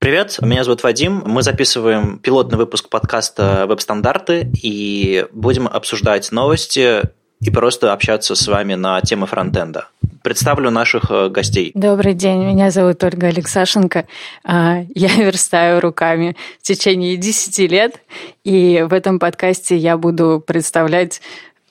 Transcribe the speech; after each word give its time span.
Привет, 0.00 0.38
меня 0.40 0.64
зовут 0.64 0.82
Вадим. 0.82 1.22
Мы 1.26 1.42
записываем 1.42 2.18
пилотный 2.20 2.56
выпуск 2.56 2.88
подкаста 2.88 3.66
«Веб-стандарты» 3.68 4.50
и 4.62 5.26
будем 5.30 5.68
обсуждать 5.68 6.32
новости 6.32 7.02
и 7.42 7.50
просто 7.50 7.92
общаться 7.92 8.34
с 8.34 8.48
вами 8.48 8.76
на 8.76 9.02
темы 9.02 9.26
фронтенда. 9.26 9.88
Представлю 10.22 10.70
наших 10.70 11.10
э, 11.10 11.28
гостей. 11.28 11.72
Добрый 11.74 12.14
день, 12.14 12.42
меня 12.46 12.70
зовут 12.70 13.04
Ольга 13.04 13.26
Алексашенко. 13.26 14.06
А, 14.42 14.78
я 14.94 15.08
верстаю 15.16 15.80
руками 15.80 16.34
в 16.60 16.62
течение 16.62 17.18
10 17.18 17.70
лет, 17.70 18.00
и 18.42 18.82
в 18.88 18.94
этом 18.94 19.18
подкасте 19.18 19.76
я 19.76 19.98
буду 19.98 20.42
представлять 20.46 21.20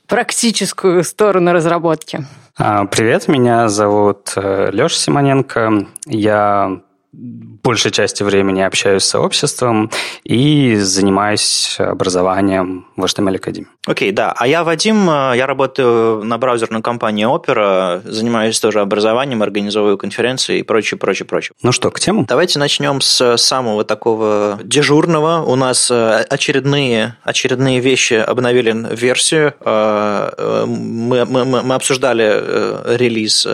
практическую 0.05 1.03
сторону 1.03 1.51
разработки. 1.51 2.27
А, 2.59 2.85
привет, 2.85 3.27
меня 3.27 3.69
зовут 3.69 4.33
э, 4.35 4.69
Леша 4.71 4.97
Симоненко. 4.99 5.87
Я 6.05 6.81
большей 7.19 7.91
части 7.91 8.23
времени 8.23 8.61
общаюсь 8.61 9.03
с 9.03 9.09
сообществом 9.09 9.91
и 10.23 10.75
занимаюсь 10.75 11.75
образованием 11.79 12.87
в 12.95 13.03
HTML 13.03 13.39
Academy. 13.39 13.65
Окей, 13.85 14.11
okay, 14.11 14.13
да. 14.13 14.33
А 14.35 14.47
я 14.47 14.63
Вадим, 14.63 15.09
э, 15.09 15.33
я 15.35 15.45
работаю 15.45 16.23
на 16.23 16.37
браузерной 16.37 16.81
компании 16.81 17.25
Opera, 17.25 18.01
занимаюсь 18.05 18.59
тоже 18.59 18.79
образованием, 18.81 19.41
организовываю 19.41 19.97
конференции 19.97 20.59
и 20.59 20.63
прочее, 20.63 20.97
прочее, 20.97 21.25
прочее. 21.25 21.53
Ну 21.61 21.71
что, 21.71 21.91
к 21.91 21.99
тему? 21.99 22.25
Давайте 22.27 22.59
начнем 22.59 23.01
с 23.01 23.37
самого 23.37 23.83
такого 23.83 24.59
дежурного. 24.63 25.43
У 25.43 25.55
нас 25.55 25.91
э, 25.91 26.25
очередные, 26.29 27.17
очередные 27.23 27.79
вещи 27.79 28.13
обновили 28.13 28.69
версию. 28.95 29.53
Э, 29.61 30.65
мы, 30.67 31.25
мы, 31.25 31.45
мы 31.45 31.75
обсуждали 31.75 32.97
релиз 32.97 33.47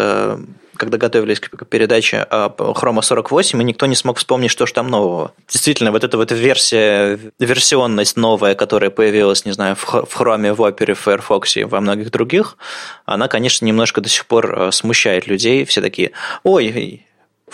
когда 0.75 0.97
готовились 0.97 1.39
к 1.39 1.65
передаче 1.65 2.25
Chrome 2.29 3.02
48, 3.02 3.61
и 3.61 3.65
никто 3.65 3.85
не 3.85 3.95
смог 3.95 4.17
вспомнить, 4.17 4.52
что 4.52 4.65
же 4.65 4.73
там 4.73 4.89
нового. 4.89 5.34
Действительно, 5.48 5.91
вот 5.91 6.03
эта 6.03 6.17
вот 6.17 6.31
версия, 6.31 7.20
версионность 7.40 8.18
новая, 8.18 8.55
которая 8.55 8.90
появилась, 8.90 9.46
не 9.46 9.51
знаю, 9.51 9.76
в 9.76 9.85
Chrome, 9.85 10.53
в 10.53 10.62
Opera, 10.62 10.93
в 10.93 10.99
Firefox 10.99 11.57
и 11.57 11.63
во 11.63 11.81
многих 11.81 12.12
других, 12.12 12.57
она, 13.05 13.27
конечно, 13.27 13.65
немножко 13.65 14.01
до 14.01 14.09
сих 14.09 14.26
пор 14.26 14.68
э, 14.68 14.71
смущает 14.71 15.27
людей. 15.27 15.65
Все 15.65 15.81
такие, 15.81 16.12
ой, 16.43 17.05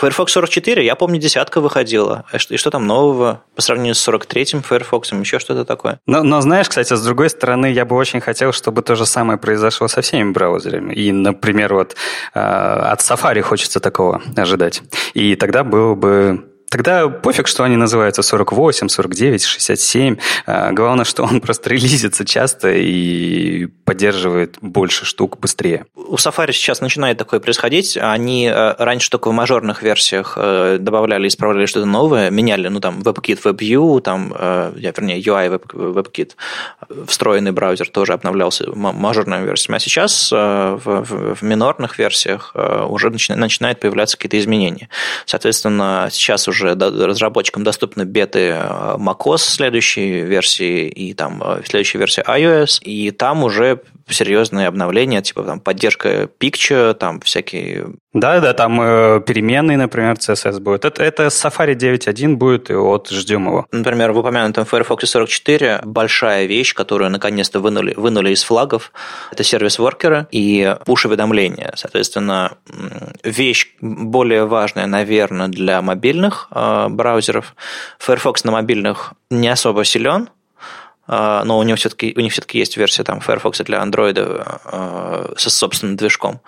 Firefox 0.02 0.32
44, 0.32 0.84
я 0.84 0.96
помню, 0.96 1.20
десятка 1.20 1.62
выходила. 1.62 2.26
И 2.34 2.40
что, 2.40 2.56
и 2.56 2.58
что 2.58 2.72
там 2.72 2.88
нового 2.88 3.44
по 3.56 3.62
сравнению 3.62 3.94
с 3.94 4.08
43-м 4.08 4.64
Firefox, 4.64 5.12
еще 5.12 5.38
что-то 5.38 5.64
такое? 5.64 6.00
Но, 6.08 6.24
но 6.24 6.42
знаешь, 6.42 6.68
кстати, 6.68 6.96
с 6.96 7.04
другой 7.04 7.30
стороны, 7.30 7.68
я 7.72 7.86
бы 7.86 7.96
очень 7.96 8.20
хотел, 8.20 8.52
чтобы 8.52 8.82
то 8.82 8.96
же 8.96 9.06
самое 9.06 9.38
произошло 9.38 9.88
со 9.88 10.02
всеми 10.02 10.32
браузерами. 10.32 10.92
И, 10.96 11.12
например, 11.12 11.76
вот 11.76 11.96
э, 12.34 12.40
от 12.40 13.00
Safari 13.02 13.42
хочется 13.42 13.80
такого 13.80 14.24
ожидать. 14.36 14.82
И 15.14 15.36
тогда 15.36 15.64
было 15.64 15.94
бы 15.94 16.48
Тогда 16.72 17.10
пофиг, 17.10 17.48
что 17.48 17.66
они 17.66 17.76
называются 17.76 18.22
48, 18.22 18.88
49, 18.88 19.44
67. 19.44 20.18
Главное, 20.72 21.04
что 21.04 21.24
он 21.24 21.42
просто 21.46 21.70
релизится 21.70 22.24
часто 22.24 22.72
и 22.72 23.68
поддерживает 23.92 24.58
больше 24.62 25.04
штук 25.04 25.38
быстрее. 25.38 25.86
У 25.96 26.16
Safari 26.16 26.54
сейчас 26.54 26.80
начинает 26.80 27.18
такое 27.18 27.42
происходить. 27.42 27.98
Они 27.98 28.48
э, 28.48 28.76
раньше 28.78 29.10
только 29.10 29.28
в 29.30 29.34
мажорных 29.34 29.84
версиях 29.84 30.36
э, 30.38 30.78
добавляли, 30.80 31.28
исправляли 31.28 31.66
что-то 31.66 31.86
новое, 31.86 32.30
меняли, 32.30 32.70
ну, 32.70 32.80
там, 32.80 33.02
WebKit, 33.02 33.42
WebView, 33.44 34.00
там, 34.00 34.34
э, 34.34 34.72
вернее, 34.76 35.20
UI 35.20 35.62
WebKit, 35.74 36.38
встроенный 37.06 37.52
браузер 37.52 37.90
тоже 37.90 38.14
обновлялся 38.14 38.72
мажорными 38.74 39.46
версиями. 39.46 39.76
А 39.76 39.80
сейчас 39.80 40.32
в, 40.32 40.80
в, 40.86 41.36
в 41.36 41.42
минорных 41.42 42.00
версиях 42.00 42.56
уже 42.88 43.10
начинают 43.10 43.82
появляться 43.82 44.16
какие-то 44.16 44.40
изменения. 44.40 44.88
Соответственно, 45.26 46.08
сейчас 46.12 46.48
уже 46.48 46.76
разработчикам 46.76 47.66
доступны 47.66 48.04
беты 48.04 48.56
macOS 48.98 49.40
следующей 49.40 50.22
версии 50.22 50.88
и 50.88 51.14
там 51.14 51.44
следующей 51.66 51.98
версии 51.98 52.24
iOS, 52.24 52.82
и 52.84 53.12
там 53.12 53.44
уже 53.44 53.81
серьезные 54.10 54.68
обновления, 54.68 55.22
типа 55.22 55.44
там 55.44 55.60
поддержка 55.60 56.30
Picture, 56.40 56.94
там 56.94 57.20
всякие... 57.22 57.88
Да-да, 58.14 58.54
там 58.54 58.82
э, 58.82 59.22
переменные, 59.26 59.78
например, 59.78 60.16
CSS 60.16 60.60
будет. 60.60 60.84
Это, 60.84 61.02
это 61.02 61.28
Safari 61.28 61.76
9.1 61.76 62.36
будет, 62.36 62.70
и 62.70 62.74
вот 62.74 63.10
ждем 63.10 63.48
его. 63.48 63.66
Например, 63.72 64.12
в 64.12 64.18
упомянутом 64.18 64.66
Firefox 64.66 65.10
44 65.10 65.82
большая 65.86 66.46
вещь, 66.46 66.74
которую 66.74 67.10
наконец-то 67.10 67.62
вынули, 67.62 67.94
вынули 67.96 68.32
из 68.32 68.44
флагов, 68.44 68.92
это 69.32 69.44
сервис-воркеры 69.44 70.28
и 70.32 70.76
пуш-уведомления. 70.86 71.74
Соответственно, 71.76 72.58
вещь 73.24 73.76
более 73.80 74.46
важная, 74.46 74.88
наверное, 74.88 75.48
для 75.48 75.82
мобильных 75.82 76.50
э, 76.52 76.88
браузеров. 76.90 77.56
Firefox 77.98 78.44
на 78.44 78.52
мобильных 78.52 79.14
не 79.30 79.48
особо 79.48 79.86
силен, 79.86 80.30
но 81.12 81.58
у 81.58 81.64
него 81.64 81.76
все-таки 81.76 82.14
у 82.16 82.22
них 82.22 82.32
все-таки 82.32 82.58
есть 82.58 82.78
версия 82.78 83.04
там 83.04 83.20
Firefox 83.20 83.60
для 83.60 83.84
Android 83.84 84.16
а, 84.18 85.34
со 85.36 85.50
собственным 85.50 85.98
движком 85.98 86.40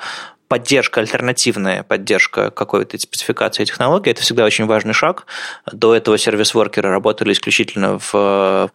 поддержка, 0.53 0.99
альтернативная 0.99 1.81
поддержка 1.81 2.51
какой-то 2.51 2.99
спецификации 2.99 3.65
технологии, 3.65 4.11
это 4.11 4.21
всегда 4.21 4.45
очень 4.45 4.67
важный 4.67 4.93
шаг. 4.93 5.25
До 5.71 5.95
этого 5.95 6.15
сервис-воркеры 6.15 6.91
работали 6.91 7.33
исключительно 7.33 7.97
в, 7.97 8.13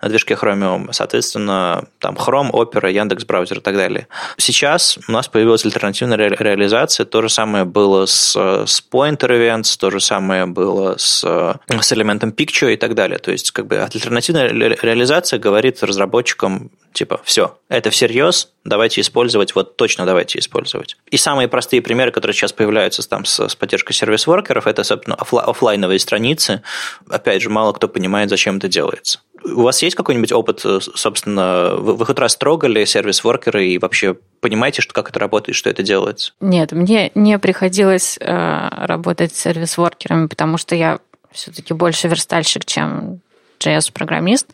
на 0.03 0.09
движке 0.09 0.35
Chromium, 0.35 0.89
соответственно, 0.91 1.85
там 2.01 2.17
Chrome, 2.17 2.51
Opera, 2.51 2.91
Яндекс 2.91 3.25
браузер 3.25 3.59
и 3.59 3.61
так 3.61 3.77
далее. 3.77 4.09
Сейчас 4.39 4.99
у 5.07 5.13
нас 5.13 5.29
появилась 5.29 5.65
альтернативная 5.65 6.17
ре- 6.17 6.37
реализация, 6.37 7.07
то 7.07 7.23
же 7.23 7.29
самое 7.29 7.65
было 7.65 8.07
с, 8.07 8.35
с 8.35 8.83
Pointer 8.93 9.31
Events, 9.31 9.79
то 9.79 9.93
же 9.93 10.01
самое 10.01 10.47
было 10.47 10.97
с, 10.99 11.21
с 11.21 11.93
элементом 11.93 12.31
Picture 12.31 12.75
и 12.75 12.77
так 12.77 12.97
далее. 12.97 13.21
То 13.21 13.31
есть, 13.31 13.53
как 13.53 13.69
бы 13.69 13.79
альтернативная 13.79 14.49
ре- 14.49 14.79
реализация 14.83 15.39
говорит 15.39 15.81
разработчикам, 15.85 16.73
типа, 16.93 17.21
все, 17.25 17.59
это 17.69 17.91
всерьез, 17.91 18.53
давайте 18.65 19.01
использовать, 19.01 19.55
вот 19.55 19.77
точно 19.77 20.07
давайте 20.07 20.39
использовать. 20.39 20.97
И 21.11 21.17
самые 21.17 21.49
простые 21.49 21.83
примеры, 21.83 22.11
которые 22.11 22.35
сейчас 22.35 22.53
появляются 22.53 23.07
там 23.09 23.25
с, 23.25 23.49
с 23.49 23.55
поддержкой 23.55 23.93
сервис-воркеров, 23.93 24.67
это, 24.67 24.85
собственно, 24.85 25.15
офла- 25.15 25.43
офлайновые 25.43 25.99
страницы. 25.99 26.63
Опять 27.09 27.43
же, 27.43 27.51
мало 27.51 27.73
кто 27.73 27.89
понимает, 27.89 28.31
зачем 28.31 28.59
это 28.59 28.69
делается. 28.69 29.21
У 29.45 29.63
вас 29.63 29.83
есть 29.83 29.95
какой-нибудь 29.95 30.33
опыт, 30.33 30.63
э, 30.65 30.81
собственно, 30.81 31.77
вы, 31.77 31.95
вы 31.95 32.07
хоть 32.07 32.19
раз 32.19 32.37
трогали 32.37 32.85
сервис-воркеры 32.85 33.69
и 33.69 33.79
вообще 33.79 34.17
понимаете, 34.41 34.83
что, 34.83 34.93
как 34.93 35.11
это 35.11 35.19
работает, 35.19 35.57
что 35.57 35.71
это 35.71 35.83
делается? 35.83 36.33
Нет, 36.41 36.73
мне 36.73 37.13
не 37.15 37.39
приходилось 37.39 38.19
э, 38.21 38.69
работать 38.87 39.35
с 39.35 39.41
сервис-воркерами, 39.41 40.27
потому 40.27 40.59
что 40.59 40.75
я 40.75 40.99
все-таки 41.31 41.75
больше 41.75 42.09
верстальщик, 42.09 42.65
чем 42.65 43.21
JS-программист, 43.59 44.49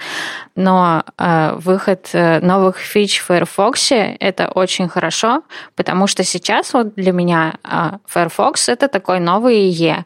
но 0.56 1.04
э, 1.18 1.54
выход 1.56 2.08
э, 2.12 2.40
новых 2.40 2.78
фич 2.78 3.18
в 3.20 3.26
Firefox 3.26 3.92
это 3.92 4.48
очень 4.48 4.88
хорошо, 4.88 5.42
потому 5.76 6.06
что 6.06 6.24
сейчас 6.24 6.72
вот 6.72 6.94
для 6.94 7.12
меня 7.12 7.54
э, 7.64 7.98
Firefox 8.06 8.68
это 8.68 8.88
такой 8.88 9.20
новый 9.20 9.70
IE. 9.70 10.04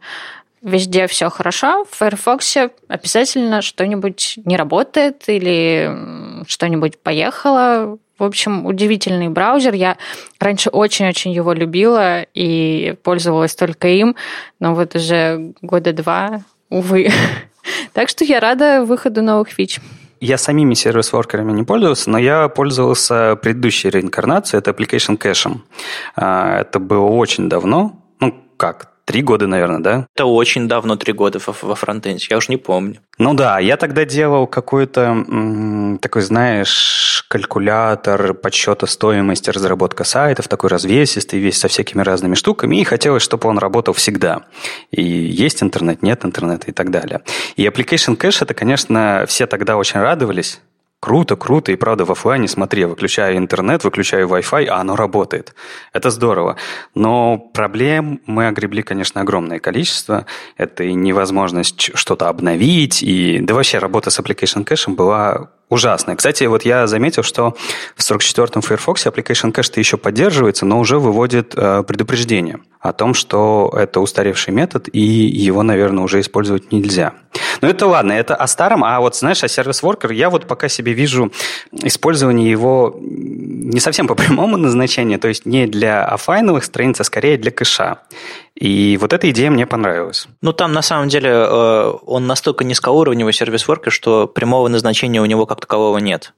Везде 0.62 1.06
все 1.06 1.31
хорошо, 1.31 1.84
в 1.91 1.97
Firefox 1.97 2.56
обязательно 2.88 3.62
что-нибудь 3.62 4.38
не 4.44 4.56
работает 4.56 5.28
или 5.28 6.44
что-нибудь 6.47 6.98
поехало. 6.98 7.98
В 8.19 8.25
общем, 8.25 8.66
удивительный 8.66 9.28
браузер. 9.28 9.75
Я 9.75 9.97
раньше 10.41 10.70
очень-очень 10.70 11.31
его 11.31 11.53
любила 11.53 12.22
и 12.34 12.97
пользовалась 13.04 13.54
только 13.54 13.87
им, 13.88 14.16
но 14.58 14.75
вот 14.75 14.97
уже 14.97 15.53
года 15.62 15.92
два, 15.92 16.42
увы, 16.69 17.12
Так 17.93 18.09
что 18.09 18.25
я 18.25 18.41
рада 18.41 18.84
выходу 18.84 19.23
новых 19.23 19.49
фич. 19.49 19.81
Я 20.21 20.37
самими 20.37 20.75
сервис-воркерами 20.75 21.53
не 21.53 21.62
пользовался, 21.62 22.11
но 22.11 22.19
я 22.19 22.49
пользовался 22.49 23.37
предыдущей 23.37 23.91
реинкарнацией, 23.91 24.59
это 24.59 24.73
Application 24.73 25.17
Cache. 25.17 25.59
А, 26.17 26.61
это 26.61 26.81
было 26.81 27.06
очень 27.06 27.49
давно, 27.49 28.03
ну 28.19 28.34
как, 28.56 28.91
Три 29.08 29.22
года, 29.22 29.46
наверное, 29.46 29.80
да? 29.80 30.06
Это 30.14 30.26
очень 30.26 30.69
давно, 30.69 30.96
три 30.96 31.14
года 31.14 31.38
во, 31.46 31.55
во 31.62 31.75
фронтенде, 31.75 32.26
я 32.28 32.37
уже 32.37 32.49
не 32.50 32.58
помню. 32.58 32.96
Ну 33.16 33.32
да, 33.32 33.58
я 33.58 33.78
тогда 33.78 34.05
делал 34.05 34.46
какой-то 34.46 35.00
м, 35.00 35.99
такой, 36.02 36.20
знаешь, 36.20 37.25
калькулятор 37.31 38.34
подсчета 38.34 38.87
стоимости 38.87 39.49
разработка 39.49 40.05
сайтов, 40.05 40.49
такой 40.49 40.69
развесистый, 40.69 41.40
весь 41.40 41.58
со 41.58 41.69
всякими 41.69 42.02
разными 42.02 42.34
штуками, 42.34 42.76
и 42.76 42.84
хотелось, 42.84 43.22
чтобы 43.22 43.49
он 43.49 43.56
работал 43.56 43.94
всегда. 43.94 44.43
И 44.90 45.02
есть 45.02 45.62
интернет, 45.62 46.02
нет 46.02 46.26
интернета 46.26 46.66
и 46.66 46.72
так 46.72 46.90
далее. 46.90 47.22
И 47.56 47.66
Application 47.66 48.14
Cache, 48.14 48.43
это, 48.43 48.52
конечно, 48.52 49.25
все 49.26 49.46
тогда 49.46 49.78
очень 49.78 50.00
радовались, 50.00 50.61
Круто, 51.00 51.37
круто, 51.37 51.71
и 51.71 51.77
правда 51.77 52.05
в 52.05 52.11
офлайне, 52.11 52.49
смотри, 52.49 52.85
выключаю 52.85 53.37
интернет, 53.37 53.85
выключаю 53.85 54.27
Wi-Fi, 54.27 54.67
а 54.67 54.81
оно 54.81 54.97
работает. 54.97 55.55
Это 55.93 56.11
здорово. 56.11 56.56
Но 56.97 57.39
проблем 57.39 58.21
мы 58.27 58.49
огребли, 58.49 58.83
конечно, 58.83 59.21
огромное 59.21 59.61
количество. 59.61 60.27
Это 60.56 60.83
и 60.83 60.95
невозможность 60.95 61.93
что-то 61.95 62.29
обновить, 62.29 63.00
и 63.05 63.39
да 63.41 63.55
вообще 63.55 63.79
работа 63.79 64.11
с 64.11 64.19
application 64.19 64.65
кэшем 64.65 64.97
была 64.97 65.50
ужасная. 65.69 66.17
Кстати, 66.17 66.45
вот 66.45 66.65
я 66.65 66.87
заметил, 66.89 67.23
что 67.23 67.55
в 67.95 68.00
44-м 68.00 68.62
Firefox 68.62 69.06
application 69.06 69.53
cache 69.53 69.79
еще 69.79 69.99
поддерживается, 69.99 70.67
но 70.67 70.81
уже 70.81 70.99
выводит 70.99 71.55
э, 71.55 71.85
предупреждение 71.85 72.59
о 72.81 72.93
том, 72.93 73.15
что 73.15 73.73
это 73.77 74.00
устаревший 74.00 74.55
метод, 74.55 74.89
и 74.93 75.00
его, 75.00 75.62
наверное, 75.62 76.05
уже 76.05 76.21
использовать 76.21 76.73
нельзя. 76.73 77.15
Ну, 77.60 77.69
это 77.69 77.87
ладно, 77.87 78.12
это 78.12 78.34
о 78.34 78.46
старом, 78.46 78.84
а 78.84 79.00
вот, 79.00 79.16
знаешь, 79.16 79.43
о 79.43 79.49
сервис-воркер 79.49 80.12
я 80.12 80.31
вот 80.31 80.46
пока 80.46 80.69
себе 80.69 80.93
вижу 80.93 81.32
использование 81.72 82.50
его 82.50 82.96
не 83.00 83.81
совсем 83.81 84.06
по 84.06 84.14
прямому 84.16 84.56
назначению, 84.56 85.19
то 85.19 85.28
есть 85.28 85.46
не 85.46 85.66
для 85.66 86.05
офлайновых 86.05 86.64
страниц, 86.64 87.00
а 87.00 87.05
скорее 87.05 87.37
для 87.37 87.50
кэша. 87.50 87.99
И 88.55 88.99
вот 89.00 89.12
эта 89.12 89.31
идея 89.31 89.50
мне 89.50 89.66
понравилась. 89.66 90.26
Ну, 90.43 90.52
там 90.52 90.72
на 90.72 90.82
самом 90.82 91.08
деле 91.08 91.31
э, 91.31 91.93
он 92.06 92.26
настолько 92.26 92.64
низкоуровневый 92.64 93.32
сервис-воркер, 93.32 93.93
что 93.93 94.26
прямого 94.26 94.69
назначения 94.69 95.20
у 95.20 95.26
него 95.26 95.46
как 95.46 95.61
такового 95.61 95.99
нет. 95.99 96.32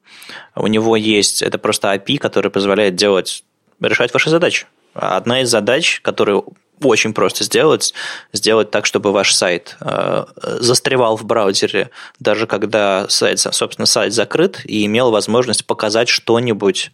У 0.55 0.67
него 0.67 0.97
есть, 0.97 1.43
это 1.43 1.59
просто 1.59 1.95
API, 1.95 2.19
который 2.19 2.51
позволяет 2.51 2.95
делать, 2.95 3.45
решать 3.81 4.13
ваши 4.13 4.31
задачи. 4.31 4.67
Одна 4.93 5.43
из 5.43 5.51
задач, 5.51 6.01
которую 6.01 6.45
очень 6.83 7.13
просто 7.13 7.45
сделать, 7.45 7.95
сделать 8.33 8.71
так, 8.71 8.87
чтобы 8.87 9.13
ваш 9.13 9.35
сайт 9.35 9.77
э, 9.81 10.25
застревал 10.61 11.17
в 11.17 11.25
браузере, 11.25 11.91
даже 12.19 12.47
когда 12.47 13.09
сайт, 13.09 13.41
собственно, 13.41 13.87
сайт 13.87 14.13
закрыт, 14.13 14.61
и 14.65 14.87
имел 14.87 15.11
возможность 15.11 15.67
показать 15.67 16.09
что-нибудь, 16.09 16.93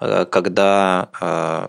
э, 0.00 0.26
когда 0.30 1.08
э, 1.20 1.68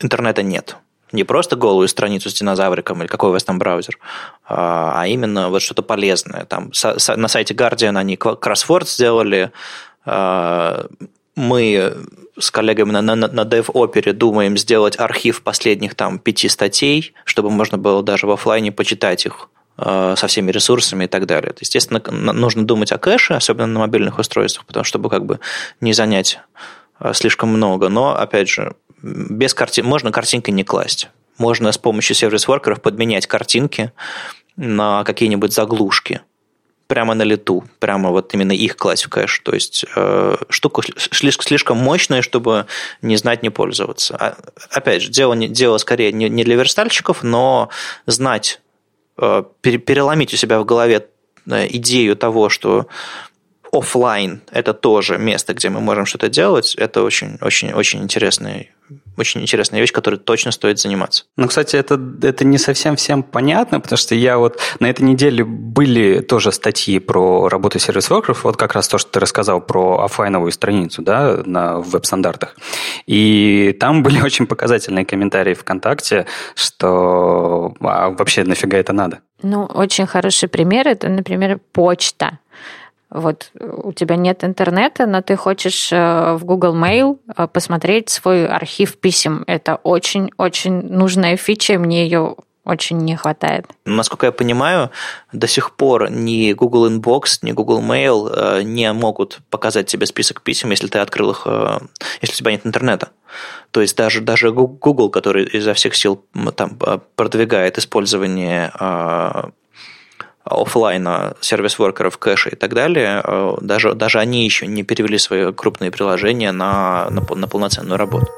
интернета 0.00 0.42
нет. 0.42 0.76
Не 1.12 1.24
просто 1.24 1.56
голую 1.56 1.88
страницу 1.88 2.30
с 2.30 2.34
динозавриком 2.34 3.00
или 3.00 3.08
какой 3.08 3.30
у 3.30 3.32
вас 3.32 3.42
там 3.42 3.58
браузер, 3.58 3.98
а 4.46 5.04
именно 5.08 5.48
вот 5.48 5.60
что-то 5.60 5.82
полезное. 5.82 6.44
Там 6.44 6.70
на 7.16 7.26
сайте 7.26 7.52
Guardian 7.52 7.98
они 7.98 8.16
кроссворд 8.16 8.88
сделали, 8.88 9.50
мы 11.36 11.96
с 12.38 12.50
коллегами 12.50 12.92
на, 12.92 13.02
на, 13.02 13.14
на 13.14 13.42
DevOpera 13.42 14.12
думаем 14.12 14.56
сделать 14.56 14.98
архив 14.98 15.42
последних 15.42 15.94
там 15.94 16.18
пяти 16.18 16.48
статей, 16.48 17.14
чтобы 17.24 17.50
можно 17.50 17.78
было 17.78 18.02
даже 18.02 18.26
в 18.26 18.30
офлайне 18.30 18.72
почитать 18.72 19.26
их 19.26 19.48
э, 19.78 20.14
со 20.16 20.26
всеми 20.26 20.50
ресурсами 20.50 21.04
и 21.04 21.06
так 21.06 21.26
далее. 21.26 21.54
Естественно, 21.60 22.02
нужно 22.10 22.66
думать 22.66 22.92
о 22.92 22.98
кэше, 22.98 23.34
особенно 23.34 23.66
на 23.66 23.80
мобильных 23.80 24.18
устройствах, 24.18 24.66
потому 24.66 24.84
чтобы 24.84 25.10
как 25.10 25.24
бы 25.24 25.40
не 25.80 25.92
занять 25.92 26.40
э, 26.98 27.12
слишком 27.14 27.50
много. 27.50 27.88
Но, 27.88 28.16
опять 28.16 28.48
же, 28.48 28.74
без 29.02 29.54
картин 29.54 29.86
можно 29.86 30.12
картинкой 30.12 30.54
не 30.54 30.64
класть. 30.64 31.10
Можно 31.38 31.72
с 31.72 31.78
помощью 31.78 32.16
сервис-воркеров 32.16 32.82
подменять 32.82 33.26
картинки 33.26 33.92
на 34.56 35.04
какие-нибудь 35.04 35.52
заглушки 35.52 36.20
прямо 36.90 37.14
на 37.14 37.22
лету, 37.22 37.62
прямо 37.78 38.10
вот 38.10 38.34
именно 38.34 38.50
их 38.50 38.76
класть 38.76 39.04
в 39.04 39.08
кэш. 39.08 39.38
То 39.44 39.52
есть 39.54 39.84
э, 39.94 40.36
штука 40.48 40.82
слишком, 41.12 41.78
мощная, 41.78 42.20
чтобы 42.20 42.66
не 43.00 43.16
знать, 43.16 43.44
не 43.44 43.50
пользоваться. 43.50 44.16
А, 44.16 44.36
опять 44.72 45.02
же, 45.02 45.08
дело, 45.08 45.36
дело 45.36 45.78
скорее 45.78 46.10
не, 46.10 46.28
не 46.28 46.42
для 46.42 46.56
верстальщиков, 46.56 47.22
но 47.22 47.68
знать, 48.06 48.60
э, 49.18 49.44
переломить 49.60 50.34
у 50.34 50.36
себя 50.36 50.58
в 50.58 50.64
голове 50.64 51.06
э, 51.46 51.66
идею 51.68 52.16
того, 52.16 52.48
что 52.48 52.88
офлайн 53.72 54.40
это 54.50 54.74
тоже 54.74 55.16
место, 55.16 55.54
где 55.54 55.68
мы 55.68 55.80
можем 55.80 56.06
что-то 56.06 56.28
делать, 56.28 56.74
это 56.74 57.04
очень, 57.04 57.38
очень, 57.40 57.72
очень 57.72 58.02
интересный 58.02 58.72
очень 59.20 59.42
интересная 59.42 59.80
вещь, 59.80 59.92
которой 59.92 60.16
точно 60.16 60.50
стоит 60.52 60.78
заниматься. 60.78 61.24
Ну, 61.36 61.46
кстати, 61.46 61.76
это, 61.76 62.00
это 62.22 62.44
не 62.44 62.58
совсем 62.58 62.96
всем 62.96 63.22
понятно, 63.22 63.80
потому 63.80 63.96
что 63.96 64.14
я 64.14 64.38
вот 64.38 64.58
на 64.80 64.90
этой 64.90 65.02
неделе 65.02 65.44
были 65.44 66.20
тоже 66.20 66.52
статьи 66.52 66.98
про 66.98 67.48
работу 67.48 67.78
сервис-воркеров, 67.78 68.44
вот 68.44 68.56
как 68.56 68.74
раз 68.74 68.88
то, 68.88 68.98
что 68.98 69.10
ты 69.12 69.20
рассказал 69.20 69.60
про 69.60 70.02
офлайновую 70.04 70.52
страницу, 70.52 71.02
да, 71.02 71.42
на 71.44 71.78
веб-стандартах. 71.78 72.56
И 73.06 73.76
там 73.78 74.02
были 74.02 74.20
очень 74.24 74.46
показательные 74.46 75.04
комментарии 75.04 75.54
ВКонтакте, 75.54 76.26
что 76.54 77.74
а 77.80 78.10
вообще 78.10 78.44
нафига 78.44 78.78
это 78.78 78.92
надо? 78.92 79.20
Ну, 79.42 79.64
очень 79.64 80.06
хороший 80.06 80.48
пример– 80.48 80.88
это, 80.88 81.08
например, 81.08 81.60
почта. 81.72 82.38
Вот 83.10 83.50
у 83.54 83.92
тебя 83.92 84.14
нет 84.14 84.44
интернета, 84.44 85.06
но 85.06 85.20
ты 85.20 85.36
хочешь 85.36 85.92
э, 85.92 86.34
в 86.34 86.44
Google 86.44 86.76
Mail 86.76 87.18
э, 87.36 87.48
посмотреть 87.48 88.08
свой 88.08 88.46
архив 88.46 88.98
писем. 88.98 89.42
Это 89.48 89.76
очень-очень 89.82 90.82
нужная 90.82 91.36
фича, 91.36 91.76
мне 91.78 92.04
ее 92.04 92.36
очень 92.64 92.98
не 92.98 93.16
хватает. 93.16 93.66
Насколько 93.84 94.26
я 94.26 94.32
понимаю, 94.32 94.90
до 95.32 95.48
сих 95.48 95.74
пор 95.74 96.08
ни 96.08 96.52
Google 96.52 96.88
Inbox, 96.88 97.40
ни 97.42 97.50
Google 97.50 97.80
Mail 97.80 98.32
э, 98.32 98.62
не 98.62 98.92
могут 98.92 99.40
показать 99.50 99.88
тебе 99.88 100.06
список 100.06 100.42
писем, 100.42 100.70
если 100.70 100.86
ты 100.86 101.00
открыл 101.00 101.32
их, 101.32 101.48
если 102.20 102.34
у 102.34 102.36
тебя 102.36 102.52
нет 102.52 102.64
интернета. 102.64 103.08
То 103.72 103.80
есть 103.80 103.96
даже, 103.96 104.20
даже 104.20 104.52
Google, 104.52 105.10
который 105.10 105.46
изо 105.46 105.74
всех 105.74 105.96
сил 105.96 106.24
там, 106.54 106.78
продвигает 107.16 107.78
использование 107.78 108.72
офлайна 110.50 111.34
сервис-воркеров, 111.40 112.18
кэша 112.18 112.50
и 112.50 112.56
так 112.56 112.74
далее, 112.74 113.22
э, 113.24 113.54
даже, 113.60 113.94
даже 113.94 114.18
они 114.18 114.44
еще 114.44 114.66
не 114.66 114.82
перевели 114.82 115.18
свои 115.18 115.52
крупные 115.52 115.90
приложения 115.90 116.52
на, 116.52 117.08
на, 117.10 117.22
на 117.34 117.48
полноценную 117.48 117.98
работу. 117.98 118.28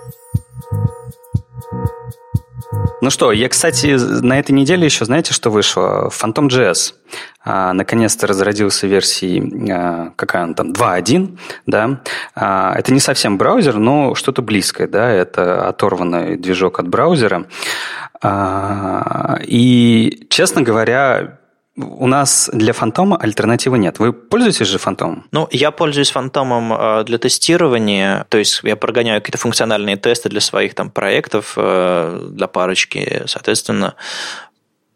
Ну 3.03 3.11
что, 3.11 3.33
я, 3.33 3.49
кстати, 3.49 3.97
на 4.23 4.39
этой 4.39 4.53
неделе 4.53 4.85
еще, 4.85 5.05
знаете, 5.05 5.35
что 5.35 5.51
вышло? 5.51 6.09
Phantom.js. 6.09 6.95
А, 7.45 7.73
наконец-то 7.73 8.29
разродился 8.29 8.87
версией, 8.87 9.73
а, 9.73 10.13
какая 10.15 10.45
она 10.45 10.55
там, 10.55 10.71
2.1, 10.71 11.37
да. 11.67 12.01
А, 12.37 12.73
это 12.77 12.93
не 12.93 13.01
совсем 13.01 13.39
браузер, 13.39 13.79
но 13.79 14.15
что-то 14.15 14.41
близкое, 14.41 14.87
да, 14.87 15.11
это 15.11 15.67
оторванный 15.67 16.37
движок 16.37 16.79
от 16.79 16.87
браузера. 16.87 17.47
А, 18.23 19.41
и, 19.43 20.29
честно 20.31 20.63
говоря, 20.63 21.41
у 21.77 22.07
нас 22.07 22.51
для 22.53 22.73
фантома 22.73 23.17
альтернативы 23.17 23.79
нет. 23.79 23.99
Вы 23.99 24.13
пользуетесь 24.13 24.67
же 24.67 24.79
фантомом? 24.79 25.25
Ну, 25.33 25.49
я 25.51 25.71
пользуюсь 25.71 26.11
фантомом 26.11 26.73
э, 26.73 27.05
для 27.05 27.19
тестирования, 27.19 28.27
то 28.29 28.39
есть 28.39 28.61
я 28.63 28.77
прогоняю 28.77 29.21
какие-то 29.21 29.39
функциональные 29.39 29.97
тесты 29.97 30.29
для 30.29 30.41
своих 30.41 30.75
там 30.75 30.91
проектов, 30.91 31.55
э, 31.57 32.29
для 32.31 32.47
парочки, 32.47 33.23
соответственно, 33.27 33.95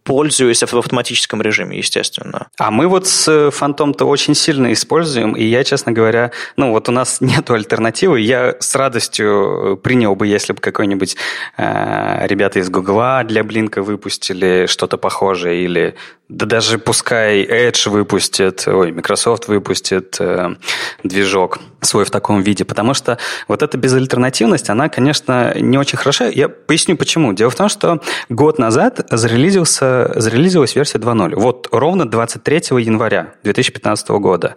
пользуюсь 0.06 0.62
в 0.62 0.78
автоматическом 0.78 1.42
режиме, 1.42 1.76
естественно. 1.76 2.46
А 2.58 2.70
мы 2.70 2.86
вот 2.86 3.06
с 3.08 3.50
фантом-то 3.50 4.06
очень 4.06 4.34
сильно 4.34 4.72
используем, 4.72 5.32
и 5.32 5.44
я, 5.44 5.64
честно 5.64 5.92
говоря, 5.92 6.30
ну 6.56 6.70
вот 6.70 6.88
у 6.88 6.92
нас 6.92 7.20
нет 7.20 7.50
альтернативы, 7.50 8.20
я 8.20 8.54
с 8.60 8.74
радостью 8.76 9.78
принял 9.82 10.14
бы, 10.14 10.28
если 10.28 10.52
бы 10.52 10.60
какой-нибудь 10.60 11.16
э, 11.58 12.26
ребята 12.28 12.60
из 12.60 12.70
Гугла 12.70 13.24
для 13.24 13.42
Блинка 13.42 13.82
выпустили 13.82 14.66
что-то 14.66 14.96
похожее, 14.96 15.64
или 15.64 15.96
да 16.28 16.46
даже 16.46 16.78
пускай 16.78 17.44
Edge 17.44 17.90
выпустит, 17.90 18.66
ой, 18.66 18.92
Microsoft 18.92 19.48
выпустит 19.48 20.16
э, 20.20 20.54
движок 21.02 21.58
свой 21.86 22.04
в 22.04 22.10
таком 22.10 22.42
виде, 22.42 22.64
потому 22.64 22.94
что 22.94 23.18
вот 23.48 23.62
эта 23.62 23.78
безальтернативность, 23.78 24.68
она, 24.70 24.88
конечно, 24.88 25.54
не 25.58 25.78
очень 25.78 25.98
хороша. 25.98 26.26
Я 26.26 26.48
поясню 26.48 26.96
почему. 26.96 27.32
Дело 27.32 27.50
в 27.50 27.54
том, 27.56 27.68
что 27.68 28.02
год 28.28 28.58
назад 28.58 29.06
зарелизился, 29.10 30.12
зарелизилась 30.14 30.74
версия 30.76 30.98
2.0. 30.98 31.34
Вот 31.36 31.68
ровно 31.72 32.08
23 32.08 32.56
января 32.80 33.34
2015 33.44 34.08
года. 34.10 34.54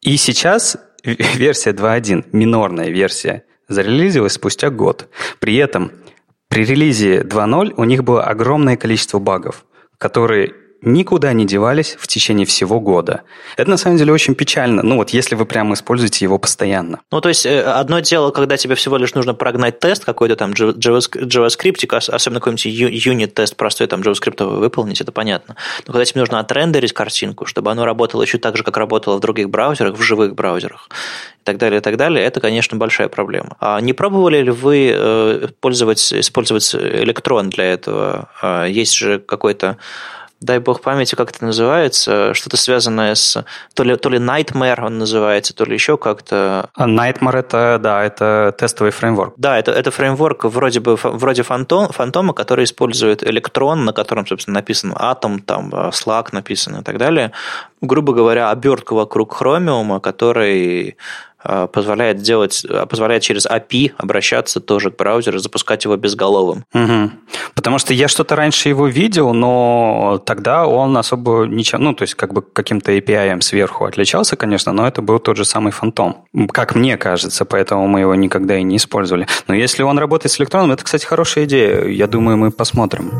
И 0.00 0.16
сейчас 0.16 0.76
версия 1.04 1.70
2.1, 1.70 2.26
минорная 2.32 2.90
версия, 2.90 3.44
зарелизилась 3.68 4.34
спустя 4.34 4.70
год. 4.70 5.08
При 5.40 5.56
этом 5.56 5.92
при 6.48 6.64
релизе 6.64 7.22
2.0 7.22 7.74
у 7.76 7.84
них 7.84 8.04
было 8.04 8.22
огромное 8.22 8.76
количество 8.76 9.18
багов, 9.18 9.64
которые 9.98 10.54
никуда 10.84 11.32
не 11.32 11.46
девались 11.46 11.96
в 11.98 12.06
течение 12.06 12.46
всего 12.46 12.80
года. 12.80 13.22
Это 13.56 13.70
на 13.70 13.76
самом 13.76 13.96
деле 13.96 14.12
очень 14.12 14.34
печально, 14.34 14.82
ну 14.82 14.96
вот 14.96 15.10
если 15.10 15.34
вы 15.34 15.46
прямо 15.46 15.74
используете 15.74 16.24
его 16.24 16.38
постоянно. 16.38 17.00
Ну 17.10 17.20
то 17.20 17.28
есть 17.28 17.46
э, 17.46 17.62
одно 17.62 18.00
дело, 18.00 18.30
когда 18.30 18.56
тебе 18.56 18.74
всего 18.74 18.96
лишь 18.96 19.14
нужно 19.14 19.34
прогнать 19.34 19.78
тест 19.78 20.04
какой-то 20.04 20.36
там 20.36 20.52
JavaScript, 20.52 21.96
особенно 22.10 22.40
какой-нибудь 22.40 22.64
юнит-тест 22.66 23.56
простой 23.56 23.86
там 23.86 24.02
JavaScript 24.02 24.44
выполнить, 24.44 25.00
это 25.00 25.12
понятно. 25.12 25.56
Но 25.86 25.92
когда 25.92 26.04
тебе 26.04 26.20
нужно 26.20 26.40
отрендерить 26.40 26.92
картинку, 26.92 27.46
чтобы 27.46 27.70
оно 27.70 27.84
работало 27.84 28.22
еще 28.22 28.38
так 28.38 28.56
же, 28.56 28.62
как 28.62 28.76
работало 28.76 29.16
в 29.16 29.20
других 29.20 29.50
браузерах, 29.50 29.96
в 29.96 30.02
живых 30.02 30.34
браузерах, 30.34 30.88
и 31.40 31.44
так 31.44 31.58
далее, 31.58 31.80
и 31.80 31.82
так 31.82 31.96
далее, 31.96 32.24
это, 32.24 32.40
конечно, 32.40 32.76
большая 32.76 33.08
проблема. 33.08 33.56
А 33.60 33.80
не 33.80 33.92
пробовали 33.92 34.42
ли 34.42 34.50
вы 34.50 34.92
э, 34.94 35.48
пользовать, 35.60 36.12
использовать 36.12 36.74
электрон 36.74 37.50
для 37.50 37.64
этого? 37.64 38.28
А 38.40 38.64
есть 38.66 38.94
же 38.94 39.18
какой-то 39.18 39.76
дай 40.44 40.58
бог 40.58 40.80
памяти, 40.82 41.14
как 41.14 41.30
это 41.30 41.44
называется, 41.44 42.34
что-то 42.34 42.56
связанное 42.56 43.14
с... 43.14 43.44
То 43.74 43.82
ли, 43.82 43.96
то 43.96 44.10
ли 44.10 44.18
Nightmare 44.18 44.84
он 44.84 44.98
называется, 44.98 45.54
то 45.54 45.64
ли 45.64 45.74
еще 45.74 45.96
как-то... 45.96 46.68
А 46.74 46.86
Nightmare 46.86 47.38
это, 47.38 47.78
да, 47.82 48.04
это 48.04 48.54
тестовый 48.56 48.92
фреймворк. 48.92 49.34
Да, 49.38 49.58
это, 49.58 49.72
это 49.72 49.90
фреймворк 49.90 50.44
вроде 50.44 50.80
бы 50.80 50.96
вроде 51.02 51.42
фантом, 51.42 51.88
фантома, 51.88 52.34
который 52.34 52.64
использует 52.64 53.24
электрон, 53.24 53.84
на 53.84 53.92
котором, 53.92 54.26
собственно, 54.26 54.56
написан 54.56 54.94
атом, 54.96 55.40
там, 55.40 55.70
Slack 55.70 56.28
написан 56.32 56.80
и 56.80 56.82
так 56.82 56.98
далее. 56.98 57.32
Грубо 57.80 58.12
говоря, 58.12 58.50
обертку 58.50 58.96
вокруг 58.96 59.34
хромиума, 59.34 60.00
который 60.00 60.96
позволяет 61.72 62.18
делать, 62.18 62.64
позволяет 62.88 63.22
через 63.22 63.46
API 63.46 63.92
обращаться 63.96 64.60
тоже 64.60 64.90
к 64.90 64.96
браузеру, 64.96 65.38
запускать 65.38 65.84
его 65.84 65.96
безголовым. 65.96 66.64
Угу. 66.72 67.10
Потому 67.54 67.78
что 67.78 67.94
я 67.94 68.08
что-то 68.08 68.36
раньше 68.36 68.68
его 68.68 68.86
видел, 68.86 69.32
но 69.34 70.22
тогда 70.24 70.66
он 70.66 70.96
особо 70.96 71.44
ничем, 71.44 71.82
ну, 71.82 71.94
то 71.94 72.02
есть 72.02 72.14
как 72.14 72.32
бы 72.32 72.42
каким-то 72.42 72.92
API 72.92 73.40
сверху 73.40 73.84
отличался, 73.84 74.36
конечно, 74.36 74.72
но 74.72 74.86
это 74.86 75.02
был 75.02 75.18
тот 75.18 75.36
же 75.36 75.44
самый 75.44 75.72
фантом. 75.72 76.26
Как 76.52 76.74
мне 76.74 76.96
кажется, 76.96 77.44
поэтому 77.44 77.86
мы 77.86 78.00
его 78.00 78.14
никогда 78.14 78.56
и 78.56 78.62
не 78.62 78.76
использовали. 78.76 79.26
Но 79.48 79.54
если 79.54 79.82
он 79.82 79.98
работает 79.98 80.32
с 80.32 80.40
электроном, 80.40 80.72
это, 80.72 80.84
кстати, 80.84 81.04
хорошая 81.04 81.44
идея. 81.44 81.84
Я 81.84 82.06
думаю, 82.06 82.36
мы 82.36 82.50
посмотрим. 82.50 83.10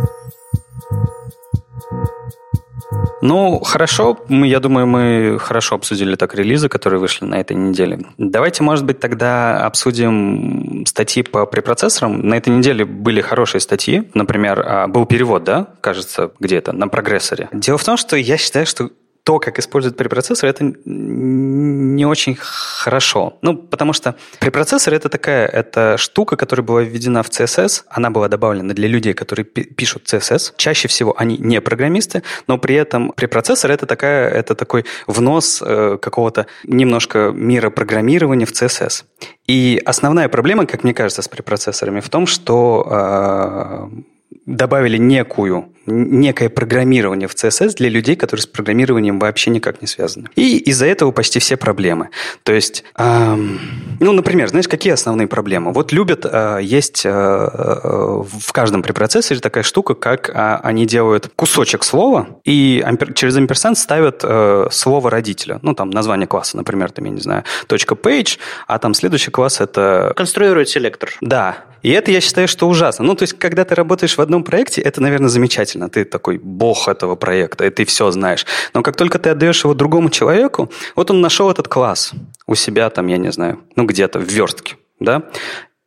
Ну, 3.24 3.58
хорошо. 3.60 4.18
Мы, 4.28 4.48
я 4.48 4.60
думаю, 4.60 4.86
мы 4.86 5.38
хорошо 5.40 5.76
обсудили 5.76 6.14
так 6.14 6.34
релизы, 6.34 6.68
которые 6.68 7.00
вышли 7.00 7.24
на 7.24 7.36
этой 7.36 7.56
неделе. 7.56 8.00
Давайте, 8.18 8.62
может 8.62 8.84
быть, 8.84 9.00
тогда 9.00 9.64
обсудим 9.64 10.84
статьи 10.86 11.22
по 11.22 11.46
препроцессорам. 11.46 12.20
На 12.20 12.34
этой 12.34 12.50
неделе 12.50 12.84
были 12.84 13.22
хорошие 13.22 13.62
статьи. 13.62 14.10
Например, 14.12 14.62
а, 14.62 14.88
был 14.88 15.06
перевод, 15.06 15.42
да, 15.42 15.68
кажется, 15.80 16.32
где-то 16.38 16.72
на 16.72 16.86
прогрессоре. 16.88 17.48
Дело 17.50 17.78
в 17.78 17.84
том, 17.84 17.96
что 17.96 18.14
я 18.14 18.36
считаю, 18.36 18.66
что 18.66 18.90
то, 19.24 19.38
как 19.38 19.58
используют 19.58 19.96
препроцессор, 19.96 20.50
это 20.50 20.74
не 20.84 22.04
очень 22.04 22.36
хорошо. 22.38 23.38
Ну, 23.40 23.56
потому 23.56 23.94
что 23.94 24.16
препроцессор 24.38 24.92
это 24.92 25.08
такая, 25.08 25.46
это 25.46 25.96
штука, 25.96 26.36
которая 26.36 26.64
была 26.64 26.82
введена 26.82 27.22
в 27.22 27.30
CSS, 27.30 27.84
она 27.88 28.10
была 28.10 28.28
добавлена 28.28 28.74
для 28.74 28.86
людей, 28.86 29.14
которые 29.14 29.46
пишут 29.46 30.12
CSS. 30.12 30.52
Чаще 30.58 30.88
всего 30.88 31.14
они 31.16 31.38
не 31.38 31.62
программисты, 31.62 32.22
но 32.46 32.58
при 32.58 32.74
этом 32.74 33.12
препроцессор 33.12 33.70
это 33.70 33.86
такая, 33.86 34.28
это 34.28 34.54
такой 34.54 34.84
внос 35.06 35.62
э, 35.64 35.96
какого-то 36.00 36.46
немножко 36.64 37.32
мира 37.34 37.70
программирования 37.70 38.44
в 38.44 38.52
CSS. 38.52 39.04
И 39.46 39.80
основная 39.86 40.28
проблема, 40.28 40.66
как 40.66 40.84
мне 40.84 40.92
кажется, 40.92 41.22
с 41.22 41.28
препроцессорами 41.28 42.00
в 42.00 42.10
том, 42.10 42.26
что 42.26 42.86
э, 42.90 44.13
добавили 44.46 44.98
некую, 44.98 45.72
некое 45.86 46.48
программирование 46.48 47.28
в 47.28 47.34
CSS 47.34 47.76
для 47.76 47.88
людей, 47.88 48.16
которые 48.16 48.42
с 48.42 48.46
программированием 48.46 49.18
вообще 49.18 49.50
никак 49.50 49.80
не 49.80 49.86
связаны. 49.86 50.28
И 50.34 50.58
из-за 50.58 50.86
этого 50.86 51.10
почти 51.12 51.38
все 51.38 51.56
проблемы. 51.56 52.10
То 52.42 52.52
есть, 52.52 52.84
эм, 52.98 53.60
ну, 54.00 54.12
например, 54.12 54.48
знаешь, 54.48 54.68
какие 54.68 54.92
основные 54.92 55.28
проблемы? 55.28 55.72
Вот 55.72 55.92
любят, 55.92 56.26
э, 56.30 56.60
есть 56.62 57.04
э, 57.04 57.10
э, 57.10 58.22
в 58.22 58.52
каждом 58.52 58.82
препроцессоре 58.82 59.40
такая 59.40 59.64
штука, 59.64 59.94
как 59.94 60.30
э, 60.30 60.60
они 60.62 60.86
делают 60.86 61.30
кусочек 61.36 61.84
слова 61.84 62.40
и 62.44 62.82
ампер, 62.84 63.12
через 63.14 63.36
амперсант 63.36 63.78
ставят 63.78 64.20
э, 64.22 64.68
слово 64.70 65.10
родителя. 65.10 65.58
Ну, 65.62 65.74
там, 65.74 65.90
название 65.90 66.26
класса, 66.26 66.56
например, 66.56 66.90
там, 66.92 67.04
я 67.04 67.10
не 67.10 67.20
знаю, 67.20 67.44
точка 67.66 67.94
page, 67.94 68.38
а 68.66 68.78
там 68.78 68.94
следующий 68.94 69.30
класс 69.30 69.60
это... 69.60 70.12
Конструирует 70.16 70.68
селектор. 70.68 71.10
Да. 71.20 71.64
И 71.84 71.90
это, 71.90 72.10
я 72.10 72.22
считаю, 72.22 72.48
что 72.48 72.66
ужасно. 72.66 73.04
Ну, 73.04 73.14
то 73.14 73.24
есть, 73.24 73.34
когда 73.34 73.64
ты 73.66 73.74
работаешь 73.74 74.16
в 74.16 74.20
одном 74.20 74.42
проекте, 74.42 74.80
это, 74.80 75.02
наверное, 75.02 75.28
замечательно. 75.28 75.90
Ты 75.90 76.06
такой 76.06 76.38
бог 76.38 76.88
этого 76.88 77.14
проекта, 77.14 77.66
и 77.66 77.70
ты 77.70 77.84
все 77.84 78.10
знаешь. 78.10 78.46
Но 78.72 78.82
как 78.82 78.96
только 78.96 79.18
ты 79.18 79.28
отдаешь 79.28 79.64
его 79.64 79.74
другому 79.74 80.08
человеку, 80.08 80.72
вот 80.96 81.10
он 81.10 81.20
нашел 81.20 81.50
этот 81.50 81.68
класс 81.68 82.12
у 82.46 82.54
себя 82.54 82.88
там, 82.88 83.06
я 83.08 83.18
не 83.18 83.30
знаю, 83.30 83.60
ну, 83.76 83.84
где-то 83.84 84.18
в 84.18 84.24
верстке, 84.24 84.76
да, 84.98 85.24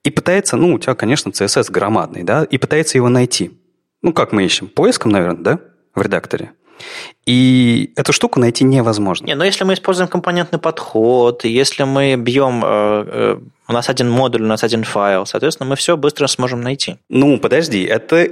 и 0.03 0.11
пытается, 0.11 0.55
ну, 0.55 0.75
у 0.75 0.79
тебя, 0.79 0.93
конечно, 0.93 1.31
CSS 1.31 1.71
громадный, 1.71 2.21
да, 2.21 2.43
и 2.43 2.59
пытается 2.59 2.99
его 2.99 3.09
найти. 3.09 3.51
Ну, 4.03 4.13
как 4.13 4.31
мы 4.31 4.45
ищем? 4.45 4.67
Поиском, 4.67 5.11
наверное, 5.11 5.43
да, 5.43 5.59
в 5.95 6.01
редакторе. 6.03 6.51
И 7.25 7.91
эту 7.95 8.13
штуку 8.13 8.39
найти 8.39 8.63
невозможно. 8.63 9.25
Не, 9.25 9.35
но 9.35 9.43
если 9.43 9.63
мы 9.63 9.73
используем 9.73 10.07
компонентный 10.07 10.59
подход, 10.59 11.43
если 11.43 11.83
мы 11.83 12.15
бьем, 12.15 12.63
э, 12.63 13.05
э, 13.07 13.37
у 13.67 13.73
нас 13.73 13.89
один 13.89 14.09
модуль, 14.09 14.43
у 14.43 14.47
нас 14.47 14.63
один 14.63 14.83
файл, 14.83 15.25
соответственно, 15.25 15.69
мы 15.69 15.75
все 15.75 15.97
быстро 15.97 16.27
сможем 16.27 16.61
найти. 16.61 16.95
Ну, 17.09 17.37
подожди, 17.39 17.83
это, 17.83 18.27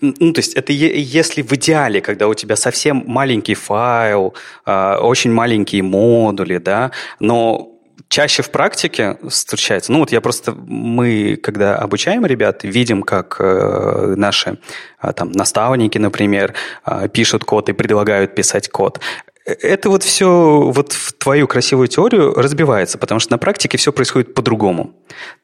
ну, 0.00 0.32
то 0.32 0.38
есть 0.38 0.54
это 0.54 0.72
если 0.72 1.42
в 1.42 1.52
идеале, 1.52 2.00
когда 2.00 2.28
у 2.28 2.34
тебя 2.34 2.56
совсем 2.56 3.04
маленький 3.06 3.54
файл, 3.54 4.34
э, 4.66 4.96
очень 4.96 5.32
маленькие 5.32 5.82
модули, 5.82 6.58
да, 6.58 6.90
но 7.20 7.74
чаще 8.08 8.42
в 8.42 8.50
практике 8.50 9.16
встречается, 9.28 9.92
ну 9.92 9.98
вот 9.98 10.12
я 10.12 10.20
просто, 10.20 10.52
мы, 10.52 11.36
когда 11.36 11.76
обучаем 11.76 12.24
ребят, 12.24 12.62
видим, 12.62 13.02
как 13.02 13.36
э, 13.40 14.14
наши 14.16 14.58
э, 15.02 15.12
там 15.12 15.32
наставники, 15.32 15.98
например, 15.98 16.54
э, 16.86 17.08
пишут 17.08 17.44
код 17.44 17.68
и 17.68 17.72
предлагают 17.72 18.34
писать 18.34 18.68
код. 18.68 19.00
Это 19.44 19.90
вот 19.90 20.02
все 20.02 20.60
вот 20.60 20.92
в 20.92 21.12
твою 21.12 21.46
красивую 21.46 21.88
теорию 21.88 22.32
разбивается, 22.34 22.96
потому 22.96 23.20
что 23.20 23.32
на 23.32 23.38
практике 23.38 23.76
все 23.76 23.92
происходит 23.92 24.34
по-другому. 24.34 24.94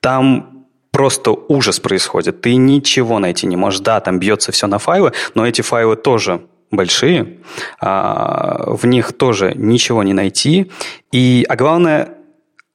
Там 0.00 0.66
просто 0.90 1.32
ужас 1.32 1.80
происходит. 1.80 2.40
Ты 2.40 2.56
ничего 2.56 3.18
найти 3.18 3.46
не 3.46 3.56
можешь. 3.56 3.80
Да, 3.80 4.00
там 4.00 4.18
бьется 4.18 4.52
все 4.52 4.66
на 4.66 4.78
файлы, 4.78 5.12
но 5.34 5.46
эти 5.46 5.62
файлы 5.62 5.96
тоже 5.96 6.42
большие, 6.70 7.40
а, 7.80 8.72
в 8.72 8.86
них 8.86 9.12
тоже 9.12 9.52
ничего 9.54 10.02
не 10.02 10.12
найти. 10.12 10.70
И, 11.12 11.44
а 11.48 11.56
главное, 11.56 12.16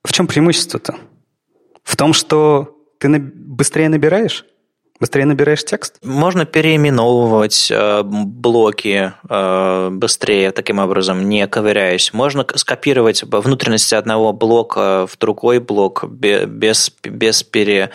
в 0.04 0.14
чем 0.14 0.28
преимущество-то? 0.28 0.96
В 1.84 1.96
том, 1.96 2.14
что 2.14 2.78
ты 3.00 3.08
быстрее 3.20 3.90
набираешь? 3.90 4.46
Быстрее 4.98 5.26
набираешь 5.26 5.66
текст? 5.66 5.98
Можно 6.04 6.46
переименовывать 6.46 7.70
э, 7.70 8.02
блоки 8.04 9.12
э, 9.28 9.90
быстрее, 9.92 10.52
таким 10.52 10.80
образом, 10.80 11.28
не 11.28 11.46
ковыряясь. 11.48 12.14
Можно 12.14 12.46
скопировать 12.56 13.24
внутренности 13.24 13.94
одного 13.94 14.32
блока 14.32 15.06
в 15.08 15.18
другой 15.18 15.60
блок 15.60 16.06
без, 16.08 16.92
без 17.04 17.44
пере, 17.44 17.92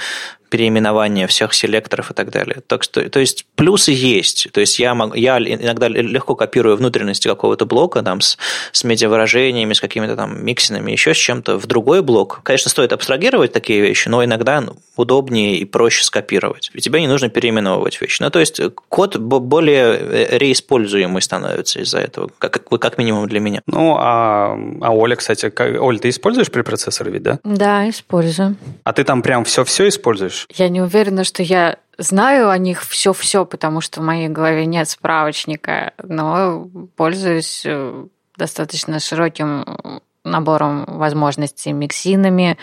переименование 0.51 1.27
всех 1.27 1.55
селекторов 1.55 2.11
и 2.11 2.15
так 2.15 2.31
далее. 2.31 2.59
Так 2.67 2.83
что, 2.83 3.09
то 3.09 3.21
есть 3.21 3.47
плюсы 3.55 3.93
есть. 3.93 4.49
То 4.53 4.61
есть 4.61 4.79
я, 4.79 4.95
могу, 4.95 5.15
я 5.15 5.39
иногда 5.39 5.89
легко 5.89 6.35
копирую 6.35 6.77
внутренности 6.77 7.29
какого-то 7.29 7.67
блока 7.67 8.03
там, 8.03 8.21
с, 8.21 8.37
с 8.73 8.85
медиавыражениями, 8.85 9.73
с 9.73 9.81
какими-то 9.81 10.17
там 10.17 10.45
миксинами, 10.45 10.91
еще 10.91 11.15
с 11.15 11.17
чем-то 11.17 11.59
в 11.59 11.67
другой 11.67 12.03
блок. 12.03 12.41
Конечно, 12.43 12.71
стоит 12.71 12.93
абстрагировать 12.93 13.53
такие 13.53 13.81
вещи, 13.81 14.09
но 14.09 14.25
иногда 14.25 14.63
удобнее 14.97 15.57
и 15.57 15.65
проще 15.65 16.05
скопировать. 16.05 16.71
И 16.75 16.81
тебе 16.81 17.01
не 17.01 17.07
нужно 17.07 17.29
переименовывать 17.29 18.01
вещи. 18.01 18.23
Ну, 18.23 18.31
то 18.31 18.41
есть 18.41 18.61
код 18.89 19.17
более 19.17 19.97
э, 19.99 20.39
реиспользуемый 20.39 21.23
становится 21.23 21.81
из-за 21.81 21.99
этого, 21.99 22.31
как, 22.39 22.69
как 22.69 22.99
минимум 22.99 23.29
для 23.29 23.41
меня. 23.41 23.63
Ну, 23.67 23.97
а, 23.99 24.59
а 24.81 24.91
Оля, 24.93 25.17
кстати, 25.17 25.51
как, 25.51 25.81
Оль, 25.81 26.01
ты 26.01 26.09
используешь 26.09 26.51
препроцессор 26.51 27.09
ведь, 27.11 27.23
да? 27.23 27.39
Да, 27.45 27.89
использую. 27.89 28.57
А 28.85 28.93
ты 28.93 29.05
там 29.05 29.23
прям 29.23 29.45
все-все 29.45 29.89
используешь? 29.89 30.40
Знаешь? 30.41 30.59
Я 30.59 30.69
не 30.69 30.81
уверена, 30.81 31.25
что 31.25 31.43
я 31.43 31.79
знаю 31.99 32.51
о 32.51 32.59
них 32.59 32.83
все-все, 32.83 33.45
потому 33.45 33.81
что 33.81 34.01
в 34.01 34.05
моей 34.05 34.29
голове 34.29 34.67
нет 34.67 34.89
справочника, 34.89 35.93
но 36.03 36.69
пользуюсь 36.97 37.63
э, 37.65 38.07
достаточно 38.37 39.01
широким 39.01 39.65
набором 40.25 40.85
возможностей 40.87 41.73
миксинами, 41.73 42.59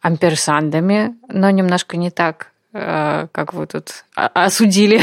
амперсандами, 0.00 1.16
но 1.28 1.50
немножко 1.50 1.96
не 1.96 2.10
так 2.10 2.52
как 2.72 3.54
вы 3.54 3.66
тут 3.66 4.04
осудили, 4.14 5.00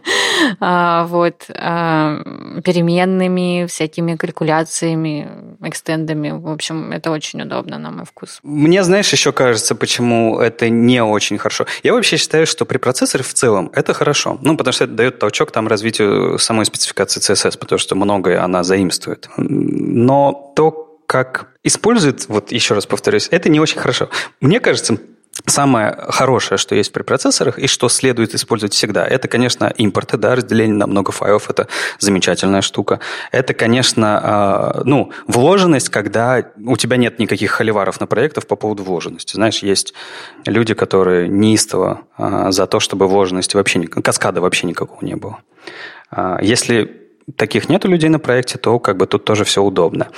а, 0.60 1.04
вот, 1.06 1.46
а, 1.48 2.22
переменными, 2.64 3.66
всякими 3.66 4.14
калькуляциями, 4.14 5.28
экстендами. 5.60 6.30
В 6.30 6.48
общем, 6.48 6.92
это 6.92 7.10
очень 7.10 7.42
удобно, 7.42 7.78
на 7.78 7.90
мой 7.90 8.04
вкус. 8.04 8.38
Мне, 8.42 8.84
знаешь, 8.84 9.10
еще 9.12 9.32
кажется, 9.32 9.74
почему 9.74 10.38
это 10.38 10.68
не 10.68 11.02
очень 11.02 11.38
хорошо. 11.38 11.66
Я 11.82 11.94
вообще 11.94 12.16
считаю, 12.16 12.46
что 12.46 12.64
при 12.64 12.78
процессоре 12.78 13.24
в 13.24 13.34
целом 13.34 13.70
это 13.74 13.92
хорошо. 13.92 14.38
Ну, 14.42 14.56
потому 14.56 14.72
что 14.72 14.84
это 14.84 14.94
дает 14.94 15.18
толчок 15.18 15.50
там 15.50 15.66
развитию 15.66 16.38
самой 16.38 16.64
спецификации 16.64 17.20
CSS, 17.20 17.58
потому 17.58 17.78
что 17.78 17.96
многое 17.96 18.42
она 18.42 18.62
заимствует. 18.62 19.28
Но 19.36 20.52
то, 20.54 21.00
как 21.06 21.48
использует, 21.64 22.28
вот 22.28 22.52
еще 22.52 22.74
раз 22.74 22.86
повторюсь, 22.86 23.28
это 23.30 23.48
не 23.48 23.58
очень 23.58 23.80
хорошо. 23.80 24.10
Мне 24.40 24.60
кажется, 24.60 24.98
Самое 25.50 25.96
хорошее, 26.08 26.58
что 26.58 26.74
есть 26.74 26.92
при 26.92 27.02
процессорах 27.02 27.58
и 27.58 27.66
что 27.66 27.88
следует 27.88 28.34
использовать 28.34 28.72
всегда, 28.72 29.06
это, 29.06 29.28
конечно, 29.28 29.72
импорты, 29.76 30.16
да, 30.16 30.36
разделение 30.36 30.76
на 30.76 30.86
много 30.86 31.12
файлов, 31.12 31.50
это 31.50 31.66
замечательная 31.98 32.62
штука. 32.62 33.00
Это, 33.32 33.52
конечно, 33.52 34.20
а, 34.22 34.82
ну, 34.84 35.10
вложенность, 35.26 35.88
когда 35.88 36.44
у 36.64 36.76
тебя 36.76 36.96
нет 36.96 37.18
никаких 37.18 37.50
холиваров 37.50 38.00
на 38.00 38.06
проектах 38.06 38.46
по 38.46 38.56
поводу 38.56 38.84
вложенности. 38.84 39.34
Знаешь, 39.34 39.58
есть 39.58 39.92
люди, 40.46 40.74
которые 40.74 41.28
неистово 41.28 42.02
а, 42.16 42.52
за 42.52 42.66
то, 42.66 42.78
чтобы 42.78 43.08
вложенности 43.08 43.56
вообще, 43.56 43.82
каскада 43.82 44.40
вообще 44.40 44.66
никакого 44.66 45.04
не 45.04 45.16
было. 45.16 45.38
А, 46.10 46.38
если 46.40 47.09
таких 47.36 47.68
нету 47.68 47.88
людей 47.88 48.08
на 48.08 48.18
проекте, 48.18 48.58
то 48.58 48.78
как 48.78 48.96
бы 48.96 49.06
тут 49.06 49.24
тоже 49.24 49.44
все 49.44 49.62
удобно. 49.62 50.08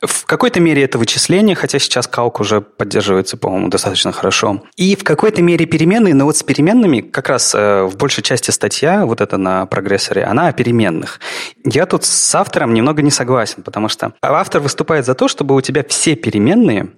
В 0.00 0.24
какой-то 0.24 0.60
мере 0.60 0.82
это 0.82 0.98
вычисление, 0.98 1.54
хотя 1.54 1.78
сейчас 1.78 2.06
калк 2.06 2.40
уже 2.40 2.60
поддерживается, 2.60 3.36
по-моему, 3.36 3.68
достаточно 3.68 4.12
хорошо. 4.12 4.62
И 4.76 4.96
в 4.96 5.04
какой-то 5.04 5.42
мере 5.42 5.66
переменные, 5.66 6.14
но 6.14 6.24
вот 6.24 6.36
с 6.36 6.42
переменными 6.42 7.00
как 7.00 7.28
раз 7.28 7.54
э, 7.54 7.84
в 7.84 7.96
большей 7.96 8.22
части 8.22 8.50
статья, 8.50 9.06
вот 9.06 9.20
это 9.20 9.36
на 9.36 9.66
прогрессоре, 9.66 10.24
она 10.24 10.48
о 10.48 10.52
переменных. 10.52 11.20
Я 11.64 11.86
тут 11.86 12.04
с 12.04 12.34
автором 12.34 12.74
немного 12.74 13.02
не 13.02 13.10
согласен, 13.10 13.62
потому 13.62 13.88
что 13.88 14.14
автор 14.22 14.60
выступает 14.60 15.06
за 15.06 15.14
то, 15.14 15.28
чтобы 15.28 15.54
у 15.54 15.60
тебя 15.60 15.84
все 15.88 16.16
переменные 16.16 16.88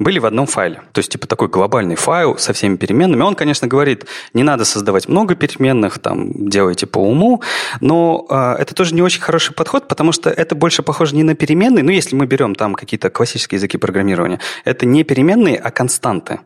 были 0.00 0.18
в 0.18 0.26
одном 0.26 0.46
файле. 0.46 0.82
То 0.92 0.98
есть, 0.98 1.12
типа, 1.12 1.26
такой 1.28 1.48
глобальный 1.48 1.94
файл 1.94 2.38
со 2.38 2.52
всеми 2.52 2.76
переменными. 2.76 3.22
Он, 3.22 3.34
конечно, 3.34 3.68
говорит, 3.68 4.06
не 4.32 4.42
надо 4.42 4.64
создавать 4.64 5.08
много 5.08 5.34
переменных, 5.34 5.98
там, 5.98 6.48
делайте 6.48 6.86
по 6.86 6.98
уму, 6.98 7.42
но 7.80 8.26
э, 8.28 8.56
это 8.58 8.74
тоже 8.74 8.94
не 8.94 9.02
очень 9.02 9.20
хороший 9.20 9.54
подход, 9.54 9.88
потому 9.88 10.12
что 10.12 10.30
это 10.30 10.54
больше 10.54 10.82
похоже 10.82 11.14
не 11.14 11.22
на 11.22 11.34
переменные, 11.34 11.84
ну, 11.84 11.90
если 11.90 12.16
мы 12.16 12.26
берем 12.26 12.54
там 12.54 12.74
какие-то 12.74 13.10
классические 13.10 13.58
языки 13.58 13.76
программирования, 13.76 14.40
это 14.64 14.86
не 14.86 15.04
переменные, 15.04 15.58
а 15.58 15.70
константы. 15.70 16.40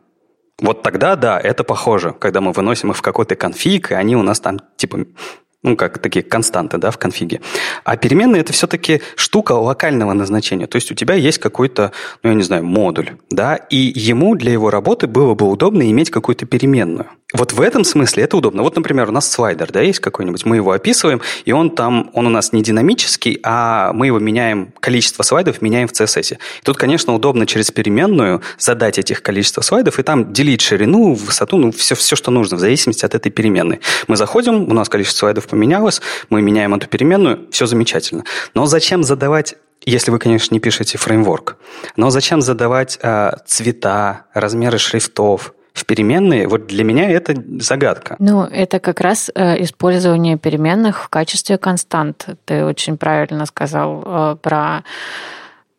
Вот 0.59 0.83
тогда, 0.83 1.15
да, 1.15 1.39
это 1.39 1.63
похоже, 1.63 2.13
когда 2.13 2.41
мы 2.41 2.51
выносим 2.51 2.91
их 2.91 2.97
в 2.97 3.01
какой-то 3.01 3.35
конфиг, 3.35 3.91
и 3.91 3.93
они 3.93 4.17
у 4.17 4.23
нас 4.23 4.41
там, 4.41 4.59
типа, 4.75 5.05
ну, 5.65 5.75
как 5.75 5.97
такие 5.97 6.23
константы, 6.23 6.77
да, 6.77 6.91
в 6.91 6.97
конфиге. 6.97 7.41
А 7.83 7.97
переменные– 7.97 8.41
это 8.41 8.53
все-таки 8.53 9.01
штука 9.15 9.53
локального 9.53 10.13
назначения. 10.13 10.67
То 10.67 10.75
есть 10.75 10.91
у 10.91 10.95
тебя 10.95 11.15
есть 11.15 11.39
какой-то, 11.39 11.91
ну, 12.21 12.29
я 12.29 12.35
не 12.35 12.43
знаю, 12.43 12.63
модуль, 12.63 13.09
да, 13.31 13.55
и 13.55 13.91
ему 13.95 14.35
для 14.35 14.51
его 14.51 14.69
работы 14.69 15.07
было 15.07 15.33
бы 15.33 15.49
удобно 15.49 15.89
иметь 15.89 16.11
какую-то 16.11 16.45
переменную. 16.45 17.07
Вот 17.33 17.53
в 17.53 17.59
этом 17.59 17.83
смысле 17.83 18.23
это 18.23 18.37
удобно. 18.37 18.61
Вот, 18.61 18.75
например, 18.75 19.09
у 19.09 19.11
нас 19.11 19.29
слайдер, 19.29 19.71
да, 19.71 19.81
есть 19.81 19.99
какой-нибудь, 19.99 20.45
мы 20.45 20.57
его 20.57 20.71
описываем, 20.71 21.21
и 21.43 21.51
он 21.51 21.71
там, 21.71 22.11
он 22.13 22.27
у 22.27 22.29
нас 22.29 22.53
не 22.53 22.61
динамический, 22.61 23.39
а 23.43 23.91
мы 23.93 24.05
его 24.05 24.19
меняем, 24.19 24.71
количество 24.79 25.23
слайдов 25.23 25.61
меняем 25.61 25.87
в 25.87 25.91
CSS. 25.91 26.37
Тут, 26.63 26.77
конечно, 26.77 27.13
удобно 27.13 27.45
через 27.45 27.71
переменную 27.71 28.41
задать 28.59 28.99
этих 28.99 29.21
количество 29.23 29.61
слайдов 29.61 29.99
и 29.99 30.03
там 30.03 30.31
делить 30.31 30.61
ширину, 30.61 31.13
высоту, 31.13 31.57
ну, 31.57 31.71
все, 31.71 31.95
все, 31.95 32.15
что 32.15 32.31
нужно, 32.31 32.57
в 32.57 32.59
зависимости 32.59 33.03
от 33.03 33.15
этой 33.15 33.31
переменной. 33.31 33.81
Мы 34.07 34.15
заходим, 34.15 34.69
у 34.69 34.73
нас 34.73 34.87
количество 34.87 35.21
слайдов 35.21 35.47
поменялось, 35.55 36.01
мы 36.29 36.41
меняем 36.41 36.73
эту 36.73 36.87
переменную, 36.87 37.47
все 37.49 37.65
замечательно. 37.65 38.23
Но 38.53 38.65
зачем 38.65 39.03
задавать 39.03 39.55
если 39.87 40.11
вы, 40.11 40.17
конечно, 40.17 40.55
не 40.55 40.59
пишете 40.59 40.97
фреймворк. 40.97 41.57
Но 41.95 42.09
зачем 42.09 42.41
задавать 42.41 42.97
э, 43.03 43.31
цвета, 43.45 44.23
размеры 44.33 44.79
шрифтов, 44.79 45.53
в 45.73 45.85
переменные, 45.85 46.47
вот 46.47 46.67
для 46.67 46.83
меня 46.83 47.11
это 47.11 47.35
загадка. 47.59 48.15
Ну, 48.17 48.43
это 48.43 48.79
как 48.79 49.01
раз 49.01 49.29
э, 49.35 49.61
использование 49.61 50.37
переменных 50.37 51.03
в 51.03 51.09
качестве 51.09 51.57
констант. 51.57 52.29
Ты 52.45 52.65
очень 52.65 52.97
правильно 52.97 53.45
сказал 53.45 54.03
э, 54.05 54.35
про 54.41 54.83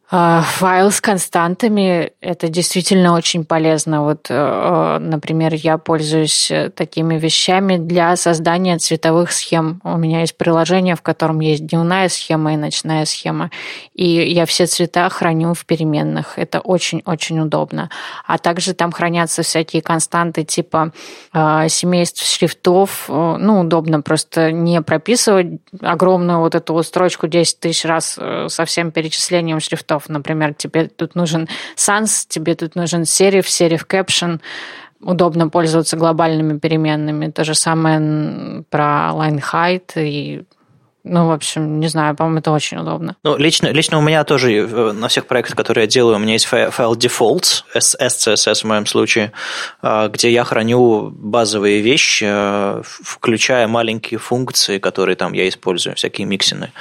файл 0.08 0.92
с 0.92 1.00
константами– 1.00 2.12
это 2.20 2.48
действительно 2.48 3.14
очень 3.14 3.44
полезно. 3.44 4.04
Вот, 4.04 4.26
э, 4.28 4.98
например, 5.00 5.52
я 5.54 5.78
пользуюсь 5.78 6.48
э, 6.48 6.70
такими 6.70 7.18
вещами 7.18 7.76
для 7.76 8.14
создания 8.14 8.78
цветовых 8.78 9.32
схем. 9.32 9.80
У 9.82 9.96
меня 9.96 10.20
есть 10.20 10.36
приложение, 10.36 10.94
в 10.94 11.02
котором 11.02 11.40
есть 11.40 11.66
дневная 11.66 12.08
схема 12.08 12.54
и 12.54 12.56
ночная 12.56 13.04
схема. 13.04 13.50
И 13.94 14.06
я 14.06 14.46
все 14.46 14.66
цвета 14.66 15.08
храню 15.08 15.54
в 15.54 15.66
переменных. 15.66 16.38
Это 16.38 16.60
очень-очень 16.60 17.40
удобно. 17.40 17.90
А 18.26 18.38
также 18.38 18.74
там 18.74 18.92
хранятся 18.92 19.42
всякие 19.42 19.82
константы 19.82 20.44
типа 20.44 20.92
э, 21.32 21.68
семейств 21.68 22.24
шрифтов. 22.24 23.06
Ну, 23.08 23.60
удобно 23.60 24.02
просто 24.02 24.52
не 24.52 24.82
прописывать 24.82 25.48
огромную 25.80 26.38
вот 26.38 26.54
эту 26.54 26.74
вот 26.74 26.86
строчку 26.86 27.26
10 27.26 27.58
тысяч 27.58 27.84
раз 27.84 28.16
со 28.48 28.64
всем 28.64 28.92
перечислением 28.92 29.58
шрифтов, 29.58 29.95
шрифтов. 29.96 30.08
Например, 30.08 30.54
тебе 30.54 30.88
тут 30.88 31.14
нужен 31.14 31.48
sans, 31.76 32.26
тебе 32.28 32.54
тут 32.54 32.76
нужен 32.76 33.02
serif, 33.02 33.46
serif 33.46 33.86
caption. 33.86 34.40
Удобно 35.00 35.48
пользоваться 35.48 35.96
глобальными 35.96 36.58
переменными. 36.58 37.30
То 37.30 37.44
же 37.44 37.54
самое 37.54 38.64
про 38.70 39.12
line 39.14 39.42
height 39.52 39.92
и 39.96 40.42
ну, 41.08 41.28
в 41.28 41.30
общем, 41.30 41.78
не 41.78 41.86
знаю, 41.86 42.16
по-моему, 42.16 42.40
это 42.40 42.50
очень 42.50 42.78
удобно. 42.78 43.14
Ну, 43.22 43.36
лично, 43.36 43.68
лично 43.68 43.98
у 43.98 44.02
меня 44.02 44.24
тоже 44.24 44.52
э, 44.52 44.92
на 44.92 45.06
всех 45.06 45.26
проектах, 45.26 45.56
которые 45.56 45.84
я 45.84 45.88
делаю, 45.88 46.16
у 46.16 46.18
меня 46.18 46.32
есть 46.32 46.46
файл 46.46 46.94
defaults, 46.94 47.62
SCSS 47.76 48.62
в 48.62 48.64
моем 48.64 48.86
случае, 48.86 49.30
а, 49.82 50.08
где 50.08 50.32
я 50.32 50.42
храню 50.42 51.12
базовые 51.16 51.80
вещи, 51.80 52.26
э, 52.28 52.82
включая 52.84 53.68
маленькие 53.68 54.18
функции, 54.18 54.78
которые 54.78 55.14
там 55.14 55.32
я 55.32 55.48
использую, 55.48 55.94
всякие 55.94 56.26
миксины. 56.26 56.72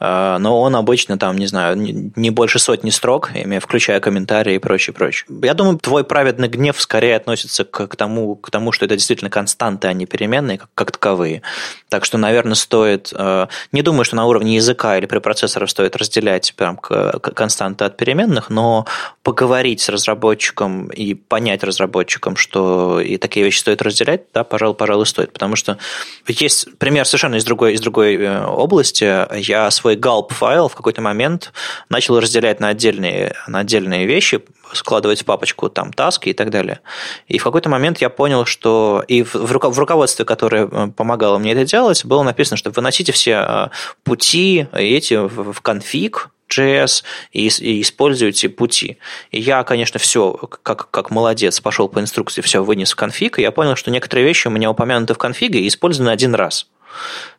А, 0.00 0.38
но 0.38 0.60
он 0.60 0.76
обычно 0.76 1.18
там, 1.18 1.36
не 1.36 1.46
знаю, 1.46 1.76
не 1.76 2.30
больше 2.30 2.58
сотни 2.58 2.90
строк, 2.90 3.30
включая 3.60 4.00
комментарии 4.00 4.54
и 4.54 4.58
прочее, 4.58 4.94
прочее. 4.94 5.26
Я 5.42 5.54
думаю, 5.54 5.78
твой 5.78 6.04
праведный 6.04 6.48
гнев 6.48 6.80
скорее 6.80 7.16
относится 7.16 7.64
к, 7.64 7.86
к, 7.86 7.96
тому, 7.96 8.36
к 8.36 8.50
тому, 8.50 8.72
что 8.72 8.84
это 8.84 8.96
действительно 8.96 9.30
константы, 9.30 9.88
а 9.88 9.92
не 9.92 10.06
переменные, 10.06 10.58
как, 10.58 10.68
как 10.74 10.92
таковые. 10.92 11.42
Так 11.88 12.04
что, 12.04 12.18
наверное, 12.18 12.54
стоит... 12.54 13.12
А, 13.14 13.48
не 13.72 13.82
думаю, 13.82 14.04
что 14.04 14.16
на 14.16 14.26
уровне 14.26 14.56
языка 14.56 14.96
или 14.98 15.06
препроцессоров 15.06 15.70
стоит 15.70 15.96
разделять 15.96 16.54
прям 16.56 16.76
константы 16.76 17.84
от 17.84 17.96
переменных, 17.96 18.50
но 18.50 18.86
поговорить 19.22 19.80
с 19.80 19.88
разработчиком 19.88 20.88
и 20.88 21.14
понять 21.14 21.64
разработчикам, 21.64 22.36
что 22.36 23.00
и 23.00 23.16
такие 23.18 23.44
вещи 23.44 23.58
стоит 23.58 23.82
разделять, 23.82 24.22
да, 24.32 24.44
пожалуй, 24.44 24.74
пожалуй, 24.74 25.06
стоит. 25.06 25.32
Потому 25.32 25.56
что 25.56 25.78
есть 26.26 26.78
пример 26.78 27.04
совершенно 27.04 27.34
из 27.34 27.44
другой, 27.44 27.74
из 27.74 27.80
другой 27.80 28.16
э, 28.16 28.44
области. 28.46 29.04
Я 29.38 29.70
свой 29.70 29.87
gulp 29.96 30.32
файл 30.32 30.68
в 30.68 30.74
какой-то 30.74 31.00
момент 31.00 31.52
начал 31.88 32.18
разделять 32.20 32.60
на 32.60 32.68
отдельные, 32.68 33.34
на 33.46 33.60
отдельные 33.60 34.06
вещи, 34.06 34.42
складывать 34.72 35.22
в 35.22 35.24
папочку 35.24 35.68
там 35.68 35.92
таски 35.92 36.30
и 36.30 36.32
так 36.32 36.50
далее. 36.50 36.80
И 37.26 37.38
в 37.38 37.44
какой-то 37.44 37.68
момент 37.68 37.98
я 37.98 38.10
понял, 38.10 38.44
что 38.44 39.04
и 39.08 39.22
в, 39.22 39.34
в 39.34 39.78
руководстве, 39.78 40.24
которое 40.24 40.68
э, 40.70 40.88
помогало 40.88 41.38
мне 41.38 41.52
это 41.52 41.64
делать, 41.64 42.04
было 42.04 42.22
написано, 42.22 42.56
что 42.56 42.70
выносите 42.70 43.12
все 43.12 43.44
э, 43.46 43.68
пути 44.04 44.66
эти 44.72 45.14
в 45.14 45.60
конфиг, 45.60 46.30
JS 46.48 47.04
и, 47.32 47.46
и 47.46 47.82
используйте 47.82 48.48
пути. 48.48 48.98
И 49.30 49.40
я, 49.40 49.62
конечно, 49.64 50.00
все, 50.00 50.32
как, 50.32 50.90
как 50.90 51.10
молодец, 51.10 51.60
пошел 51.60 51.88
по 51.88 52.00
инструкции, 52.00 52.40
все 52.40 52.64
вынес 52.64 52.92
в 52.92 52.96
конфиг, 52.96 53.38
и 53.38 53.42
я 53.42 53.52
понял, 53.52 53.76
что 53.76 53.90
некоторые 53.90 54.26
вещи 54.26 54.48
у 54.48 54.50
меня 54.50 54.70
упомянуты 54.70 55.14
в 55.14 55.18
конфиге 55.18 55.60
и 55.60 55.68
использованы 55.68 56.10
один 56.10 56.34
раз. 56.34 56.66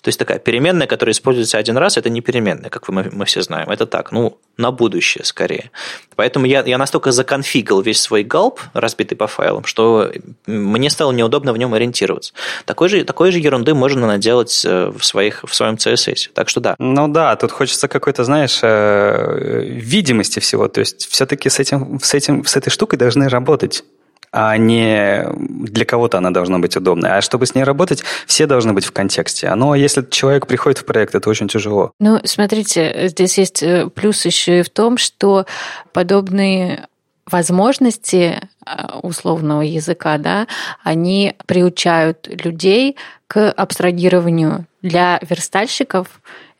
То 0.02 0.08
есть 0.08 0.18
такая 0.18 0.40
переменная, 0.40 0.88
которая 0.88 1.14
используется 1.14 1.58
один 1.58 1.78
раз, 1.78 1.98
это 1.98 2.10
не 2.10 2.22
переменная, 2.22 2.70
как 2.70 2.88
мы, 2.90 3.10
мы 3.12 3.26
все 3.26 3.42
знаем. 3.42 3.70
Это 3.70 3.86
так, 3.86 4.12
ну, 4.12 4.38
на 4.58 4.72
будущее 4.72 5.26
скорее. 5.26 5.72
Поэтому 6.16 6.46
я, 6.46 6.62
я 6.62 6.78
настолько 6.78 7.12
законфигал 7.12 7.82
весь 7.82 8.00
свой 8.00 8.24
галп, 8.24 8.62
разбитый 8.74 9.18
по 9.18 9.28
файлам, 9.28 9.66
что 9.66 10.12
мне 10.46 10.90
стало 10.90 11.12
неудобно 11.12 11.54
в 11.54 11.58
нем 11.58 11.74
ориентироваться. 11.74 12.34
Такой 12.66 12.90
же, 12.90 13.04
такой 13.04 13.32
же 13.32 13.40
ерунды 13.40 13.74
можно 13.74 14.08
наделать 14.08 14.64
э, 14.66 14.92
в, 14.98 15.04
своих, 15.04 15.44
в 15.44 15.54
своем 15.54 15.76
CSS. 15.76 16.30
Так 16.34 16.50
что 16.50 16.62
да. 16.62 16.76
Ну 16.80 17.08
да, 17.08 17.36
тут 17.36 17.52
хочется 17.52 17.88
какой-то, 17.88 18.24
знаешь, 18.24 18.60
э, 18.62 19.64
видимости 19.66 20.40
всего. 20.40 20.68
То 20.68 20.80
есть 20.80 21.10
все-таки 21.10 21.50
с, 21.50 21.60
этим, 21.60 22.00
с, 22.02 22.14
этим, 22.14 22.46
с 22.46 22.56
этой 22.56 22.70
штукой 22.70 22.98
должны 22.98 23.28
работать 23.28 23.84
а 24.32 24.58
не 24.58 25.26
для 25.38 25.86
кого-то 25.86 26.18
она 26.18 26.32
должна 26.32 26.60
быть 26.60 26.76
удобной. 26.76 27.18
А 27.18 27.22
чтобы 27.22 27.46
с 27.46 27.56
ней 27.56 27.64
работать, 27.64 28.04
все 28.26 28.46
должны 28.46 28.74
быть 28.74 28.86
в 28.86 28.92
контексте. 28.92 29.54
Но 29.56 29.76
если 29.76 30.06
человек 30.10 30.48
приходит 30.48 30.80
в 30.80 30.86
проект, 30.86 31.16
это 31.16 31.30
очень 31.30 31.48
тяжело. 31.48 31.92
Ну, 32.00 32.20
смотрите, 32.24 33.08
здесь 33.08 33.38
есть 33.38 33.64
э, 33.64 33.90
плюс 33.94 34.26
еще 34.26 34.60
и 34.60 34.64
в 34.64 34.70
том, 34.70 34.98
что 34.98 35.46
подобные 35.94 36.88
возможности 37.26 38.42
э, 38.66 38.86
условного 39.02 39.62
языка, 39.62 40.18
да, 40.18 40.48
они 40.84 41.36
приучают 41.46 42.28
людей 42.44 42.98
к 43.28 43.52
абстрагированию. 43.52 44.66
Для 44.82 45.20
верстальщиков 45.28 46.08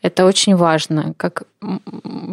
это 0.02 0.26
очень 0.26 0.56
важно, 0.56 1.14
как 1.18 1.44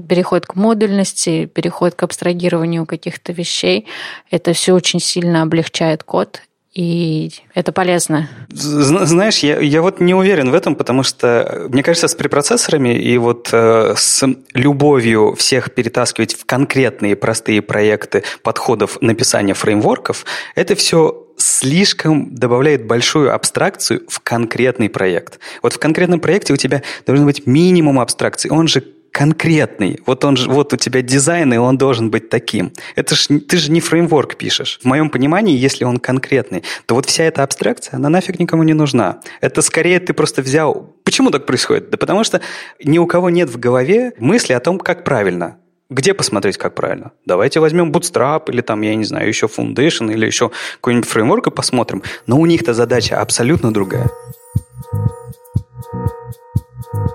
переход 0.09 0.47
к 0.47 0.55
модульности, 0.55 1.47
переход 1.47 1.95
к 1.95 2.03
абстрагированию 2.03 2.87
каких-то 2.87 3.33
вещей. 3.33 3.87
Это 4.31 4.53
все 4.53 4.73
очень 4.73 5.01
сильно 5.01 5.43
облегчает 5.43 6.05
код, 6.05 6.43
и 6.77 7.33
это 7.55 7.73
полезно. 7.73 8.29
Знаешь, 8.51 9.39
я, 9.39 9.59
я 9.59 9.81
вот 9.81 9.99
не 9.99 10.15
уверен 10.15 10.51
в 10.51 10.55
этом, 10.55 10.77
потому 10.77 11.03
что, 11.03 11.67
мне 11.71 11.83
кажется, 11.83 12.07
с 12.07 12.15
препроцессорами 12.15 12.95
и 12.95 13.17
вот 13.17 13.49
э, 13.51 13.95
с 13.97 14.23
любовью 14.53 15.35
всех 15.35 15.73
перетаскивать 15.73 16.35
в 16.35 16.45
конкретные 16.45 17.17
простые 17.17 17.63
проекты 17.63 18.25
подходов 18.43 19.01
написания 19.01 19.55
фреймворков, 19.55 20.27
это 20.55 20.75
все 20.77 21.26
слишком 21.37 22.35
добавляет 22.35 22.87
большую 22.87 23.35
абстракцию 23.35 24.03
в 24.09 24.21
конкретный 24.21 24.89
проект. 24.89 25.39
Вот 25.63 25.73
в 25.73 25.79
конкретном 25.79 26.21
проекте 26.21 26.53
у 26.53 26.57
тебя 26.57 26.83
должен 27.07 27.27
быть 27.27 27.47
минимум 27.47 27.99
абстракции. 28.01 28.49
Он 28.49 28.69
же 28.69 28.83
конкретный. 29.17 29.99
Вот 30.05 30.27
он 30.27 30.37
же, 30.37 30.51
вот 30.51 30.75
у 30.75 30.77
тебя 30.77 31.01
дизайн, 31.01 31.55
и 31.55 31.57
он 31.57 31.79
должен 31.79 32.11
быть 32.11 32.29
таким. 32.29 32.71
Это 32.97 33.15
ж, 33.15 33.29
ты 33.49 33.57
же 33.57 33.71
не 33.71 33.81
фреймворк 33.81 34.37
пишешь. 34.37 34.79
В 34.83 34.85
моем 34.85 35.09
понимании, 35.09 35.57
если 35.57 35.85
он 35.85 35.97
конкретный, 35.97 36.65
то 36.85 36.95
вот 36.95 37.07
вся 37.07 37.25
эта 37.25 37.43
абстракция, 37.43 37.97
она 37.97 38.11
нафиг 38.11 38.39
никому 38.39 38.63
не 38.63 38.75
нужна. 38.75 39.21
Это 39.41 39.63
скорее 39.63 40.01
ты 40.01 40.13
просто 40.13 40.43
взял... 40.43 40.95
Почему 41.03 41.31
так 41.31 41.47
происходит? 41.47 41.89
Да 41.89 41.97
потому 41.97 42.25
что 42.25 42.43
ни 42.85 42.99
у 42.99 43.07
кого 43.07 43.31
нет 43.31 43.49
в 43.49 43.59
голове 43.59 44.13
мысли 44.19 44.53
о 44.53 44.61
том, 44.61 44.79
как 44.79 45.03
правильно. 45.03 45.57
Где 45.89 46.15
посмотреть, 46.15 46.57
как 46.57 46.75
правильно? 46.75 47.13
Давайте 47.27 47.61
возьмем 47.61 47.93
Bootstrap 47.93 48.51
или 48.51 48.61
там, 48.61 48.81
я 48.81 48.95
не 48.97 49.05
знаю, 49.05 49.29
еще 49.29 49.47
Foundation 49.47 50.13
или 50.13 50.27
еще 50.27 50.51
какой-нибудь 50.77 51.09
фреймворк 51.09 51.47
и 51.47 51.51
посмотрим. 51.51 52.03
Но 52.27 52.39
у 52.39 52.47
них-то 52.47 52.75
задача 52.75 53.21
абсолютно 53.21 53.73
другая. 53.73 54.11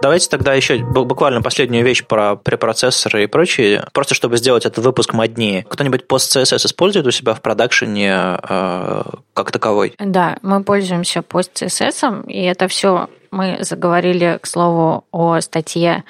Давайте 0.01 0.29
тогда 0.29 0.53
еще 0.53 0.77
буквально 0.77 1.41
последнюю 1.41 1.86
вещь 1.86 2.03
про 2.03 2.36
препроцессоры 2.36 3.23
и 3.23 3.27
прочее, 3.27 3.86
просто 3.93 4.15
чтобы 4.15 4.38
сделать 4.38 4.65
этот 4.65 4.84
выпуск 4.84 5.13
моднее. 5.13 5.65
Кто-нибудь 5.69 6.05
PostCSS 6.07 6.65
использует 6.65 7.05
у 7.05 7.12
себя 7.12 7.36
в 7.36 7.41
продакшене 7.41 8.39
э, 8.41 9.03
как 9.34 9.51
таковой? 9.51 9.93
Да, 9.99 10.38
мы 10.41 10.63
пользуемся 10.63 11.19
PostCSS, 11.19 12.27
и 12.27 12.41
это 12.41 12.67
все 12.67 13.10
мы 13.29 13.60
заговорили, 13.62 14.39
к 14.41 14.47
слову, 14.47 15.05
о 15.12 15.39
статье 15.39 16.03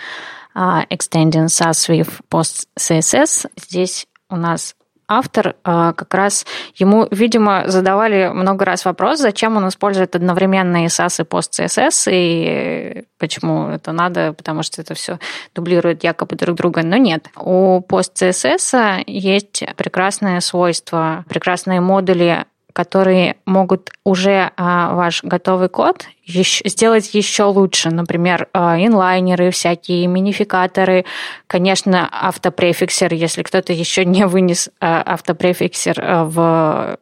Extending 0.55 1.47
SAS 1.47 1.89
with 1.89 2.21
PostCSS. 2.29 3.49
Здесь 3.57 4.07
у 4.29 4.35
нас 4.35 4.75
автор 5.11 5.55
а, 5.63 5.93
как 5.93 6.13
раз 6.13 6.45
ему, 6.75 7.07
видимо, 7.11 7.63
задавали 7.67 8.29
много 8.29 8.63
раз 8.65 8.85
вопрос, 8.85 9.19
зачем 9.19 9.57
он 9.57 9.67
использует 9.67 10.15
одновременно 10.15 10.85
и 10.85 10.87
SAS 10.87 11.21
и 11.21 11.27
PostCSS, 11.27 12.09
и 12.11 13.03
почему 13.17 13.67
это 13.67 13.91
надо, 13.91 14.33
потому 14.33 14.63
что 14.63 14.81
это 14.81 14.93
все 14.93 15.19
дублирует 15.53 16.03
якобы 16.03 16.35
друг 16.37 16.55
друга. 16.55 16.81
Но 16.83 16.95
нет. 16.95 17.27
У 17.35 17.81
PostCSS 17.81 19.03
есть 19.05 19.63
прекрасное 19.75 20.39
свойство, 20.39 21.25
прекрасные 21.27 21.81
модули 21.81 22.45
которые 22.73 23.37
могут 23.45 23.89
уже 24.03 24.51
а, 24.57 24.93
ваш 24.93 25.23
готовый 25.23 25.69
код 25.69 26.05
еще, 26.25 26.67
сделать 26.67 27.13
еще 27.13 27.43
лучше. 27.43 27.89
Например, 27.89 28.47
а, 28.53 28.77
инлайнеры, 28.77 29.51
всякие 29.51 30.07
минификаторы, 30.07 31.05
конечно, 31.47 32.07
автопрефиксер, 32.11 33.13
если 33.13 33.43
кто-то 33.43 33.73
еще 33.73 34.05
не 34.05 34.25
вынес 34.25 34.69
а, 34.79 35.01
автопрефиксер 35.05 36.01
в 36.25 36.97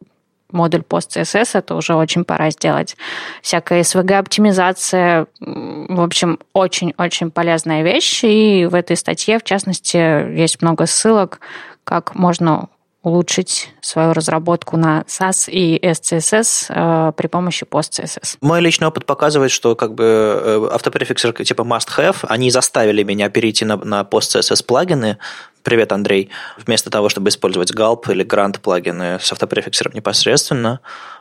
модуль 0.52 0.80
PostCSS, 0.80 1.50
это 1.54 1.74
уже 1.74 1.94
очень 1.94 2.24
пора 2.24 2.50
сделать. 2.50 2.96
Всякая 3.42 3.82
SVG-оптимизация, 3.82 5.26
в 5.38 6.00
общем, 6.00 6.38
очень-очень 6.52 7.30
полезная 7.30 7.82
вещь, 7.82 8.24
и 8.24 8.66
в 8.66 8.74
этой 8.74 8.96
статье, 8.96 9.38
в 9.38 9.44
частности, 9.44 9.96
есть 9.96 10.60
много 10.62 10.86
ссылок, 10.86 11.40
как 11.84 12.14
можно 12.14 12.68
улучшить 13.02 13.72
свою 13.80 14.12
разработку 14.12 14.76
на 14.76 15.02
SAS 15.08 15.50
и 15.50 15.78
SCSS 15.78 16.66
э, 16.68 17.12
при 17.12 17.26
помощи 17.28 17.64
PostCSS. 17.64 18.36
Мой 18.42 18.60
личный 18.60 18.88
опыт 18.88 19.06
показывает, 19.06 19.50
что 19.50 19.74
как 19.74 19.94
бы 19.94 20.04
э, 20.04 20.68
автопрефиксер 20.72 21.32
типа 21.32 21.62
must-have, 21.62 22.16
они 22.22 22.50
заставили 22.50 23.02
меня 23.02 23.30
перейти 23.30 23.64
на, 23.64 23.76
на 23.76 24.02
PostCSS 24.02 24.64
плагины, 24.64 25.18
Привет, 25.62 25.92
Андрей. 25.92 26.30
Вместо 26.56 26.88
того, 26.88 27.10
чтобы 27.10 27.28
использовать 27.28 27.70
Gulp 27.72 28.10
или 28.10 28.24
Grant 28.24 28.60
плагины 28.60 29.18
с 29.20 29.30
автопрефиксером 29.30 29.92
непосредственно, 29.92 30.80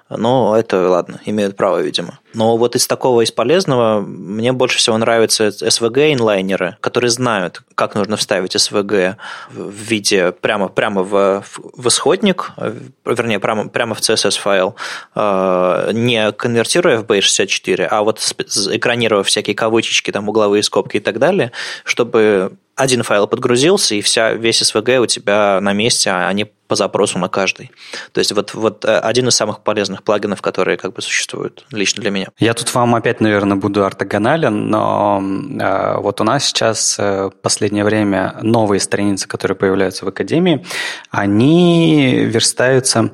но 0.10 0.58
это, 0.58 0.90
ладно, 0.90 1.20
имеют 1.26 1.56
право, 1.56 1.82
видимо. 1.82 2.20
Но 2.34 2.58
вот 2.58 2.76
из 2.76 2.88
такого, 2.88 3.22
из 3.22 3.32
полезного, 3.32 4.02
мне 4.02 4.52
больше 4.54 4.78
всего 4.78 4.98
нравятся 4.98 5.48
SVG-инлайнеры, 5.48 6.76
которые 6.82 7.10
знают, 7.10 7.62
как 7.76 7.96
нужно 7.96 8.18
вставить 8.18 8.56
SVG 8.56 9.16
в 9.52 9.72
виде 9.72 10.32
прямо, 10.32 10.68
прямо 10.68 11.04
в, 11.04 11.44
в 11.76 11.88
исходник, 11.88 12.52
вернее, 13.06 13.40
прямо, 13.40 13.68
прямо 13.70 13.96
в 13.96 14.00
CSS-файл, 14.00 14.76
э, 15.16 15.92
не 15.94 16.32
конвертируя 16.32 17.00
в 17.00 17.06
base64, 17.06 17.86
а 17.86 18.04
вот 18.04 18.20
экранировав 18.72 19.28
всякие 19.28 19.56
кавычечки, 19.56 20.12
там, 20.12 20.30
угловые 20.30 20.64
скобки 20.64 20.98
и 20.98 21.00
так 21.00 21.20
далее, 21.20 21.52
чтобы 21.84 22.54
один 22.80 23.04
файл 23.04 23.28
подгрузился, 23.28 23.96
и 23.96 24.02
вся, 24.02 24.32
весь 24.32 24.62
SVG 24.62 25.00
у 25.00 25.06
тебя 25.06 25.60
на 25.62 25.74
месте, 25.74 26.12
а 26.12 26.32
не 26.32 26.46
по 26.46 26.76
запросу 26.76 27.20
на 27.20 27.28
каждый. 27.28 27.72
То 28.14 28.20
есть 28.20 28.32
вот, 28.32 28.54
вот 28.54 28.86
э, 28.86 29.00
один 29.00 29.28
из 29.28 29.36
самых 29.36 29.64
полезных 29.64 30.04
плагинов, 30.04 30.42
которые 30.42 30.78
как 30.78 30.94
бы 30.94 31.02
существуют 31.02 31.66
лично 31.72 32.02
для 32.02 32.12
меня. 32.12 32.28
Я 32.38 32.54
тут 32.54 32.74
вам 32.74 32.96
опять, 32.96 33.20
наверное, 33.20 33.58
буду 33.58 33.84
ортогонален, 33.84 34.70
но 34.70 35.22
э, 35.22 35.98
вот 36.00 36.22
у 36.22 36.24
нас 36.24 36.46
сейчас 36.46 36.96
э, 36.98 37.32
последнее 37.42 37.84
время 37.84 38.38
новые 38.42 38.80
страницы, 38.80 39.28
которые 39.28 39.58
появляются 39.58 40.06
в 40.06 40.08
Академии, 40.08 40.66
они 41.10 42.16
верстаются 42.26 43.12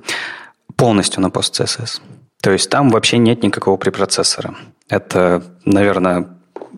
полностью 0.75 1.21
на 1.21 1.28
PostCSS. 1.28 2.01
То 2.41 2.51
есть 2.51 2.69
там 2.69 2.89
вообще 2.89 3.17
нет 3.17 3.41
никакого 3.41 3.78
препроцессора. 3.78 4.54
Это, 4.89 5.43
наверное, 5.63 6.35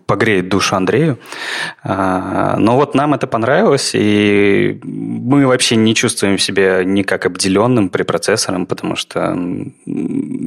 погреет 0.08 0.48
душу 0.48 0.74
Андрею. 0.74 1.18
А, 1.84 2.56
но 2.56 2.76
вот 2.76 2.94
нам 2.94 3.12
это 3.12 3.26
понравилось, 3.26 3.90
и 3.94 4.80
мы 4.82 5.46
вообще 5.46 5.76
не 5.76 5.94
чувствуем 5.94 6.38
себя 6.38 6.82
никак 6.82 7.26
обделенным 7.26 7.90
препроцессором, 7.90 8.66
потому 8.66 8.96
что 8.96 9.38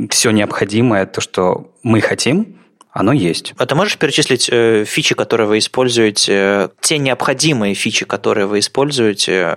все 0.10 0.32
необходимое, 0.32 1.06
то, 1.06 1.22
что 1.22 1.72
мы 1.84 2.02
хотим, 2.02 2.58
оно 2.92 3.14
есть. 3.14 3.54
А 3.58 3.66
ты 3.68 3.76
можешь 3.76 3.98
перечислить 3.98 4.50
э, 4.52 4.84
фичи, 4.86 5.16
которые 5.16 5.48
вы 5.48 5.60
используете, 5.60 6.34
э, 6.34 6.70
те 6.82 6.98
необходимые 6.98 7.76
фичи, 7.76 8.06
которые 8.06 8.48
вы 8.48 8.60
используете 8.60 9.56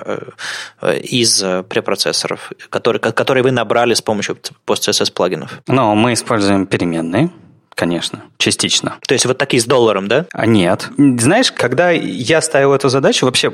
э, 0.82 0.98
из 0.98 1.42
препроцессоров, 1.68 2.52
которые, 2.68 3.00
которые 3.00 3.42
вы 3.42 3.50
набрали 3.50 3.94
с 3.94 4.02
помощью 4.02 4.36
PostCSS 4.66 5.12
плагинов? 5.12 5.62
Ну, 5.66 5.94
мы 5.94 6.12
используем 6.12 6.66
переменные. 6.66 7.30
Конечно, 7.74 8.22
частично. 8.38 8.98
То 9.06 9.14
есть 9.14 9.26
вот 9.26 9.38
такие 9.38 9.60
с 9.60 9.64
долларом, 9.66 10.06
да? 10.06 10.26
А 10.32 10.46
нет. 10.46 10.88
Знаешь, 10.96 11.50
когда 11.50 11.90
я 11.90 12.40
ставил 12.40 12.72
эту 12.72 12.88
задачу, 12.88 13.26
вообще 13.26 13.52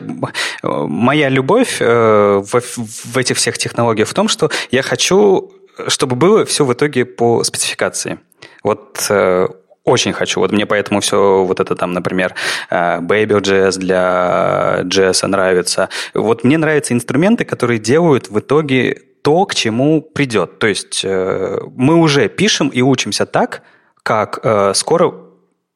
моя 0.63 1.29
любовь 1.31 1.79
э, 1.81 2.43
в, 2.45 2.61
в 2.61 3.17
этих 3.17 3.39
всех 3.39 3.57
технологиях 3.57 4.09
в 4.09 4.15
том, 4.15 4.29
что 4.29 4.51
я 4.71 4.83
хочу, 4.83 5.53
чтобы 5.89 6.17
было 6.17 6.45
все 6.45 6.65
в 6.65 6.73
итоге 6.73 7.07
по 7.07 7.43
спецификации. 7.45 8.19
Вот 8.63 9.07
э, 9.09 9.49
очень 9.85 10.13
хочу. 10.13 10.41
Вот 10.41 10.53
мне 10.53 10.67
поэтому 10.67 11.01
все 11.01 11.43
вот 11.43 11.59
это 11.59 11.75
там, 11.75 11.93
например, 11.93 12.35
э, 12.69 13.01
Baby.js 13.01 13.79
для 13.79 14.81
JS 14.85 15.27
нравится. 15.29 15.89
Вот 16.13 16.45
мне 16.45 16.59
нравятся 16.59 16.93
инструменты, 16.93 17.47
которые 17.47 17.79
делают 17.79 18.29
в 18.29 18.39
итоге 18.39 19.01
то, 19.23 19.47
к 19.47 19.55
чему 19.55 20.03
придет. 20.03 20.59
То 20.59 20.67
есть 20.67 21.05
мы 21.05 21.95
уже 21.97 22.29
пишем 22.29 22.69
и 22.69 22.81
учимся 22.81 23.27
так, 23.27 23.63
как 24.03 24.41
э, 24.43 24.75
скоро 24.75 25.15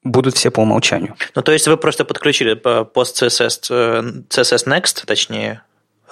будут 0.02 0.36
все 0.36 0.50
по 0.50 0.60
умолчанию. 0.60 1.16
Ну, 1.34 1.42
то 1.42 1.52
есть 1.52 1.66
вы 1.66 1.76
просто 1.76 2.04
подключили 2.04 2.54
пост 2.54 3.22
CSS, 3.22 3.66
э, 3.70 4.02
CSS 4.28 4.66
Next, 4.66 5.06
точнее, 5.06 5.62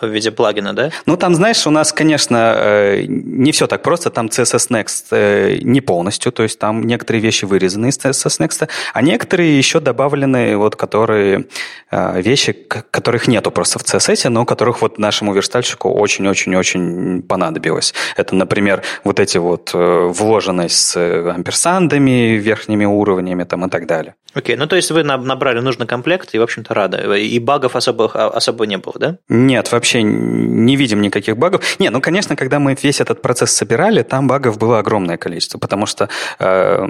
в 0.07 0.11
виде 0.11 0.31
плагина, 0.31 0.73
да? 0.75 0.91
Ну, 1.07 1.17
там, 1.17 1.35
знаешь, 1.35 1.67
у 1.67 1.71
нас, 1.71 1.93
конечно, 1.93 2.55
э, 2.57 3.05
не 3.07 3.53
все 3.53 3.67
так 3.67 3.83
просто. 3.83 4.11
Там 4.11 4.27
CSS 4.27 4.71
Next 4.71 5.05
э, 5.11 5.59
не 5.63 5.81
полностью, 5.81 6.33
то 6.33 6.43
есть 6.43 6.59
там 6.59 6.83
некоторые 6.85 7.23
вещи 7.23 7.45
вырезаны 7.45 7.89
из 7.89 7.99
CSS 7.99 8.41
Next, 8.41 8.69
а 8.93 9.03
некоторые 9.03 9.57
еще 9.57 9.81
добавлены, 9.81 10.57
вот, 10.57 10.77
которые 10.77 11.47
э, 11.91 12.21
вещи, 12.23 12.53
которых 12.53 13.29
нету 13.29 13.51
просто 13.51 13.79
в 13.79 13.83
CSS, 13.83 14.29
но 14.29 14.45
которых 14.45 14.83
вот 14.83 14.99
нашему 14.99 15.35
верстальщику 15.35 15.91
очень-очень-очень 15.91 17.23
понадобилось. 17.23 17.95
Это, 18.17 18.35
например, 18.35 18.83
вот 19.05 19.21
эти 19.21 19.39
вот 19.39 19.71
вложенность 19.73 20.77
с 20.77 20.97
амперсандами, 20.97 22.37
верхними 22.37 22.85
уровнями 22.85 23.45
там 23.45 23.67
и 23.67 23.71
так 23.71 23.87
далее. 23.87 24.15
Окей, 24.35 24.55
okay, 24.55 24.59
ну 24.59 24.67
то 24.67 24.77
есть 24.77 24.91
вы 24.91 25.03
набрали 25.03 25.61
нужный 25.61 25.87
комплект 25.87 26.31
и, 26.33 26.39
в 26.39 26.43
общем-то, 26.43 26.73
рады. 26.73 27.19
И 27.21 27.39
багов 27.39 27.77
особо, 27.77 28.11
а, 28.15 28.29
особо 28.29 28.67
не 28.67 28.79
было, 28.79 28.95
да? 28.99 29.19
Нет, 29.29 29.71
вообще 29.73 29.92
не 30.01 30.77
видим 30.77 31.03
никаких 31.03 31.37
багов. 31.37 31.63
Не, 31.79 31.91
ну, 31.91 32.01
конечно, 32.01 32.37
когда 32.37 32.59
мы 32.59 32.77
весь 32.81 33.01
этот 33.01 33.23
процесс 33.23 33.53
собирали, 33.53 34.03
там 34.03 34.29
багов 34.29 34.59
было 34.59 34.79
огромное 34.79 35.17
количество, 35.17 35.59
потому 35.59 35.87
что 35.87 36.09
э, 36.39 36.89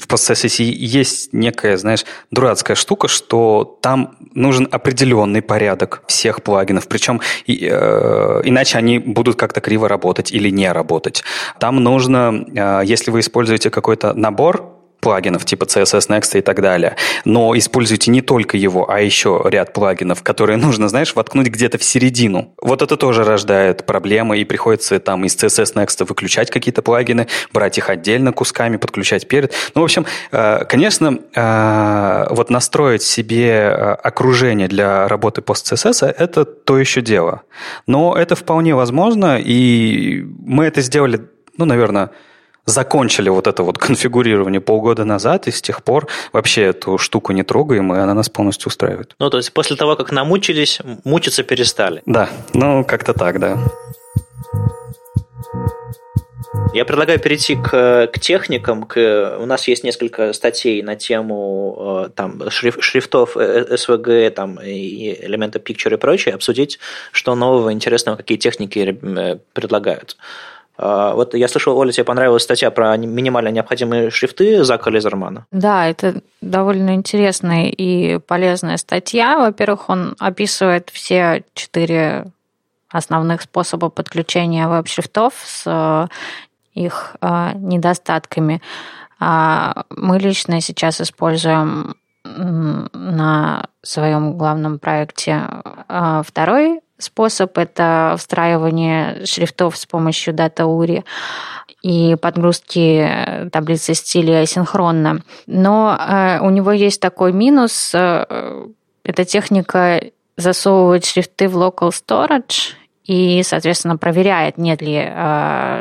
в 0.00 0.06
процессе 0.06 0.64
есть 0.64 1.32
некая, 1.32 1.76
знаешь, 1.76 2.04
дурацкая 2.30 2.74
штука, 2.74 3.08
что 3.08 3.78
там 3.82 4.16
нужен 4.34 4.68
определенный 4.70 5.42
порядок 5.42 6.02
всех 6.06 6.42
плагинов, 6.42 6.88
причем 6.88 7.20
и, 7.46 7.68
э, 7.70 8.40
иначе 8.44 8.78
они 8.78 8.98
будут 8.98 9.36
как-то 9.36 9.60
криво 9.60 9.88
работать 9.88 10.32
или 10.32 10.50
не 10.50 10.72
работать. 10.72 11.24
Там 11.58 11.76
нужно, 11.76 12.44
э, 12.54 12.82
если 12.84 13.10
вы 13.10 13.20
используете 13.20 13.70
какой-то 13.70 14.14
набор 14.14 14.79
плагинов 15.00 15.44
типа 15.44 15.64
CSS 15.64 16.08
Next 16.08 16.38
и 16.38 16.40
так 16.40 16.60
далее. 16.60 16.96
Но 17.24 17.56
используйте 17.56 18.10
не 18.10 18.20
только 18.20 18.56
его, 18.56 18.90
а 18.90 19.00
еще 19.00 19.42
ряд 19.44 19.72
плагинов, 19.72 20.22
которые 20.22 20.56
нужно, 20.58 20.88
знаешь, 20.88 21.14
воткнуть 21.14 21.48
где-то 21.48 21.78
в 21.78 21.84
середину. 21.84 22.54
Вот 22.62 22.82
это 22.82 22.96
тоже 22.96 23.24
рождает 23.24 23.86
проблемы, 23.86 24.38
и 24.38 24.44
приходится 24.44 24.98
там 25.00 25.24
из 25.24 25.36
CSS 25.36 25.74
Next 25.74 26.04
выключать 26.06 26.50
какие-то 26.50 26.82
плагины, 26.82 27.26
брать 27.52 27.78
их 27.78 27.90
отдельно 27.90 28.32
кусками, 28.32 28.76
подключать 28.76 29.28
перед. 29.28 29.52
Ну, 29.74 29.82
в 29.82 29.84
общем, 29.84 30.06
э, 30.32 30.64
конечно, 30.64 31.18
э, 31.34 32.26
вот 32.30 32.50
настроить 32.50 33.02
себе 33.02 33.50
э, 33.50 33.92
окружение 33.92 34.68
для 34.68 35.08
работы 35.08 35.42
пост 35.42 35.72
CSS– 35.72 36.14
это 36.18 36.44
то 36.44 36.78
еще 36.78 37.00
дело. 37.00 37.42
Но 37.86 38.16
это 38.16 38.36
вполне 38.36 38.74
возможно, 38.74 39.38
и 39.38 40.22
мы 40.22 40.64
это 40.66 40.80
сделали, 40.80 41.20
ну, 41.56 41.64
наверное, 41.64 42.10
закончили 42.70 43.28
вот 43.28 43.46
это 43.46 43.62
вот 43.62 43.78
конфигурирование 43.86 44.60
полгода 44.60 45.04
назад, 45.04 45.48
и 45.48 45.50
с 45.50 45.60
тех 45.62 45.82
пор 45.82 46.08
вообще 46.32 46.62
эту 46.62 46.98
штуку 46.98 47.32
не 47.32 47.42
трогаем, 47.42 47.92
и 47.94 47.98
она 47.98 48.14
нас 48.14 48.28
полностью 48.28 48.68
устраивает. 48.68 49.14
Ну, 49.18 49.30
то 49.30 49.36
есть 49.36 49.52
после 49.52 49.76
того, 49.76 49.96
как 49.96 50.12
намучились, 50.12 50.80
мучиться 51.04 51.42
перестали. 51.42 52.02
Да, 52.06 52.28
ну, 52.54 52.84
как-то 52.84 53.12
так, 53.12 53.38
да. 53.38 53.58
Я 56.72 56.84
предлагаю 56.84 57.18
перейти 57.18 57.56
к, 57.56 58.08
к 58.12 58.18
техникам. 58.20 58.84
К, 58.84 59.38
у 59.40 59.46
нас 59.46 59.66
есть 59.66 59.82
несколько 59.82 60.32
статей 60.32 60.82
на 60.82 60.94
тему 60.94 62.04
э, 62.06 62.10
там, 62.14 62.48
шриф, 62.50 62.76
шрифтов 62.80 63.36
SVG, 63.36 64.10
э, 64.10 64.26
э, 64.26 64.30
там, 64.30 64.60
и 64.62 65.16
элемента 65.24 65.58
Picture 65.58 65.94
и 65.94 65.96
прочее, 65.96 66.34
обсудить, 66.34 66.78
что 67.10 67.34
нового, 67.34 67.72
интересного, 67.72 68.16
какие 68.16 68.38
техники 68.38 68.98
предлагают. 69.52 70.16
Вот 70.80 71.34
я 71.34 71.46
слышал, 71.48 71.76
Оля, 71.76 71.92
тебе 71.92 72.04
понравилась 72.04 72.44
статья 72.44 72.70
про 72.70 72.96
минимально 72.96 73.48
необходимые 73.48 74.10
шрифты 74.10 74.64
Зака 74.64 74.90
Лизермана. 74.90 75.46
Да, 75.52 75.86
это 75.86 76.22
довольно 76.40 76.94
интересная 76.94 77.66
и 77.66 78.18
полезная 78.18 78.78
статья. 78.78 79.38
Во-первых, 79.38 79.90
он 79.90 80.16
описывает 80.18 80.88
все 80.90 81.44
четыре 81.52 82.26
основных 82.88 83.42
способа 83.42 83.88
подключения 83.90 84.68
веб-шрифтов 84.68 85.34
с 85.44 86.08
их 86.74 87.16
а, 87.20 87.52
недостатками. 87.54 88.62
А 89.18 89.84
мы 89.90 90.18
лично 90.18 90.60
сейчас 90.60 91.00
используем 91.00 91.94
на 92.24 93.66
своем 93.82 94.36
главном 94.36 94.78
проекте 94.78 95.42
а, 95.88 96.22
второй 96.22 96.80
способ– 97.02 97.56
это 97.58 98.14
встраивание 98.18 99.24
шрифтов 99.26 99.76
с 99.76 99.86
помощью 99.86 100.34
DataUri 100.34 101.04
и 101.82 102.16
подгрузки 102.20 103.48
таблицы 103.52 103.94
стиля 103.94 104.42
асинхронно. 104.42 105.22
Но 105.46 106.38
у 106.42 106.50
него 106.50 106.72
есть 106.72 107.00
такой 107.00 107.32
минус. 107.32 107.94
Эта 107.94 109.24
техника 109.24 110.02
засовывает 110.36 111.06
шрифты 111.06 111.48
в 111.48 111.56
local 111.56 111.90
storage 111.90 112.74
и, 113.04 113.42
соответственно, 113.42 113.96
проверяет, 113.96 114.58
нет 114.58 114.82
ли 114.82 115.00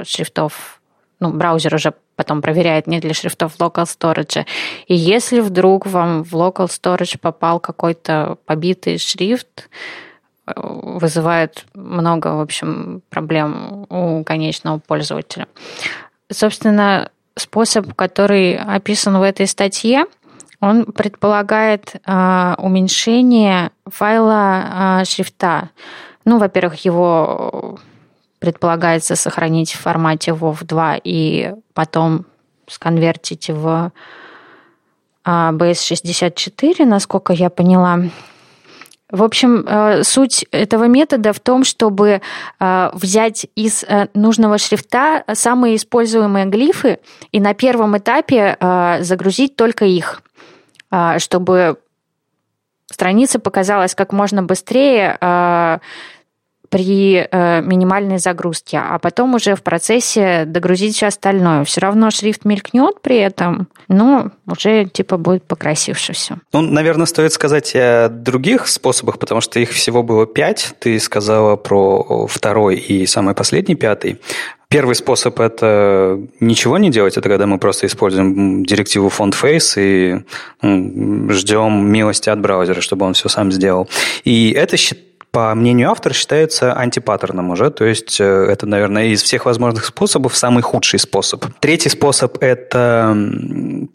шрифтов 0.05 0.79
ну, 1.19 1.31
браузер 1.31 1.75
уже 1.75 1.93
потом 2.15 2.41
проверяет, 2.41 2.87
нет 2.87 3.03
ли 3.03 3.13
шрифтов 3.13 3.53
в 3.53 3.59
local 3.59 3.85
storage. 3.85 4.45
И 4.87 4.95
если 4.95 5.39
вдруг 5.39 5.85
вам 5.85 6.23
в 6.23 6.33
local 6.33 6.67
storage 6.67 7.17
попал 7.19 7.59
какой-то 7.59 8.37
побитый 8.45 8.97
шрифт, 8.97 9.69
э, 9.69 10.08
вызывает 10.55 11.65
много, 11.73 12.35
в 12.35 12.41
общем, 12.41 13.01
проблем 13.09 13.85
у 13.89 14.23
конечного 14.23 14.79
пользователя. 14.79 15.47
Собственно, 16.31 17.09
способ, 17.35 17.93
который 17.95 18.57
описан 18.57 19.17
в 19.17 19.21
этой 19.23 19.47
статье, 19.47 20.05
он 20.61 20.85
предполагает 20.85 21.95
э, 22.05 22.55
уменьшение 22.57 23.71
файла 23.85 24.99
э, 25.01 25.05
шрифта. 25.05 25.69
Ну, 26.25 26.37
во-первых, 26.37 26.83
его 26.85 27.79
предполагается 28.39 29.15
сохранить 29.15 29.71
в 29.71 29.79
формате 29.79 30.31
WoW 30.31 30.57
2 30.61 30.99
и 31.03 31.53
потом 31.73 32.25
сконвертить 32.67 33.49
в 33.49 33.91
BS64, 35.25 36.75
а, 36.81 36.85
насколько 36.85 37.33
я 37.33 37.49
поняла. 37.49 37.99
В 39.11 39.23
общем, 39.23 39.65
э, 39.65 40.03
суть 40.03 40.45
этого 40.51 40.83
метода 40.83 41.33
в 41.33 41.39
том, 41.39 41.63
чтобы 41.63 42.21
э, 42.59 42.89
взять 42.93 43.47
из 43.55 43.83
э, 43.83 44.07
нужного 44.13 44.59
шрифта 44.59 45.23
самые 45.33 45.77
используемые 45.77 46.45
глифы 46.45 46.99
и 47.31 47.39
на 47.39 47.53
первом 47.55 47.97
этапе 47.97 48.57
загрузить 49.01 49.55
только 49.55 49.85
их, 49.85 50.21
чтобы 51.17 51.77
страница 52.91 53.39
показалась 53.39 53.95
как 53.95 54.11
можно 54.11 54.43
быстрее 54.43 55.17
при 56.69 57.27
э, 57.29 57.61
минимальной 57.61 58.19
загрузке, 58.19 58.77
а 58.77 58.99
потом 58.99 59.35
уже 59.35 59.55
в 59.55 59.63
процессе 59.63 60.45
догрузить 60.45 60.95
все 60.95 61.07
остальное. 61.07 61.63
Все 61.65 61.81
равно 61.81 62.11
шрифт 62.11 62.45
мелькнет 62.45 63.01
при 63.01 63.17
этом, 63.17 63.67
но 63.87 64.31
уже 64.47 64.85
типа 64.85 65.17
будет 65.17 65.43
покрасивше 65.43 66.13
все. 66.13 66.35
Ну, 66.53 66.61
наверное, 66.61 67.05
стоит 67.05 67.33
сказать 67.33 67.75
о 67.75 68.09
других 68.09 68.67
способах, 68.67 69.19
потому 69.19 69.41
что 69.41 69.59
их 69.59 69.71
всего 69.71 70.03
было 70.03 70.25
пять. 70.25 70.75
Ты 70.79 70.99
сказала 70.99 71.55
про 71.55 72.27
второй 72.27 72.75
и 72.75 73.05
самый 73.05 73.33
последний, 73.33 73.75
пятый. 73.75 74.19
Первый 74.69 74.93
способ– 74.93 75.39
это 75.41 76.19
ничего 76.39 76.77
не 76.77 76.91
делать, 76.91 77.17
это 77.17 77.27
когда 77.27 77.47
мы 77.47 77.57
просто 77.57 77.87
используем 77.87 78.63
директиву 78.63 79.09
FontFace 79.09 79.73
и 79.77 81.31
ждем 81.33 81.87
милости 81.87 82.29
от 82.29 82.39
браузера, 82.39 82.79
чтобы 82.79 83.07
он 83.07 83.15
все 83.15 83.29
сам 83.29 83.51
сделал. 83.51 83.89
И 84.25 84.51
это 84.51 84.77
считается 84.77 85.08
по 85.31 85.53
мнению 85.53 85.91
автора, 85.91 86.13
считается 86.13 86.73
антипаттерном 86.73 87.51
уже, 87.51 87.69
то 87.69 87.85
есть 87.85 88.19
э, 88.19 88.23
это, 88.23 88.65
наверное, 88.65 89.07
из 89.07 89.21
всех 89.21 89.45
возможных 89.45 89.85
способов 89.85 90.35
самый 90.35 90.63
худший 90.63 90.99
способ. 90.99 91.45
Третий 91.59 91.89
способ– 91.89 92.37
это 92.41 93.15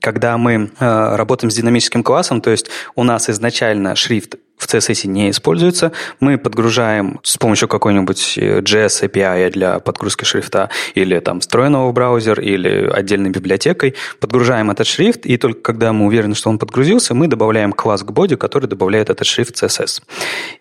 когда 0.01 0.39
мы 0.39 0.71
э, 0.79 1.17
работаем 1.17 1.51
с 1.51 1.55
динамическим 1.57 2.03
классом, 2.03 2.41
то 2.41 2.51
есть 2.51 2.69
у 2.95 3.03
нас 3.03 3.29
изначально 3.29 3.97
шрифт 3.97 4.37
в 4.57 4.67
CSS 4.67 5.07
не 5.09 5.31
используется. 5.31 5.93
Мы 6.21 6.39
подгружаем 6.39 7.21
с 7.23 7.37
помощью 7.37 7.69
какой-нибудь 7.69 8.39
э, 8.39 8.61
JS 8.61 9.09
API 9.09 9.51
для 9.51 9.79
подгрузки 9.81 10.25
шрифта 10.25 10.71
или 10.95 11.19
там 11.21 11.41
встроенного 11.41 11.91
в 11.91 11.93
браузер 11.93 12.41
или 12.41 12.89
отдельной 12.93 13.31
библиотекой, 13.31 13.95
подгружаем 14.21 14.71
этот 14.71 14.87
шрифт, 14.87 15.27
и 15.27 15.37
только 15.37 15.61
когда 15.61 15.93
мы 15.93 16.07
уверены, 16.07 16.35
что 16.35 16.51
он 16.51 16.59
подгрузился, 16.59 17.15
мы 17.15 17.27
добавляем 17.27 17.73
класс 17.73 18.03
к 18.03 18.11
боди, 18.11 18.37
который 18.37 18.69
добавляет 18.69 19.11
этот 19.11 19.27
шрифт 19.27 19.63
CSS. 19.63 20.03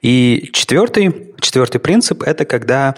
И 0.01 0.49
четвертый, 0.53 1.34
четвертый 1.39 1.79
принцип– 1.79 2.23
это 2.25 2.45
когда 2.45 2.95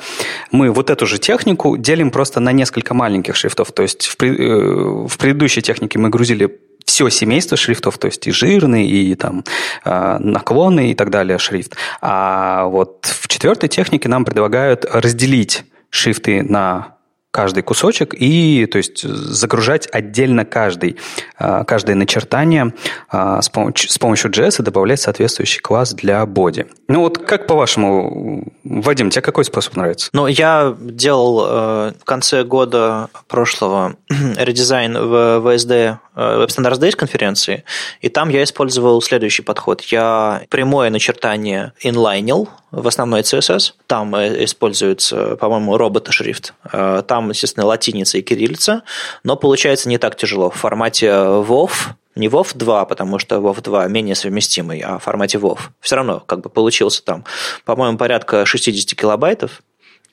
мы 0.52 0.72
вот 0.72 0.90
эту 0.90 1.06
же 1.06 1.20
технику 1.20 1.78
делим 1.78 2.10
просто 2.10 2.40
на 2.40 2.52
несколько 2.52 2.94
маленьких 2.94 3.36
шрифтов. 3.36 3.72
То 3.72 3.84
есть 3.84 4.06
в, 4.06 4.24
э, 4.24 5.08
в 5.08 5.18
предыдущей 5.18 5.62
технике 5.62 6.00
мы 6.00 6.10
грузили 6.10 6.58
все 6.86 7.10
семейство 7.10 7.58
шрифтов, 7.58 7.98
то 7.98 8.08
есть 8.08 8.26
и 8.28 8.32
жирный, 8.32 8.88
и 8.88 9.16
там 9.16 9.44
а, 9.84 10.20
наклонный 10.20 10.92
и 10.92 10.96
так 10.96 11.10
далее 11.10 11.38
шрифт. 11.38 11.76
А 12.02 12.66
вот 12.66 13.06
в 13.06 13.28
четвертой 13.28 13.70
технике 13.70 14.08
нам 14.08 14.26
предлагают 14.26 14.86
разделить 14.86 15.66
шрифты 15.90 16.44
на 16.44 16.96
каждый 17.36 17.64
кусочек 17.64 18.16
и 18.18 18.66
то 18.66 18.78
есть, 18.78 19.02
загружать 19.04 19.90
отдельно 19.92 20.46
каждый, 20.46 20.96
а, 21.38 21.66
каждое 21.66 21.94
начертание 21.94 22.74
а, 23.10 23.42
с 23.42 23.50
помощью, 23.50 23.90
с 23.90 24.40
JS 24.40 24.62
и 24.62 24.64
добавлять 24.64 25.02
соответствующий 25.02 25.60
класс 25.60 25.94
для 25.94 26.26
боди. 26.26 26.66
Ну 26.88 27.02
вот 27.02 27.18
как 27.18 27.46
по-вашему, 27.46 28.54
Вадим, 28.64 29.10
тебе 29.10 29.22
какой 29.22 29.44
способ 29.44 29.76
нравится? 29.76 30.10
Ну, 30.14 30.28
я 30.28 30.78
делал 30.80 31.46
э, 31.46 31.94
в 32.00 32.06
конце 32.06 32.46
года 32.46 33.10
прошлого 33.28 33.98
редизайн 34.38 34.98
в 34.98 35.46
VSD 35.46 35.98
Web 36.16 36.48
Standards 36.48 36.80
Days 36.80 36.96
конференции, 36.96 37.64
и 38.02 38.10
там 38.10 38.30
я 38.30 38.44
использовал 38.44 39.02
следующий 39.02 39.42
подход. 39.42 39.82
Я 39.82 40.44
прямое 40.50 40.90
начертание 40.90 41.74
инлайнил 41.82 42.50
в 42.72 42.88
основной 42.88 43.22
CSS. 43.22 43.74
Там 43.88 44.16
э, 44.16 44.44
используется, 44.46 45.36
по-моему, 45.36 45.78
робот-шрифт. 45.78 46.54
Там 46.72 47.16
там, 47.26 47.30
естественно, 47.30 47.66
латиница 47.66 48.18
и 48.18 48.22
кириллица, 48.22 48.84
но 49.24 49.36
получается 49.36 49.90
не 49.90 49.98
так 49.98 50.16
тяжело. 50.16 50.50
В 50.50 50.56
формате 50.56 51.08
WoW, 51.08 51.72
не 52.16 52.28
WoW 52.28 52.48
2, 52.54 52.86
потому 52.86 53.20
что 53.20 53.38
WoW 53.38 53.62
2 53.62 53.88
менее 53.88 54.16
совместимый, 54.16 54.82
а 54.82 55.00
в 55.00 55.04
формате 55.04 55.38
WoW. 55.38 55.58
Все 55.80 55.96
равно 55.96 56.20
как 56.20 56.42
бы 56.42 56.50
получился 56.50 57.04
там, 57.04 57.24
по-моему, 57.64 57.98
порядка 57.98 58.46
60 58.46 59.00
килобайтов, 59.00 59.62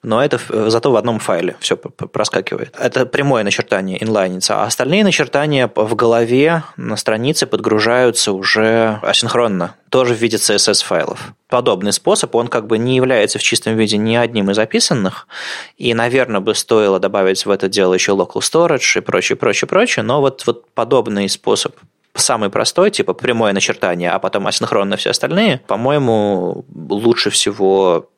но 0.03 0.23
это 0.23 0.41
зато 0.49 0.91
в 0.91 0.97
одном 0.97 1.19
файле 1.19 1.57
все 1.61 1.77
проскакивает. 1.77 2.75
Это 2.79 3.07
прямое 3.07 3.45
начертание 3.45 4.03
инлайница, 4.03 4.62
а 4.62 4.65
остальные 4.65 5.05
начертания 5.05 5.71
в 5.75 5.95
голове 5.95 6.65
на 6.77 6.97
странице 6.97 7.47
подгружаются 7.47 8.33
уже 8.33 8.99
асинхронно, 9.03 9.77
тоже 9.91 10.15
в 10.15 10.19
виде 10.19 10.38
CSS-файлов. 10.38 11.35
Подобный 11.49 11.93
способ, 11.93 12.35
он 12.35 12.49
как 12.49 12.67
бы 12.67 12.79
не 12.79 12.97
является 12.97 13.38
в 13.38 13.43
чистом 13.43 13.77
виде 13.77 13.97
ни 13.97 14.17
одним 14.17 14.51
из 14.51 14.59
описанных, 14.59 15.29
и, 15.77 15.95
наверное, 15.95 16.41
бы 16.41 16.55
стоило 16.55 16.99
добавить 16.99 17.47
в 17.47 17.51
это 17.51 17.69
дело 17.69 17.95
еще 17.95 18.12
local 18.12 18.41
storage 18.41 18.99
и 18.99 19.01
прочее, 19.01 19.37
прочее, 19.37 19.69
прочее, 19.69 20.03
но 20.03 20.21
вот, 20.21 20.45
вот 20.47 20.69
подобный 20.71 21.29
способ 21.29 21.77
самый 22.15 22.51
простой, 22.51 22.91
типа 22.91 23.15
прямое 23.15 23.53
начертание, 23.53 24.11
а 24.11 24.19
потом 24.19 24.47
асинхронно 24.47 24.97
все 24.97 25.11
остальные, 25.11 25.62
по-моему, 25.67 26.65
лучше 26.75 27.31
всего 27.31 28.09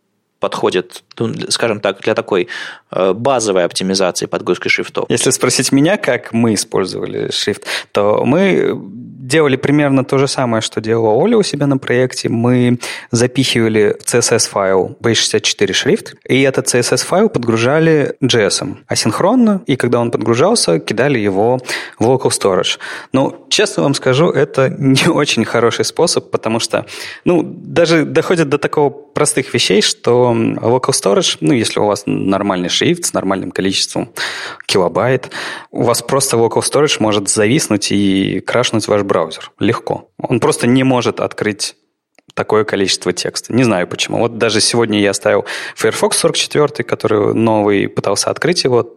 подходит, 0.45 1.05
ну, 1.19 1.33
скажем 1.49 1.81
так, 1.81 2.03
для 2.03 2.15
такой 2.15 2.49
э, 2.91 3.15
базовой 3.15 3.65
оптимизации 3.65 4.27
подгрузки 4.27 4.69
шрифтов. 4.69 5.07
Если 5.09 5.31
спросить 5.31 5.73
меня, 5.73 5.97
как 5.97 6.35
мы 6.35 6.53
использовали 6.53 7.31
шрифт, 7.31 7.65
то 7.93 8.23
мы 8.27 8.79
делали 9.25 9.57
примерно 9.57 10.05
то 10.05 10.19
же 10.19 10.29
самое, 10.29 10.61
что 10.61 10.83
делала 10.83 11.15
Оля 11.15 11.39
у 11.39 11.43
себя 11.43 11.67
на 11.67 11.79
проекте. 11.79 12.29
Мы 12.29 12.79
запихивали 13.11 13.97
CSS-файл 14.05 14.99
B64 15.01 15.73
шрифт, 15.73 16.15
и 16.29 16.43
этот 16.43 16.67
CSS-файл 16.67 17.31
подгружали 17.31 18.17
JS 18.23 18.77
асинхронно, 18.87 19.63
и 19.67 19.77
когда 19.77 19.99
он 20.01 20.11
подгружался, 20.11 20.79
кидали 20.79 21.19
его 21.19 21.59
в 21.99 22.07
local 22.07 22.31
storage. 22.31 22.79
Но, 23.13 23.47
честно 23.49 23.85
вам 23.85 23.95
скажу, 23.95 24.29
это 24.29 24.69
не 24.69 25.09
очень 25.09 25.47
хороший 25.47 25.87
способ, 25.87 26.31
потому 26.31 26.61
что, 26.61 26.85
ну, 27.25 27.43
даже 27.43 28.05
доходит 28.05 28.51
до 28.51 28.59
такого 28.59 28.91
простых 28.91 29.55
вещей, 29.55 29.81
что 29.81 30.34
local 30.35 30.93
storage, 30.93 31.39
ну, 31.41 31.53
если 31.53 31.81
у 31.81 31.87
вас 31.87 32.05
нормальный 32.07 32.69
шрифт 32.69 33.05
с 33.05 33.13
нормальным 33.13 33.51
количеством 33.51 34.11
килобайт, 34.67 35.31
у 35.71 35.83
вас 35.83 36.03
просто 36.03 36.37
local 36.37 36.63
storage 36.63 36.97
может 37.01 37.29
зависнуть 37.29 37.93
и 37.93 38.41
крашнуть 38.41 38.89
ваш 38.89 39.03
браузер. 39.03 39.53
Легко. 39.59 40.09
Он 40.19 40.41
просто 40.41 40.67
не 40.67 40.85
может 40.85 41.21
открыть 41.21 41.77
такое 42.35 42.65
количество 42.65 43.13
текста. 43.13 43.53
Не 43.53 43.63
знаю 43.63 43.87
почему. 43.87 44.19
Вот 44.19 44.39
даже 44.39 44.61
сегодня 44.61 45.01
я 45.01 45.15
ставил 45.15 45.45
Firefox 45.77 46.19
44, 46.19 46.85
который 46.85 47.35
новый, 47.35 47.89
пытался 47.89 48.31
открыть 48.31 48.65
его, 48.65 48.93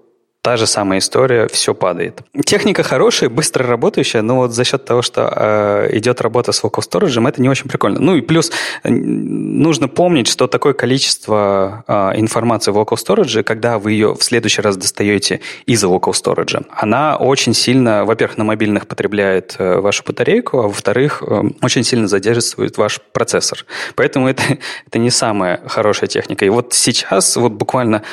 та 0.47 0.55
же 0.55 0.65
самая 0.65 0.99
история, 0.99 1.49
все 1.49 1.73
падает. 1.73 2.21
Техника 2.45 2.81
хорошая, 2.81 3.29
быстро 3.29 3.67
работающая, 3.67 4.21
но 4.21 4.37
вот 4.37 4.53
за 4.53 4.63
счет 4.63 4.85
того, 4.85 5.01
что 5.01 5.29
э, 5.35 5.89
идет 5.97 6.21
работа 6.21 6.53
с 6.53 6.63
local 6.63 6.81
storage, 6.89 7.27
это 7.27 7.41
не 7.41 7.49
очень 7.49 7.67
прикольно. 7.67 7.99
Ну 7.99 8.15
и 8.15 8.21
плюс 8.21 8.49
нужно 8.85 9.89
помнить, 9.89 10.29
что 10.29 10.47
такое 10.47 10.71
количество 10.71 11.83
э, 11.85 12.11
информации 12.15 12.71
в 12.71 12.77
local 12.77 12.95
storage, 12.95 13.43
когда 13.43 13.77
вы 13.77 13.91
ее 13.91 14.15
в 14.15 14.23
следующий 14.23 14.61
раз 14.61 14.77
достаете 14.77 15.41
из 15.65 15.83
local 15.83 16.13
storage, 16.13 16.65
она 16.71 17.17
очень 17.17 17.53
сильно, 17.53 18.05
во-первых, 18.05 18.37
на 18.37 18.45
мобильных 18.45 18.87
потребляет 18.87 19.55
э, 19.59 19.81
вашу 19.81 20.03
батарейку, 20.05 20.59
а 20.59 20.67
во-вторых, 20.69 21.23
э, 21.27 21.41
очень 21.61 21.83
сильно 21.83 22.07
задерживает 22.07 22.77
ваш 22.77 23.01
процессор. 23.11 23.65
Поэтому 23.95 24.29
это, 24.29 24.43
это 24.87 24.97
не 24.97 25.09
самая 25.09 25.59
хорошая 25.67 26.07
техника. 26.07 26.45
И 26.45 26.49
вот 26.49 26.73
сейчас, 26.73 27.35
вот 27.35 27.51
буквально 27.51 28.03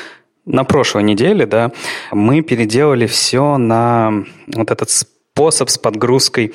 на 0.47 0.65
прошлой 0.65 1.03
неделе, 1.03 1.47
да, 1.47 1.73
мы 2.13 2.43
переделали 2.43 3.07
все 3.07 3.57
на 3.57 4.25
вот 4.47 4.71
этот 4.71 4.91
способ 4.91 5.71
с 5.71 5.79
подгрузкой 5.79 6.53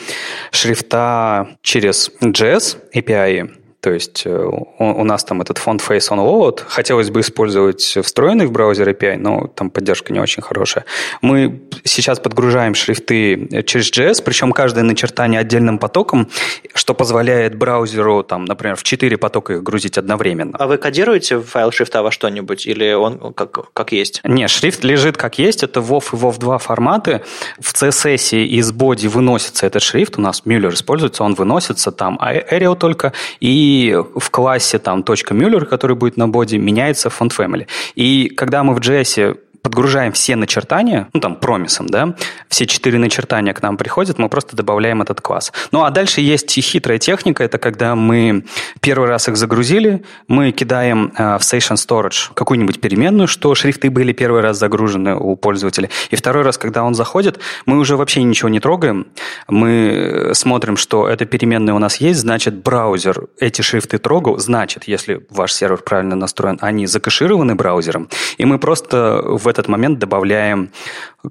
шрифта 0.52 1.58
через 1.62 2.12
JS 2.22 2.78
API. 2.94 3.52
То 3.82 3.92
есть 3.92 4.24
э, 4.26 4.50
у, 4.80 5.04
нас 5.06 5.24
там 5.24 5.42
этот 5.42 5.58
фонд 5.58 5.82
Face 5.82 6.10
on 6.10 6.18
Load. 6.18 6.62
Хотелось 6.68 7.10
бы 7.10 7.22
использовать 7.22 7.82
встроенный 7.82 8.46
в 8.46 8.52
браузер 8.52 8.90
API, 8.90 9.16
но 9.16 9.48
там 9.48 9.70
поддержка 9.70 10.12
не 10.12 10.20
очень 10.20 10.44
хорошая. 10.44 10.84
Мы 11.22 11.62
сейчас 11.86 12.20
подгружаем 12.20 12.76
шрифты 12.76 13.64
через 13.66 13.90
JS, 13.90 14.22
причем 14.24 14.52
каждое 14.52 14.84
начертание 14.84 15.40
отдельным 15.40 15.80
потоком, 15.80 16.28
что 16.74 16.94
позволяет 16.94 17.56
браузеру, 17.56 18.24
там, 18.24 18.44
например, 18.44 18.76
в 18.76 18.84
4 18.84 19.18
потока 19.18 19.54
их 19.54 19.64
грузить 19.64 19.98
одновременно. 19.98 20.58
А 20.60 20.68
вы 20.68 20.78
кодируете 20.78 21.40
файл 21.40 21.72
шрифта 21.72 22.04
во 22.04 22.12
что-нибудь 22.12 22.68
или 22.68 22.92
он 22.92 23.34
как, 23.34 23.72
как 23.74 23.94
есть? 23.94 24.20
Не, 24.26 24.50
шрифт 24.50 24.84
лежит 24.84 25.16
как 25.16 25.40
есть. 25.40 25.64
Это 25.64 25.80
WoW 25.80 26.04
и 26.12 26.16
WoW 26.18 26.38
2 26.38 26.58
форматы. 26.58 27.22
В 27.62 27.74
CSS 27.74 28.44
из 28.44 28.74
боди 28.74 29.08
выносится 29.08 29.66
этот 29.66 29.82
шрифт. 29.82 30.18
У 30.18 30.22
нас 30.22 30.46
Мюллер 30.46 30.74
используется, 30.74 31.24
он 31.24 31.34
выносится 31.36 31.94
там, 31.94 32.18
а 32.20 32.34
Arial 32.34 32.76
только. 32.76 33.14
И 33.40 33.69
и 33.70 33.94
в 33.94 34.30
классе 34.32 34.80
там 34.80 35.04
точка 35.04 35.36
.muller, 35.36 35.66
который 35.66 35.96
будет 35.96 36.18
на 36.18 36.28
боди, 36.28 36.58
меняется 36.58 37.10
font 37.10 37.32
family. 37.38 37.68
И 37.96 38.30
когда 38.30 38.64
мы 38.64 38.74
в 38.74 38.80
JS 38.80 39.38
подгружаем 39.62 40.12
все 40.12 40.36
начертания, 40.36 41.10
ну 41.14 41.20
там 41.20 41.36
промисом, 41.36 41.88
да, 41.88 42.16
все 42.48 42.66
четыре 42.66 42.98
начертания 43.00 43.54
к 43.54 43.62
нам 43.62 43.78
приходят, 43.78 44.18
мы 44.18 44.30
просто 44.30 44.56
добавляем 44.56 45.02
этот 45.02 45.22
класс. 45.22 45.52
Ну 45.72 45.84
а 45.84 45.90
дальше 45.90 46.22
есть 46.22 46.58
и 46.58 46.62
хитрая 46.62 46.98
техника, 46.98 47.44
это 47.44 47.58
когда 47.58 47.96
мы 47.96 48.46
первый 48.82 49.10
раз 49.10 49.28
их 49.28 49.38
загрузили, 49.38 50.04
мы 50.28 50.52
кидаем 50.52 51.12
э, 51.18 51.38
в 51.38 51.42
Session 51.42 51.76
Storage 51.76 52.34
какую-нибудь 52.34 52.80
переменную, 52.80 53.28
что 53.28 53.54
шрифты 53.56 53.90
были 53.90 54.14
первый 54.14 54.42
раз 54.42 54.58
загружены 54.58 55.16
у 55.16 55.36
пользователя, 55.36 55.90
и 56.10 56.16
второй 56.16 56.44
раз, 56.44 56.58
когда 56.58 56.84
он 56.84 56.96
заходит, 56.96 57.40
мы 57.66 57.80
уже 57.80 57.98
вообще 57.98 58.24
ничего 58.24 58.50
не 58.50 58.60
трогаем, 58.60 59.08
мы 59.48 60.32
смотрим, 60.34 60.78
что 60.78 61.08
эта 61.08 61.26
переменная 61.26 61.74
у 61.74 61.80
нас 61.80 61.98
есть, 61.98 62.20
значит 62.20 62.56
браузер 62.56 63.28
эти 63.40 63.62
шрифты 63.62 63.98
трогал, 63.98 64.38
значит, 64.38 64.86
если 64.86 65.26
ваш 65.30 65.54
сервер 65.54 65.78
правильно 65.78 66.16
настроен, 66.16 66.58
они 66.62 66.88
закэшированы 66.88 67.56
браузером, 67.56 68.10
и 68.38 68.46
мы 68.46 68.60
просто 68.60 69.22
в 69.24 69.49
этот 69.50 69.68
момент 69.68 70.00
добавляем 70.00 70.72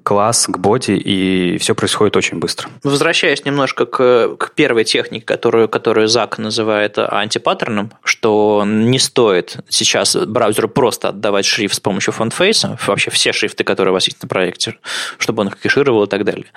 класс 0.03 0.45
к 0.47 0.57
боди, 0.57 0.91
и 0.91 1.57
все 1.57 1.73
происходит 1.73 2.15
очень 2.15 2.39
быстро. 2.39 2.69
Возвращаясь 2.83 3.45
немножко 3.45 3.85
к, 3.85 4.35
к 4.37 4.51
первой 4.51 4.83
технике, 4.83 5.25
которую, 5.25 5.67
которую 5.67 6.07
Зак 6.07 6.37
называет 6.37 6.97
антипаттерном, 6.97 7.91
что 8.03 8.63
не 8.65 8.99
стоит 8.99 9.57
сейчас 9.69 10.15
браузеру 10.15 10.69
просто 10.69 11.09
отдавать 11.09 11.45
шрифт 11.45 11.75
с 11.75 11.79
помощью 11.79 12.13
фонтфейса, 12.13 12.77
вообще 12.85 13.09
все 13.09 13.31
шрифты, 13.33 13.63
которые 13.63 13.91
у 13.91 13.93
вас 13.93 14.05
есть 14.05 14.21
на 14.21 14.29
проекте, 14.29 14.75
чтобы 15.17 15.41
он 15.41 15.47
их 15.47 15.57
кэшировал 15.59 16.03
и 16.03 16.07
так 16.07 16.23
далее. 16.23 16.47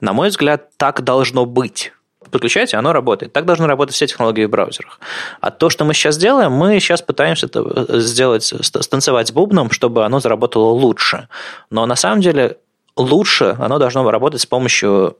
На 0.00 0.12
мой 0.12 0.30
взгляд, 0.30 0.70
так 0.76 1.04
должно 1.04 1.46
быть 1.46 1.92
подключаете, 2.30 2.76
оно 2.76 2.92
работает. 2.92 3.32
Так 3.32 3.44
должны 3.44 3.66
работать 3.66 3.94
все 3.94 4.06
технологии 4.06 4.44
в 4.44 4.50
браузерах. 4.50 5.00
А 5.40 5.50
то, 5.50 5.70
что 5.70 5.84
мы 5.84 5.94
сейчас 5.94 6.16
делаем, 6.16 6.52
мы 6.52 6.78
сейчас 6.80 7.02
пытаемся 7.02 7.46
это 7.46 7.60
э, 7.60 8.00
сделать, 8.00 8.44
станцевать 8.44 9.28
с 9.28 9.32
бубном, 9.32 9.70
чтобы 9.70 10.04
оно 10.04 10.20
заработало 10.20 10.70
лучше. 10.70 11.28
Но 11.70 11.86
на 11.86 11.96
самом 11.96 12.20
деле 12.20 12.56
лучше 12.96 13.56
оно 13.58 13.78
должно 13.78 14.08
работать 14.10 14.40
с 14.40 14.46
помощью 14.46 15.16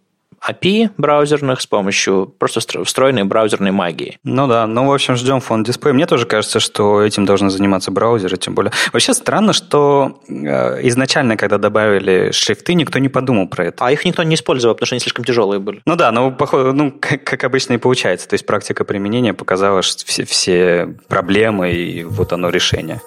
API 0.48 0.90
браузерных 0.96 1.60
с 1.60 1.66
помощью 1.66 2.26
просто 2.38 2.60
встроенной 2.84 3.24
браузерной 3.24 3.70
магии. 3.70 4.18
Ну 4.24 4.46
да, 4.46 4.66
ну 4.66 4.86
в 4.86 4.92
общем 4.92 5.16
ждем 5.16 5.40
фон 5.40 5.62
дисплей. 5.64 5.92
Мне 5.92 6.06
тоже 6.06 6.26
кажется, 6.26 6.60
что 6.60 7.02
этим 7.02 7.24
должны 7.24 7.50
заниматься 7.50 7.90
браузеры, 7.90 8.36
тем 8.36 8.54
более. 8.54 8.72
Вообще 8.92 9.14
странно, 9.14 9.52
что 9.52 10.20
э, 10.28 10.86
изначально, 10.88 11.36
когда 11.36 11.58
добавили 11.58 12.30
шрифты, 12.32 12.74
никто 12.74 12.98
не 12.98 13.08
подумал 13.08 13.48
про 13.48 13.66
это. 13.66 13.84
А 13.84 13.92
их 13.92 14.04
никто 14.04 14.22
не 14.22 14.34
использовал, 14.34 14.74
потому 14.74 14.86
что 14.86 14.94
они 14.94 15.00
слишком 15.00 15.24
тяжелые 15.24 15.60
были. 15.60 15.82
Ну 15.84 15.96
да, 15.96 16.10
ну, 16.12 16.32
походу, 16.32 16.72
ну 16.72 16.92
как, 16.92 17.24
как 17.24 17.44
обычно 17.44 17.74
и 17.74 17.78
получается. 17.78 18.28
То 18.28 18.34
есть 18.34 18.46
практика 18.46 18.84
применения 18.84 19.34
показала 19.34 19.82
все, 19.82 20.24
все 20.24 20.94
проблемы, 21.08 21.72
и 21.72 22.04
вот 22.04 22.32
оно 22.32 22.48
решение. 22.48 23.00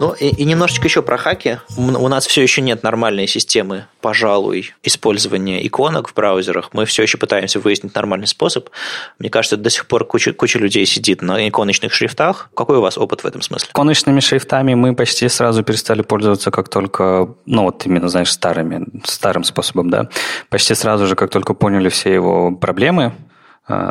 Ну 0.00 0.14
и, 0.18 0.28
и 0.28 0.44
немножечко 0.44 0.86
еще 0.86 1.02
про 1.02 1.18
хаки. 1.18 1.58
У 1.76 2.08
нас 2.08 2.26
все 2.26 2.42
еще 2.42 2.62
нет 2.62 2.82
нормальной 2.82 3.26
системы, 3.26 3.84
пожалуй, 4.00 4.72
использования 4.82 5.64
иконок 5.66 6.08
в 6.08 6.14
браузерах. 6.14 6.70
Мы 6.72 6.86
все 6.86 7.02
еще 7.02 7.18
пытаемся 7.18 7.60
выяснить 7.60 7.94
нормальный 7.94 8.26
способ. 8.26 8.70
Мне 9.18 9.28
кажется, 9.28 9.58
до 9.58 9.68
сих 9.68 9.86
пор 9.86 10.06
куча, 10.06 10.32
куча 10.32 10.58
людей 10.58 10.86
сидит 10.86 11.20
на 11.20 11.46
иконочных 11.46 11.92
шрифтах. 11.92 12.48
Какой 12.54 12.78
у 12.78 12.80
вас 12.80 12.96
опыт 12.96 13.24
в 13.24 13.26
этом 13.26 13.42
смысле? 13.42 13.68
Иконочными 13.70 14.20
шрифтами 14.20 14.72
мы 14.72 14.94
почти 14.94 15.28
сразу 15.28 15.62
перестали 15.62 16.00
пользоваться, 16.00 16.50
как 16.50 16.70
только, 16.70 17.34
ну 17.44 17.64
вот 17.64 17.84
именно, 17.84 18.08
знаешь, 18.08 18.32
старыми, 18.32 18.86
старым 19.04 19.44
способом, 19.44 19.90
да. 19.90 20.08
Почти 20.48 20.74
сразу 20.74 21.06
же, 21.06 21.14
как 21.14 21.30
только 21.30 21.52
поняли 21.52 21.90
все 21.90 22.10
его 22.10 22.52
проблемы, 22.52 23.12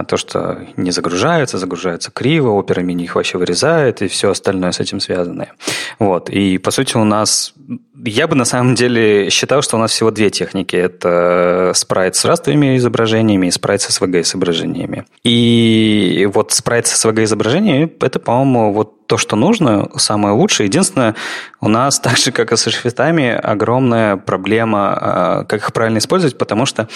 то, 0.07 0.17
что 0.17 0.59
не 0.77 0.91
загружается, 0.91 1.57
загружается 1.57 2.11
криво, 2.11 2.49
опера 2.49 2.81
мини 2.81 3.03
их 3.03 3.15
вообще 3.15 3.37
вырезает 3.37 4.01
и 4.01 4.07
все 4.07 4.29
остальное 4.29 4.71
с 4.71 4.79
этим 4.79 4.99
связанное. 4.99 5.53
Вот. 5.99 6.29
И, 6.29 6.57
по 6.57 6.71
сути, 6.71 6.97
у 6.97 7.03
нас... 7.03 7.53
Я 8.03 8.27
бы 8.27 8.35
на 8.35 8.45
самом 8.45 8.73
деле 8.73 9.29
считал, 9.29 9.61
что 9.61 9.77
у 9.77 9.79
нас 9.79 9.91
всего 9.91 10.09
две 10.09 10.31
техники. 10.31 10.75
Это 10.75 11.71
спрайт 11.75 12.15
с 12.15 12.25
растовыми 12.25 12.77
изображениями 12.77 13.47
и 13.47 13.51
спрайт 13.51 13.81
с 13.81 13.89
SVG 13.89 14.21
изображениями. 14.21 15.05
И 15.23 16.27
вот 16.33 16.51
спрайт 16.51 16.87
с 16.87 17.05
SVG 17.05 17.25
изображениями– 17.25 17.91
это, 18.01 18.19
по-моему, 18.19 18.73
вот 18.73 19.05
то, 19.05 19.17
что 19.17 19.35
нужно, 19.35 19.87
самое 19.97 20.33
лучшее. 20.33 20.65
Единственное, 20.65 21.15
у 21.61 21.67
нас, 21.67 21.99
так 22.01 22.17
же, 22.17 22.31
как 22.31 22.51
и 22.51 22.57
со 22.57 22.71
шрифтами, 22.71 23.29
огромная 23.29 24.17
проблема, 24.17 24.97
а, 24.99 25.43
как 25.43 25.61
их 25.61 25.73
правильно 25.73 25.99
использовать, 25.99 26.39
потому 26.39 26.65
что 26.65 26.89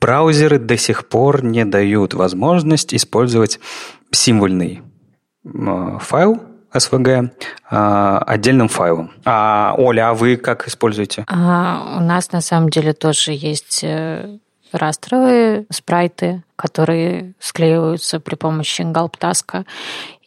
браузеры 0.00 0.58
до 0.58 0.76
сих 0.76 1.06
пор 1.06 1.44
не 1.44 1.64
дают 1.64 2.14
возможность 2.14 2.92
использовать 2.92 3.60
символьный 4.10 4.82
а, 5.44 5.98
файл, 6.00 6.42
SVG 6.72 7.30
а, 7.70 8.18
отдельным 8.18 8.68
файлом. 8.68 9.12
А, 9.24 9.74
Оля, 9.78 10.10
а 10.10 10.14
вы 10.14 10.36
как 10.36 10.68
используете? 10.68 11.24
А, 11.28 11.96
у 11.98 12.00
нас 12.00 12.32
на 12.32 12.40
самом 12.40 12.68
деле 12.68 12.92
тоже 12.92 13.32
есть 13.32 13.80
э, 13.82 14.38
растровые 14.72 15.66
спрайты, 15.70 16.42
которые 16.56 17.34
склеиваются 17.38 18.20
при 18.20 18.34
помощи 18.34 18.82
галптаска. 18.82 19.64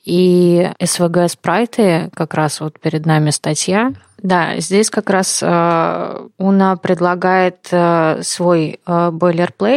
И 0.04 0.67
SVG 0.80 1.27
спрайты, 1.27 2.10
как 2.15 2.34
раз 2.34 2.60
вот 2.60 2.80
перед 2.80 3.06
нами 3.06 3.30
статья, 3.30 3.93
да, 4.23 4.60
здесь 4.60 4.89
как 4.89 5.10
раз 5.10 5.41
э, 5.41 6.27
предлагает 6.77 7.67
э, 7.71 8.21
свой 8.23 8.80
э, 8.86 9.12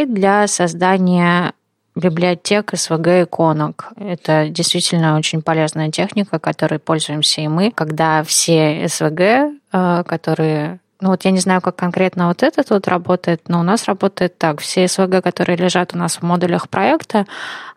для 0.05 0.47
создания 0.47 1.53
библиотек 1.95 2.73
SVG 2.73 3.23
иконок. 3.23 3.93
Это 3.97 4.49
действительно 4.49 5.17
очень 5.17 5.41
полезная 5.41 5.91
техника, 5.91 6.39
которой 6.39 6.79
пользуемся 6.79 7.41
и 7.41 7.47
мы, 7.47 7.71
когда 7.71 8.23
все 8.23 8.83
SVG, 8.83 9.59
которые 10.05 10.79
ну 11.01 11.09
вот 11.09 11.25
я 11.25 11.31
не 11.31 11.39
знаю, 11.39 11.61
как 11.61 11.75
конкретно 11.75 12.29
вот 12.29 12.41
этот 12.41 12.69
вот 12.69 12.87
работает, 12.87 13.49
но 13.49 13.59
у 13.59 13.63
нас 13.63 13.85
работает 13.85 14.37
так. 14.37 14.61
Все 14.61 14.85
SVG, 14.85 15.21
которые 15.21 15.57
лежат 15.57 15.93
у 15.93 15.97
нас 15.97 16.15
в 16.15 16.21
модулях 16.21 16.69
проекта, 16.69 17.25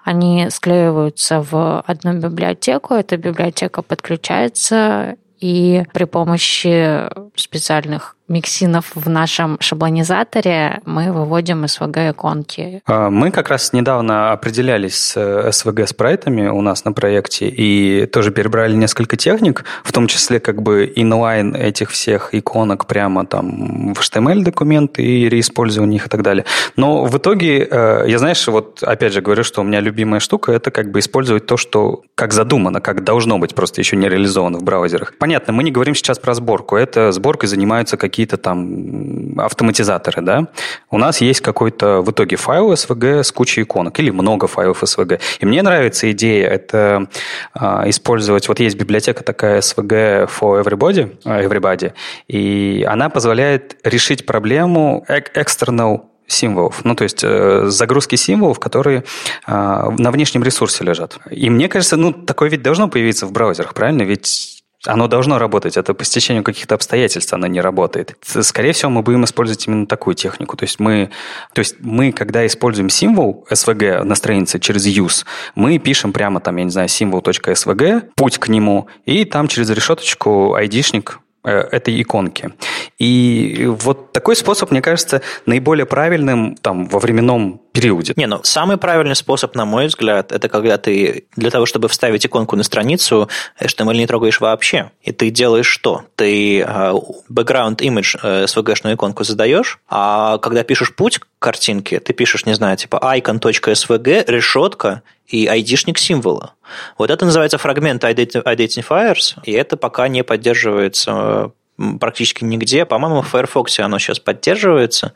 они 0.04 0.48
склеиваются 0.50 1.42
в 1.42 1.80
одну 1.80 2.14
библиотеку, 2.14 2.94
эта 2.94 3.16
библиотека 3.16 3.82
подключается, 3.82 5.16
и 5.40 5.84
при 5.92 6.04
помощи 6.04 7.08
специальных 7.34 8.16
миксинов 8.28 8.92
в 8.94 9.08
нашем 9.08 9.56
шаблонизаторе 9.60 10.80
мы 10.84 11.12
выводим 11.12 11.64
SVG-иконки. 11.64 12.82
А, 12.86 13.10
мы 13.10 13.30
как 13.30 13.48
раз 13.48 13.72
недавно 13.72 14.32
определялись 14.32 14.96
с 14.96 15.16
SVG-спрайтами 15.16 16.48
у 16.48 16.60
нас 16.60 16.84
на 16.84 16.92
проекте 16.92 17.48
и 17.48 18.06
тоже 18.06 18.30
перебрали 18.30 18.74
несколько 18.74 19.16
техник, 19.16 19.64
в 19.82 19.92
том 19.92 20.06
числе 20.06 20.40
как 20.40 20.62
бы 20.62 20.90
инлайн 20.94 21.54
этих 21.54 21.90
всех 21.90 22.34
иконок 22.34 22.86
прямо 22.86 23.26
там 23.26 23.94
в 23.94 24.00
HTML-документы 24.00 25.02
и 25.02 25.28
реиспользование 25.28 25.96
их 25.96 26.06
и 26.06 26.08
так 26.08 26.22
далее. 26.22 26.44
Но 26.76 27.04
в 27.04 27.16
итоге, 27.16 27.66
э, 27.70 28.04
я, 28.06 28.18
знаешь, 28.18 28.46
вот 28.46 28.82
опять 28.82 29.12
же 29.12 29.20
говорю, 29.20 29.44
что 29.44 29.62
у 29.62 29.64
меня 29.64 29.80
любимая 29.80 30.20
штука– 30.20 30.52
это 30.58 30.70
как 30.70 30.90
бы 30.90 30.98
использовать 31.00 31.46
то, 31.46 31.56
что 31.56 32.02
как 32.14 32.32
задумано, 32.32 32.80
как 32.80 33.04
должно 33.04 33.38
быть, 33.38 33.54
просто 33.54 33.80
еще 33.80 33.96
не 33.96 34.08
реализовано 34.08 34.58
в 34.58 34.62
браузерах. 34.62 35.14
Понятно, 35.18 35.52
мы 35.52 35.62
не 35.62 35.70
говорим 35.70 35.94
сейчас 35.94 36.18
про 36.18 36.34
сборку. 36.34 36.76
Это 36.76 37.12
сборкой 37.12 37.48
занимаются 37.48 37.96
какие-то 38.18 38.36
там 38.36 39.38
автоматизаторы, 39.38 40.22
да? 40.22 40.48
У 40.90 40.98
нас 40.98 41.20
есть 41.20 41.40
какой-то 41.40 42.00
в 42.00 42.10
итоге 42.10 42.34
файл 42.34 42.72
SVG 42.72 43.22
с 43.22 43.30
кучей 43.30 43.62
иконок 43.62 44.00
или 44.00 44.10
много 44.10 44.48
файлов 44.48 44.82
SVG. 44.82 45.20
И 45.38 45.46
мне 45.46 45.62
нравится 45.62 46.10
идея 46.10 46.48
это 46.48 47.06
а, 47.54 47.88
использовать, 47.88 48.48
вот 48.48 48.58
есть 48.58 48.76
библиотека 48.76 49.22
такая 49.22 49.60
SVG 49.60 50.28
for 50.28 50.60
everybody, 50.60 51.16
а, 51.24 51.40
everybody, 51.40 51.92
и 52.26 52.84
она 52.88 53.08
позволяет 53.08 53.76
решить 53.84 54.26
проблему 54.26 55.04
external 55.08 56.00
символов, 56.26 56.84
ну 56.84 56.94
то 56.94 57.04
есть 57.04 57.20
э, 57.22 57.66
загрузки 57.68 58.16
символов, 58.16 58.58
которые 58.58 59.04
э, 59.46 59.52
на 59.98 60.10
внешнем 60.10 60.42
ресурсе 60.42 60.84
лежат. 60.84 61.18
И 61.30 61.48
мне 61.48 61.68
кажется, 61.68 61.96
ну 61.96 62.12
такое 62.12 62.50
ведь 62.50 62.62
должно 62.62 62.88
появиться 62.88 63.26
в 63.26 63.32
браузерах, 63.32 63.74
правильно? 63.74 64.02
Ведь 64.02 64.57
оно 64.88 65.06
должно 65.06 65.38
работать, 65.38 65.76
это 65.76 65.92
по 65.92 66.04
стечению 66.04 66.42
каких-то 66.42 66.74
обстоятельств 66.74 67.32
оно 67.32 67.46
не 67.46 67.60
работает. 67.60 68.16
Скорее 68.22 68.72
всего, 68.72 68.90
мы 68.90 69.02
будем 69.02 69.24
использовать 69.24 69.66
именно 69.66 69.86
такую 69.86 70.14
технику. 70.14 70.56
То 70.56 70.64
есть 70.64 70.80
мы, 70.80 71.10
то 71.52 71.58
есть 71.58 71.76
мы 71.80 72.10
когда 72.10 72.46
используем 72.46 72.88
символ 72.88 73.46
SVG 73.50 74.02
на 74.04 74.14
странице 74.14 74.58
через 74.58 74.86
use, 74.86 75.26
мы 75.54 75.78
пишем 75.78 76.12
прямо 76.12 76.40
там, 76.40 76.56
я 76.56 76.64
не 76.64 76.70
знаю, 76.70 76.88
символ.svg, 76.88 78.10
путь 78.16 78.38
к 78.38 78.48
нему, 78.48 78.88
и 79.04 79.24
там 79.24 79.46
через 79.48 79.68
решеточку 79.70 80.54
айдишник 80.54 81.20
этой 81.42 82.00
иконки. 82.00 82.50
И 82.98 83.66
вот 83.68 84.12
такой 84.12 84.34
способ, 84.34 84.70
мне 84.70 84.82
кажется, 84.82 85.22
наиболее 85.46 85.86
правильным 85.86 86.56
там, 86.56 86.86
во 86.88 86.98
временном 86.98 87.60
периоде. 87.72 88.12
Не, 88.16 88.26
ну 88.26 88.40
самый 88.42 88.76
правильный 88.76 89.14
способ, 89.14 89.54
на 89.54 89.64
мой 89.64 89.86
взгляд, 89.86 90.32
это 90.32 90.48
когда 90.48 90.78
ты 90.78 91.26
для 91.36 91.50
того, 91.50 91.64
чтобы 91.64 91.88
вставить 91.88 92.26
иконку 92.26 92.56
на 92.56 92.64
страницу, 92.64 93.28
HTML 93.60 93.96
не 93.96 94.06
трогаешь 94.06 94.40
вообще. 94.40 94.90
И 95.02 95.12
ты 95.12 95.30
делаешь 95.30 95.68
что? 95.68 96.04
Ты 96.16 96.60
uh, 96.60 97.00
background 97.32 97.76
image 97.76 98.20
uh, 98.20 98.44
svg-шную 98.44 98.94
иконку 98.94 99.22
задаешь, 99.22 99.78
а 99.88 100.38
когда 100.38 100.64
пишешь 100.64 100.94
путь 100.94 101.18
к 101.18 101.26
картинке, 101.38 102.00
ты 102.00 102.12
пишешь, 102.12 102.46
не 102.46 102.54
знаю, 102.54 102.76
типа 102.76 102.96
icon.svg, 103.16 104.24
решетка 104.26 105.02
и 105.28 105.46
айдишник 105.46 105.98
символа. 105.98 106.54
Вот 106.96 107.10
это 107.10 107.24
называется 107.24 107.58
фрагмент 107.58 108.02
identifiers, 108.04 109.34
и 109.44 109.52
это 109.52 109.76
пока 109.76 110.08
не 110.08 110.24
поддерживается 110.24 111.52
практически 112.00 112.44
нигде. 112.44 112.84
По-моему, 112.84 113.22
в 113.22 113.28
Firefox 113.28 113.78
оно 113.80 113.98
сейчас 113.98 114.18
поддерживается, 114.18 115.12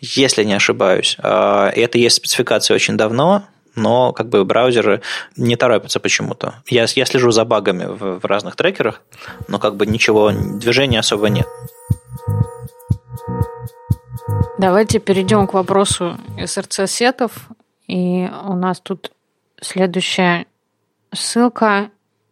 если 0.00 0.44
не 0.44 0.54
ошибаюсь. 0.54 1.16
А, 1.18 1.68
это 1.68 1.98
есть 1.98 2.16
спецификация 2.16 2.74
очень 2.74 2.96
давно, 2.96 3.44
но 3.74 4.12
как 4.12 4.28
бы 4.28 4.44
браузеры 4.44 5.02
не 5.36 5.56
торопятся 5.56 6.00
почему-то. 6.00 6.54
Я, 6.66 6.86
я 6.94 7.04
слежу 7.04 7.30
за 7.32 7.44
багами 7.44 7.84
в, 7.84 8.20
в 8.20 8.24
разных 8.24 8.56
трекерах, 8.56 9.02
но 9.48 9.58
как 9.58 9.76
бы 9.76 9.86
ничего, 9.86 10.30
движения 10.30 11.00
особо 11.00 11.28
нет. 11.28 11.46
Давайте 14.58 14.98
перейдем 14.98 15.46
к 15.46 15.54
вопросу 15.54 16.18
SRC-сетов. 16.36 17.32
И 17.86 18.28
у 18.44 18.54
нас 18.54 18.78
тут 18.80 19.10
следующая 19.60 20.46
ссылка 21.12 21.90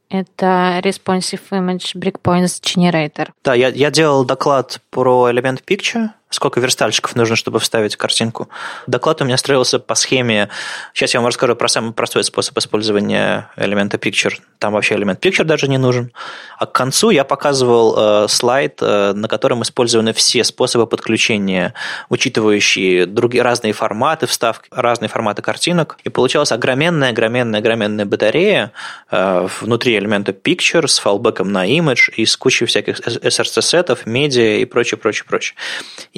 это 0.09 0.81
Responsive 0.83 1.41
Image 1.51 1.95
Breakpoints 1.95 2.63
Generator. 2.63 3.29
Да, 3.45 3.55
я, 3.55 3.69
я 3.69 3.91
делал 3.91 4.25
доклад 4.25 4.81
про 4.91 5.31
элемент 5.31 5.63
Picture, 5.67 6.11
сколько 6.31 6.61
верстальщиков 6.61 7.17
нужно, 7.17 7.37
чтобы 7.37 7.59
вставить 7.59 7.97
картинку. 7.97 8.49
Доклад 8.87 9.21
у 9.23 9.25
меня 9.25 9.37
строился 9.37 9.79
по 9.79 9.95
схеме... 9.95 10.49
Сейчас 10.93 11.15
я 11.15 11.21
вам 11.21 11.29
расскажу 11.29 11.57
про 11.57 11.69
самый 11.69 11.93
простой 11.93 12.25
способ 12.25 12.57
использования 12.59 13.51
элемента 13.57 13.97
Picture. 13.97 14.35
Там 14.59 14.73
вообще 14.75 14.95
элемент 14.97 15.25
Picture 15.25 15.45
даже 15.45 15.69
не 15.69 15.79
нужен. 15.79 16.13
А 16.59 16.67
к 16.67 16.73
концу 16.73 17.11
я 17.11 17.25
показывал 17.25 18.25
э, 18.25 18.29
слайд, 18.29 18.79
э, 18.83 19.13
на 19.15 19.29
котором 19.29 19.63
использованы 19.63 20.13
все 20.13 20.45
способы 20.45 20.87
подключения, 20.87 21.73
учитывающие 22.09 23.07
другие 23.07 23.43
разные 23.43 23.73
форматы 23.73 24.27
вставки, 24.27 24.69
разные 24.71 25.09
форматы 25.09 25.41
картинок. 25.41 25.99
И 26.05 26.11
получалась 26.11 26.53
огроменная, 26.53 27.11
огроменная, 27.11 27.61
огроменная 27.61 28.05
батарея 28.05 28.73
э, 29.11 29.49
внутри 29.61 29.97
элемента 29.97 30.33
Picture 30.33 30.87
с 30.87 30.99
фалбеком 30.99 31.53
на 31.53 31.67
image 31.67 32.13
и 32.17 32.27
с 32.27 32.37
кучей 32.37 32.67
всяких 32.67 33.01
SRC-сетов, 33.01 34.05
медиа 34.05 34.59
и 34.59 34.65
прочее, 34.67 34.99
прочее, 34.99 35.25
прочее. 35.27 35.57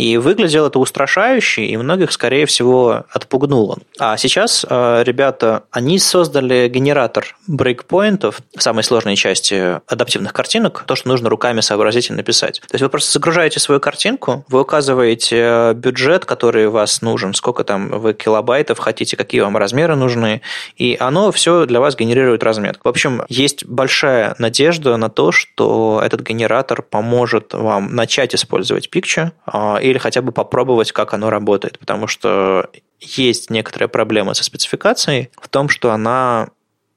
И 0.00 0.16
выглядело 0.16 0.68
это 0.68 0.78
устрашающе, 0.78 1.66
и 1.66 1.76
многих, 1.76 2.10
скорее 2.12 2.46
всего, 2.46 3.04
отпугнуло. 3.10 3.76
А 3.98 4.16
сейчас 4.16 4.64
э, 4.66 5.02
ребята, 5.04 5.64
они 5.70 5.98
создали 5.98 6.68
генератор 6.68 7.36
брейкпоинтов 7.46 8.40
самой 8.56 8.82
сложной 8.82 9.16
части 9.16 9.78
адаптивных 9.86 10.32
картинок, 10.32 10.84
то, 10.86 10.96
что 10.96 11.08
нужно 11.08 11.28
руками 11.28 11.60
сообразительно 11.60 12.16
написать. 12.16 12.60
То 12.60 12.74
есть 12.76 12.82
вы 12.82 12.88
просто 12.88 13.12
загружаете 13.12 13.60
свою 13.60 13.78
картинку, 13.78 14.42
вы 14.48 14.62
указываете 14.62 15.36
э, 15.36 15.74
бюджет, 15.74 16.24
который 16.24 16.68
вас 16.68 17.02
нужен, 17.02 17.34
сколько 17.34 17.62
там 17.62 17.90
вы 17.90 18.14
килобайтов 18.14 18.78
хотите, 18.78 19.18
какие 19.18 19.42
вам 19.42 19.58
размеры 19.58 19.96
нужны, 19.96 20.40
и 20.76 20.96
оно 20.98 21.30
все 21.30 21.66
для 21.66 21.78
вас 21.78 21.94
генерирует 21.94 22.42
разметку. 22.42 22.88
В 22.88 22.90
общем, 22.90 23.22
есть 23.28 23.66
большая 23.66 24.34
надежда 24.38 24.96
на 24.96 25.10
то, 25.10 25.30
что 25.30 26.00
этот 26.02 26.22
генератор 26.22 26.80
поможет 26.80 27.52
вам 27.52 27.94
начать 27.94 28.34
использовать 28.34 28.88
Picture 28.90 29.32
а, 29.44 29.78
или 29.90 29.98
хотя 29.98 30.22
бы 30.22 30.32
попробовать, 30.32 30.92
как 30.92 31.14
оно 31.14 31.30
работает, 31.30 31.78
потому 31.78 32.06
что 32.06 32.70
есть 33.00 33.50
некоторая 33.50 33.88
проблема 33.88 34.34
со 34.34 34.44
спецификацией 34.44 35.30
в 35.40 35.48
том, 35.48 35.68
что 35.68 35.92
она 35.92 36.48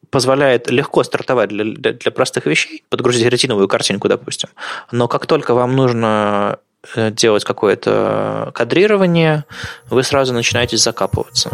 позволяет 0.10 0.70
легко 0.70 1.04
стартовать 1.04 1.50
для, 1.50 1.66
для, 1.66 1.94
для 1.94 2.12
простых 2.12 2.46
вещей, 2.46 2.84
подгрузить 2.90 3.26
ретиновую 3.26 3.68
картинку, 3.68 4.08
допустим. 4.08 4.50
Но 4.92 5.08
как 5.08 5.26
только 5.26 5.56
вам 5.56 5.76
нужно 5.76 6.60
э, 6.96 7.10
делать 7.10 7.44
какое-то 7.44 8.52
кадрирование, 8.54 9.46
вы 9.90 10.04
сразу 10.04 10.34
начинаете 10.34 10.78
закапываться. 10.78 11.50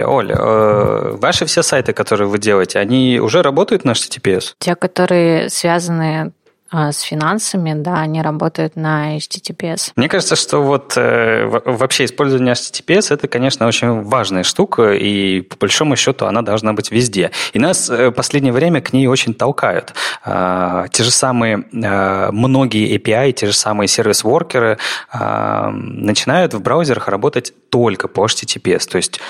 Оля, 0.00 0.36
э, 0.38 1.16
ваши 1.16 1.46
все 1.46 1.62
сайты, 1.62 1.92
которые 1.92 2.28
вы 2.28 2.38
делаете, 2.38 2.78
они 2.78 3.18
уже 3.18 3.42
работают 3.42 3.84
на 3.84 3.92
HTTPS? 3.92 4.54
Те, 4.58 4.76
которые 4.76 5.50
связаны 5.50 6.32
с 6.74 7.00
финансами, 7.00 7.74
да, 7.74 8.00
они 8.00 8.22
работают 8.22 8.76
на 8.76 9.16
HTTPS. 9.16 9.92
Мне 9.96 10.08
кажется, 10.08 10.36
что 10.36 10.60
вот 10.62 10.94
э, 10.96 11.46
вообще 11.46 12.04
использование 12.04 12.54
HTTPS 12.54 13.14
это, 13.14 13.28
конечно, 13.28 13.66
очень 13.66 14.02
важная 14.02 14.42
штука, 14.42 14.92
и 14.92 15.40
по 15.42 15.56
большому 15.56 15.96
счету 15.96 16.26
она 16.26 16.42
должна 16.42 16.72
быть 16.72 16.90
везде. 16.90 17.30
И 17.52 17.58
нас 17.58 17.88
э, 17.90 18.08
в 18.08 18.12
последнее 18.12 18.52
время 18.52 18.80
к 18.80 18.92
ней 18.92 19.06
очень 19.06 19.34
толкают. 19.34 19.94
Э, 20.24 20.86
те 20.90 21.04
же 21.04 21.10
самые 21.10 21.64
э, 21.72 22.30
многие 22.30 22.96
API, 22.96 23.32
те 23.32 23.46
же 23.46 23.52
самые 23.52 23.88
сервис-воркеры 23.88 24.78
э, 25.12 25.70
начинают 25.70 26.54
в 26.54 26.60
браузерах 26.60 27.08
работать 27.08 27.52
только 27.70 28.08
по 28.08 28.26
HTTPS. 28.26 28.88
То 28.88 28.96
есть 28.96 29.20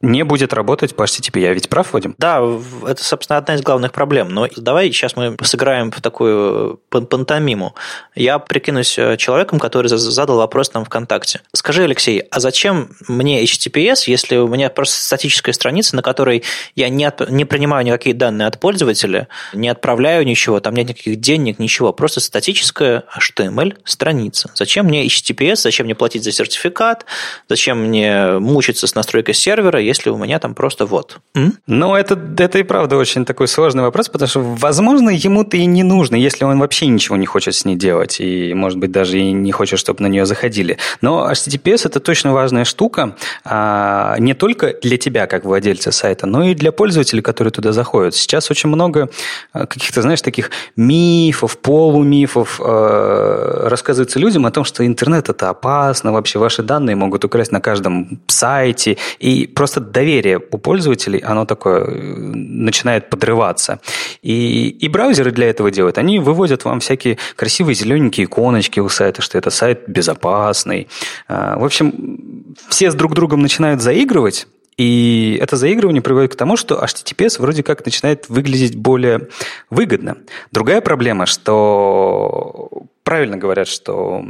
не 0.00 0.22
будет 0.22 0.52
работать 0.52 0.94
по 0.94 1.02
HTTP. 1.02 1.40
Я 1.40 1.52
ведь 1.52 1.68
прав, 1.68 1.92
Вадим? 1.92 2.14
Да, 2.18 2.40
это, 2.86 3.02
собственно, 3.02 3.38
одна 3.38 3.54
из 3.54 3.62
главных 3.62 3.92
проблем. 3.92 4.28
Но 4.28 4.48
давай 4.56 4.92
сейчас 4.92 5.16
мы 5.16 5.36
сыграем 5.42 5.90
в 5.90 6.00
такую 6.00 6.80
пантомиму. 6.88 7.74
Я 8.14 8.38
прикинусь 8.38 8.98
э, 8.98 9.16
человеком, 9.16 9.58
который 9.58 9.88
задал 9.88 10.36
вопрос 10.36 10.72
нам 10.72 10.84
ВКонтакте. 10.84 11.40
Скажи, 11.52 11.82
Алексей, 11.82 12.20
а 12.30 12.38
зачем 12.40 12.90
мне 13.08 13.42
HTTPS, 13.42 14.04
если 14.06 14.36
у 14.36 14.46
меня 14.46 14.70
просто 14.70 14.98
статическая 15.04 15.52
страница, 15.52 15.96
на 15.96 16.02
которой 16.02 16.44
я 16.76 16.88
не, 16.88 17.04
от, 17.04 17.28
не 17.30 17.44
принимаю 17.44 17.84
никакие 17.84 18.14
данные 18.14 18.46
от 18.46 18.60
пользователя, 18.60 19.28
не 19.52 19.68
отправляю 19.68 20.24
ничего, 20.24 20.60
там 20.60 20.74
нет 20.74 20.88
никаких 20.88 21.16
денег, 21.16 21.58
ничего, 21.58 21.92
просто 21.92 22.20
статическая 22.20 23.04
HTML-страница. 23.16 24.50
Зачем 24.54 24.86
мне 24.86 25.06
HTTPS, 25.06 25.56
зачем 25.56 25.86
мне 25.86 25.94
платить 25.94 26.22
за 26.22 26.30
сертификат, 26.30 27.04
зачем 27.48 27.78
мне 27.86 28.38
мучиться 28.38 28.86
с 28.86 28.94
настройкой 28.94 29.34
сервера, 29.34 29.80
если 29.88 30.10
у 30.10 30.16
меня 30.16 30.38
там 30.38 30.54
просто 30.54 30.86
вот? 30.86 31.18
Ну, 31.66 31.94
это, 31.94 32.18
это 32.38 32.58
и 32.58 32.62
правда 32.62 32.96
очень 32.96 33.24
такой 33.24 33.48
сложный 33.48 33.82
вопрос, 33.82 34.08
потому 34.08 34.28
что, 34.28 34.40
возможно, 34.40 35.10
ему-то 35.10 35.56
и 35.56 35.66
не 35.66 35.82
нужно, 35.82 36.16
если 36.16 36.44
он 36.44 36.58
вообще 36.58 36.86
ничего 36.86 37.16
не 37.16 37.26
хочет 37.26 37.54
с 37.54 37.64
ней 37.64 37.76
делать, 37.76 38.20
и, 38.20 38.54
может 38.54 38.78
быть, 38.78 38.92
даже 38.92 39.18
и 39.18 39.32
не 39.32 39.52
хочет, 39.52 39.78
чтобы 39.78 40.02
на 40.02 40.06
нее 40.08 40.26
заходили. 40.26 40.78
Но 41.00 41.30
HTTPS– 41.30 41.82
это 41.86 42.00
точно 42.00 42.32
важная 42.32 42.64
штука, 42.64 43.16
а, 43.44 44.16
не 44.18 44.34
только 44.34 44.74
для 44.82 44.96
тебя, 44.98 45.26
как 45.26 45.44
владельца 45.44 45.90
сайта, 45.90 46.26
но 46.26 46.44
и 46.44 46.54
для 46.54 46.72
пользователей, 46.72 47.22
которые 47.22 47.52
туда 47.52 47.72
заходят. 47.72 48.14
Сейчас 48.14 48.50
очень 48.50 48.68
много 48.68 49.08
а, 49.52 49.66
каких-то, 49.66 50.02
знаешь, 50.02 50.22
таких 50.22 50.50
мифов, 50.76 51.58
полумифов 51.58 52.60
э, 52.62 53.68
рассказывается 53.68 54.18
людям 54.18 54.46
о 54.46 54.50
том, 54.50 54.64
что 54.64 54.84
интернет– 54.86 55.28
это 55.30 55.48
опасно, 55.48 56.12
вообще 56.12 56.38
ваши 56.38 56.62
данные 56.62 56.96
могут 56.96 57.24
украсть 57.24 57.52
на 57.52 57.60
каждом 57.60 58.20
сайте, 58.26 58.96
и 59.18 59.46
просто 59.46 59.77
доверие 59.80 60.38
у 60.38 60.58
пользователей, 60.58 61.18
оно 61.20 61.44
такое 61.44 61.84
э, 61.84 62.16
начинает 62.16 63.10
подрываться. 63.10 63.80
И, 64.22 64.68
и 64.68 64.88
браузеры 64.88 65.30
для 65.30 65.48
этого 65.48 65.70
делают. 65.70 65.98
Они 65.98 66.18
выводят 66.18 66.64
вам 66.64 66.80
всякие 66.80 67.18
красивые 67.36 67.74
зелененькие 67.74 68.26
иконочки 68.26 68.80
у 68.80 68.88
сайта, 68.88 69.22
что 69.22 69.38
это 69.38 69.50
сайт 69.50 69.84
безопасный. 69.88 70.88
А, 71.28 71.58
в 71.58 71.64
общем, 71.64 72.54
все 72.68 72.90
с 72.90 72.94
друг 72.94 73.14
другом 73.14 73.40
начинают 73.40 73.82
заигрывать, 73.82 74.46
и 74.78 75.36
это 75.42 75.56
заигрывание 75.56 76.00
приводит 76.00 76.32
к 76.32 76.36
тому, 76.36 76.56
что 76.56 76.82
HTTPS 76.82 77.40
вроде 77.40 77.64
как 77.64 77.84
начинает 77.84 78.28
выглядеть 78.28 78.76
более 78.76 79.28
выгодно. 79.70 80.18
Другая 80.52 80.80
проблема, 80.80 81.26
что 81.26 82.70
правильно 83.02 83.36
говорят, 83.36 83.66
что 83.66 84.24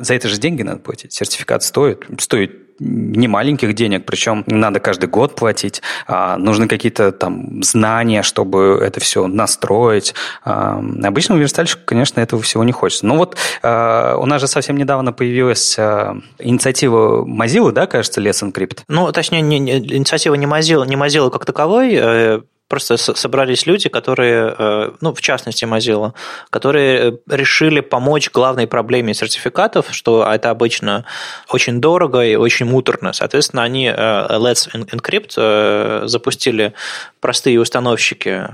за 0.00 0.14
это 0.14 0.28
же 0.28 0.38
деньги 0.38 0.62
надо 0.62 0.80
платить. 0.80 1.12
Сертификат 1.12 1.62
стоит, 1.62 2.06
стоит 2.18 2.63
не 2.78 3.28
маленьких 3.28 3.74
денег, 3.74 4.04
причем 4.04 4.44
надо 4.46 4.80
каждый 4.80 5.08
год 5.08 5.34
платить, 5.34 5.82
а, 6.06 6.36
нужны 6.36 6.68
какие-то 6.68 7.12
там 7.12 7.62
знания, 7.62 8.22
чтобы 8.22 8.78
это 8.82 9.00
все 9.00 9.26
настроить. 9.26 10.14
А, 10.44 10.82
обычному 11.02 11.40
верстальщику, 11.40 11.82
конечно, 11.84 12.20
этого 12.20 12.42
всего 12.42 12.64
не 12.64 12.72
хочется. 12.72 13.06
Но 13.06 13.16
вот 13.16 13.36
а, 13.62 14.16
у 14.16 14.26
нас 14.26 14.40
же 14.40 14.46
совсем 14.46 14.76
недавно 14.76 15.12
появилась 15.12 15.76
а, 15.78 16.16
инициатива 16.38 17.24
Mozilla, 17.24 17.72
да, 17.72 17.86
кажется, 17.86 18.20
Let's 18.20 18.42
Encrypt? 18.42 18.80
Ну, 18.88 19.10
точнее, 19.12 19.40
не, 19.40 19.58
не, 19.58 19.78
инициатива 19.78 20.34
не 20.34 20.46
Mozilla, 20.46 20.86
не 20.86 20.96
Mozilla 20.96 21.30
как 21.30 21.44
таковой, 21.44 21.94
э, 21.94 22.40
просто 22.68 22.96
собрались 22.96 23.66
люди, 23.66 23.88
которые, 23.88 24.54
э, 24.58 24.90
ну, 25.00 25.14
в 25.14 25.20
частности, 25.20 25.64
Mozilla, 25.64 26.12
которые 26.50 26.96
э, 26.96 27.12
решили 27.28 27.80
помочь 27.80 28.30
главной 28.30 28.66
проблеме 28.66 29.14
сертификатов, 29.14 29.86
что 29.90 30.24
это 30.24 30.50
обычно 30.50 31.04
очень 31.48 31.80
дорого 31.80 32.20
и 32.24 32.36
очень 32.36 32.66
муторно. 32.66 33.12
Соответственно, 33.12 33.62
они 33.62 33.86
э, 33.86 33.92
Let's 33.94 34.68
Encrypt 34.72 36.08
запустили 36.08 36.72
простые 37.20 37.60
установщики 37.60 38.50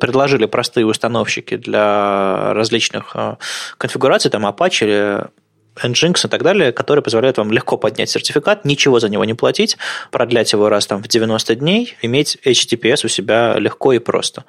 предложили 0.00 0.46
простые 0.46 0.86
установщики 0.86 1.56
для 1.56 2.54
различных 2.54 3.14
конфигураций, 3.76 4.30
там 4.30 4.46
Apache 4.46 5.28
Nginx 5.82 6.26
и 6.26 6.28
так 6.28 6.42
далее, 6.42 6.72
которые 6.72 7.02
позволяют 7.02 7.38
вам 7.38 7.52
легко 7.52 7.76
поднять 7.76 8.10
сертификат, 8.10 8.64
ничего 8.64 9.00
за 9.00 9.08
него 9.08 9.24
не 9.24 9.34
платить, 9.34 9.76
продлять 10.10 10.52
его 10.52 10.68
раз 10.68 10.86
там 10.86 11.02
в 11.02 11.08
90 11.08 11.54
дней, 11.56 11.96
иметь 12.02 12.38
HTTPS 12.44 13.04
у 13.04 13.08
себя 13.08 13.54
легко 13.58 13.92
и 13.92 13.98
просто. 13.98 14.44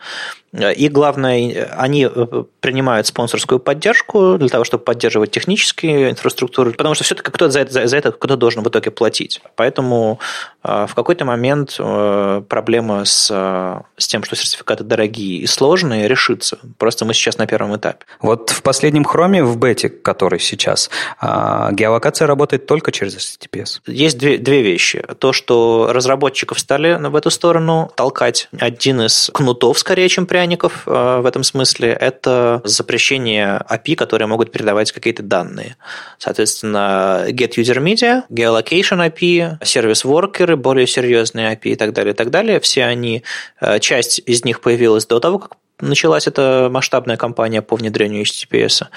И 0.53 0.87
главное, 0.87 1.69
они 1.77 2.07
э, 2.09 2.43
принимают 2.61 3.05
спонсорскую 3.05 3.59
поддержку 3.59 4.37
для 4.37 4.47
того, 4.47 4.63
чтобы 4.63 4.83
поддерживать 4.83 5.31
технические 5.31 6.09
инфраструктуры, 6.09 6.71
потому 6.71 6.95
что 6.95 7.03
все-таки 7.03 7.31
кто-то 7.31 7.51
за 7.51 7.59
это, 7.59 7.87
за 7.87 7.97
это 7.97 8.11
кто 8.13 8.35
должен 8.37 8.63
в 8.63 8.69
итоге 8.69 8.89
платить. 8.89 9.41
Поэтому 9.55 10.19
э, 10.63 10.87
в 10.87 10.95
какой-то 10.95 11.25
момент 11.25 11.75
э, 11.77 12.41
проблема 12.47 13.03
с, 13.03 13.27
с 13.27 14.07
тем, 14.07 14.23
что 14.23 14.37
сертификаты 14.37 14.85
дорогие 14.85 15.41
и 15.41 15.47
сложные, 15.47 16.07
решится. 16.07 16.59
Просто 16.77 17.03
мы 17.03 17.13
сейчас 17.13 17.37
на 17.37 17.45
первом 17.45 17.75
этапе. 17.75 18.05
Вот 18.21 18.49
в 18.49 18.61
последнем 18.61 19.03
хроме, 19.03 19.43
в 19.43 19.57
бете, 19.57 19.89
который 19.89 20.39
сейчас, 20.39 20.89
геолокация 21.19 22.27
работает 22.27 22.67
только 22.67 22.91
через 22.91 23.15
HTTPS. 23.15 23.81
Есть 23.87 24.17
две, 24.19 24.37
две 24.37 24.61
вещи. 24.61 25.03
То, 25.19 25.33
что 25.33 25.89
разработчиков 25.91 26.59
стали 26.59 26.93
в 26.93 27.15
эту 27.15 27.31
сторону 27.31 27.91
толкать. 27.95 28.49
Один 28.59 29.01
из 29.01 29.31
кнутов, 29.33 29.79
скорее, 29.79 30.09
чем 30.09 30.27
пряников 30.27 30.83
э, 30.85 31.19
в 31.21 31.25
этом 31.25 31.43
смысле– 31.43 31.89
это 31.99 32.61
запрещение 32.63 33.63
API, 33.69 33.95
которые 33.95 34.27
могут 34.27 34.51
передавать 34.51 34.91
какие-то 34.91 35.23
данные. 35.23 35.75
Соответственно, 36.19 37.25
Get 37.29 37.55
User 37.55 37.81
Media, 37.81 38.23
Geolocation 38.29 39.11
API, 39.11 39.59
Service 39.61 40.05
Worker, 40.05 40.55
более 40.55 40.85
серьезные 40.85 41.55
API 41.55 41.71
и 41.71 41.75
так 41.75 41.93
далее, 41.93 42.13
и 42.13 42.15
так 42.15 42.29
далее. 42.29 42.59
Все 42.59 42.85
они, 42.85 43.23
э, 43.59 43.79
часть 43.79 44.21
из 44.25 44.45
них 44.45 44.61
появилась 44.61 45.07
до 45.07 45.19
того, 45.19 45.39
как 45.39 45.57
началась 45.79 46.27
эта 46.27 46.69
масштабная 46.71 47.17
кампания 47.17 47.61
по 47.61 47.75
внедрению 47.75 48.23
HTTPS, 48.23 48.87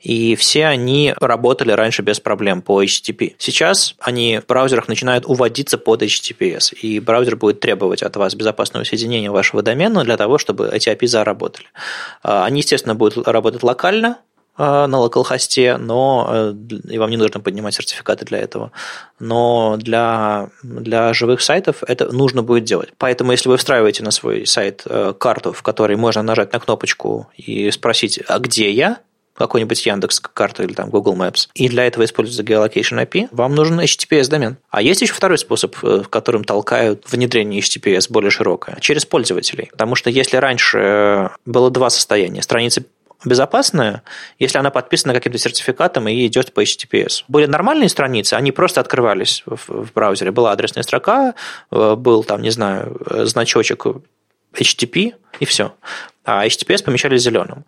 и 0.00 0.36
все 0.36 0.66
они 0.66 1.14
работали 1.20 1.72
раньше 1.72 2.02
без 2.02 2.20
проблем 2.20 2.62
по 2.62 2.82
HTTP. 2.82 3.34
Сейчас 3.38 3.94
они 3.98 4.40
в 4.40 4.46
браузерах 4.46 4.88
начинают 4.88 5.26
уводиться 5.26 5.78
под 5.78 6.02
HTTPS, 6.02 6.74
и 6.74 7.00
браузер 7.00 7.36
будет 7.36 7.60
требовать 7.60 8.02
от 8.02 8.16
вас 8.16 8.34
безопасного 8.34 8.84
соединения 8.84 9.30
вашего 9.30 9.62
домена 9.62 10.04
для 10.04 10.16
того, 10.16 10.38
чтобы 10.38 10.70
эти 10.72 10.88
API 10.88 11.06
заработали. 11.06 11.66
А, 12.22 12.44
они, 12.44 12.60
естественно, 12.60 12.94
будут 12.94 13.26
работать 13.26 13.62
локально, 13.62 14.18
на 14.58 14.98
локалхосте, 14.98 15.76
но 15.76 16.28
э, 16.30 16.54
и 16.90 16.98
вам 16.98 17.10
не 17.10 17.16
нужно 17.16 17.40
поднимать 17.40 17.74
сертификаты 17.74 18.24
для 18.24 18.38
этого. 18.38 18.72
Но 19.20 19.76
для, 19.78 20.50
для 20.62 21.12
живых 21.12 21.40
сайтов 21.40 21.82
это 21.86 22.12
нужно 22.12 22.42
будет 22.42 22.64
делать. 22.64 22.90
Поэтому, 22.98 23.32
если 23.32 23.48
вы 23.48 23.56
встраиваете 23.56 24.02
на 24.02 24.10
свой 24.10 24.46
сайт 24.46 24.82
э, 24.86 25.14
карту, 25.18 25.52
в 25.52 25.62
которой 25.62 25.96
можно 25.96 26.22
нажать 26.22 26.52
на 26.52 26.60
кнопочку 26.60 27.28
и 27.36 27.70
спросить, 27.70 28.20
а 28.26 28.38
где 28.38 28.70
я, 28.70 28.98
какой-нибудь 29.38 29.86
Яндекс 29.86 30.20
карту 30.20 30.64
или 30.64 30.72
там 30.72 30.90
Google 30.90 31.14
Maps, 31.14 31.48
и 31.54 31.68
для 31.68 31.86
этого 31.86 32.04
используется 32.04 32.42
geolocation 32.42 33.00
IP, 33.00 33.28
вам 33.30 33.54
нужен 33.54 33.80
HTTPS 33.80 34.28
домен. 34.28 34.56
А 34.68 34.82
есть 34.82 35.00
еще 35.00 35.12
второй 35.12 35.38
способ, 35.38 35.76
в 35.80 36.08
котором 36.08 36.44
толкают 36.44 37.04
внедрение 37.10 37.60
HTTPS 37.60 38.06
более 38.10 38.30
широкое, 38.30 38.76
через 38.80 39.06
пользователей. 39.06 39.68
Потому 39.70 39.94
что 39.94 40.10
если 40.10 40.36
раньше 40.36 41.30
было 41.46 41.70
два 41.70 41.88
состояния, 41.88 42.42
страницы 42.42 42.84
безопасная, 43.24 44.02
если 44.38 44.58
она 44.58 44.70
подписана 44.70 45.14
каким-то 45.14 45.38
сертификатом 45.38 46.08
и 46.08 46.26
идет 46.26 46.52
по 46.52 46.62
HTTPS. 46.62 47.24
Были 47.28 47.46
нормальные 47.46 47.88
страницы, 47.88 48.34
они 48.34 48.52
просто 48.52 48.80
открывались 48.80 49.42
в, 49.46 49.92
браузере. 49.94 50.30
Была 50.30 50.52
адресная 50.52 50.82
строка, 50.82 51.34
э, 51.70 51.94
был 51.96 52.24
там, 52.24 52.42
не 52.42 52.50
знаю, 52.50 53.00
значочек 53.26 53.86
HTTP, 54.52 55.14
и 55.40 55.44
все. 55.44 55.74
А 56.24 56.46
HTTPS 56.46 56.84
помещали 56.84 57.16
зеленым 57.16 57.64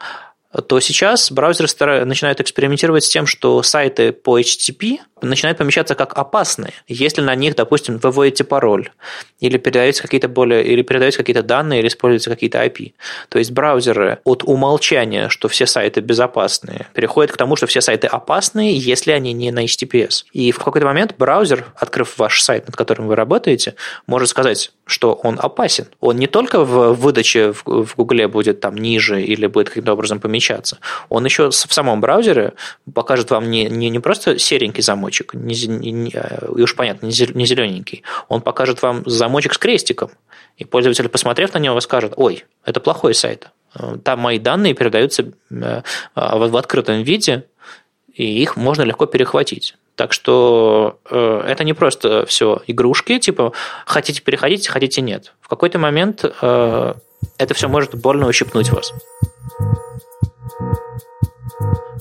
то 0.53 0.81
сейчас 0.81 1.31
браузеры 1.31 2.05
начинают 2.05 2.41
экспериментировать 2.41 3.05
с 3.05 3.09
тем, 3.09 3.27
что 3.27 3.63
сайты 3.63 4.13
по 4.13 4.41
HTTP 4.41 4.99
начинают 5.23 5.59
помещаться 5.59 5.95
как 5.95 6.17
опасные, 6.17 6.73
если 6.89 7.21
на 7.21 7.35
них, 7.35 7.55
допустим, 7.55 7.99
вы 7.99 8.11
вводите 8.11 8.45
пароль, 8.45 8.91
или 9.39 9.59
передаете 9.59 10.03
какие-то 10.03 10.29
более, 10.29 10.65
или 10.65 10.83
передаете 10.83 11.19
какие-то 11.19 11.43
данные, 11.43 11.81
или 11.81 11.89
используются 11.89 12.31
какие-то 12.31 12.65
IP. 12.65 12.93
То 13.29 13.39
есть 13.39 13.53
браузеры 13.53 14.19
от 14.25 14.43
умолчания, 14.45 15.29
что 15.29 15.49
все 15.49 15.67
сайты 15.67 16.01
безопасные, 16.01 16.87
переходят 16.95 17.33
к 17.33 17.37
тому, 17.37 17.57
что 17.57 17.67
все 17.67 17.81
сайты 17.81 18.07
опасные, 18.07 18.77
если 18.77 19.13
они 19.13 19.33
не 19.33 19.51
на 19.51 19.65
HTTPS. 19.65 20.25
И 20.33 20.53
в 20.53 20.59
какой-то 20.59 20.87
момент 20.87 21.15
браузер, 21.19 21.67
открыв 21.77 22.19
ваш 22.19 22.43
сайт, 22.43 22.67
над 22.67 22.77
которым 22.77 23.07
вы 23.07 23.17
работаете, 23.17 23.75
может 24.07 24.29
сказать, 24.29 24.73
что 24.87 25.13
он 25.13 25.39
опасен. 25.41 25.87
Он 26.01 26.17
не 26.17 26.27
только 26.27 26.65
в 26.65 26.95
выдаче 26.95 27.53
в 27.53 27.95
Гугле 27.97 28.29
будет 28.29 28.61
там 28.61 28.77
ниже 28.77 29.23
или 29.23 29.47
будет 29.47 29.69
каким-то 29.69 29.93
образом 29.93 30.19
помечаться, 30.41 30.79
он 31.09 31.25
еще 31.25 31.51
в 31.51 31.55
самом 31.55 32.01
браузере 32.01 32.55
покажет 32.95 33.31
вам 33.31 33.51
не, 33.51 33.65
не, 33.65 33.91
не 33.91 33.99
просто 33.99 34.39
серенький 34.39 34.83
замочек, 34.83 35.35
не, 35.35 35.55
не, 35.67 36.11
и 36.11 36.63
уж 36.63 36.75
понятно, 36.75 37.07
не 37.07 37.47
зелененький, 37.47 38.03
он 38.29 38.41
покажет 38.41 38.83
вам 38.83 39.03
замочек 39.07 39.55
с 39.55 39.59
крестиком, 39.59 40.11
и 40.57 40.65
пользователь, 40.65 41.09
посмотрев 41.09 41.55
на 41.55 41.59
него, 41.59 41.81
скажет, 41.81 42.15
ой, 42.17 42.45
это 42.65 42.81
плохой 42.81 43.15
сайт, 43.15 43.51
там 44.05 44.21
мои 44.21 44.39
данные 44.39 44.75
передаются 44.75 45.33
э, 45.51 45.83
в 46.15 46.57
открытом 46.57 47.03
виде, 47.03 47.45
и 48.13 48.43
их 48.43 48.57
можно 48.57 48.83
легко 48.83 49.07
перехватить. 49.07 49.77
Так 49.95 50.13
что 50.13 50.99
э, 51.11 51.45
это 51.47 51.65
не 51.65 51.75
просто 51.75 52.25
все 52.27 52.63
игрушки, 52.67 53.19
типа 53.19 53.53
хотите 53.87 54.23
переходить, 54.23 54.67
хотите 54.67 55.03
нет. 55.03 55.35
В 55.41 55.49
какой-то 55.49 55.79
момент 55.79 56.25
э, 56.25 56.95
это 57.39 57.55
все 57.55 57.69
может 57.69 57.95
больно 57.95 58.27
ущипнуть 58.27 58.71
вас. 58.71 58.93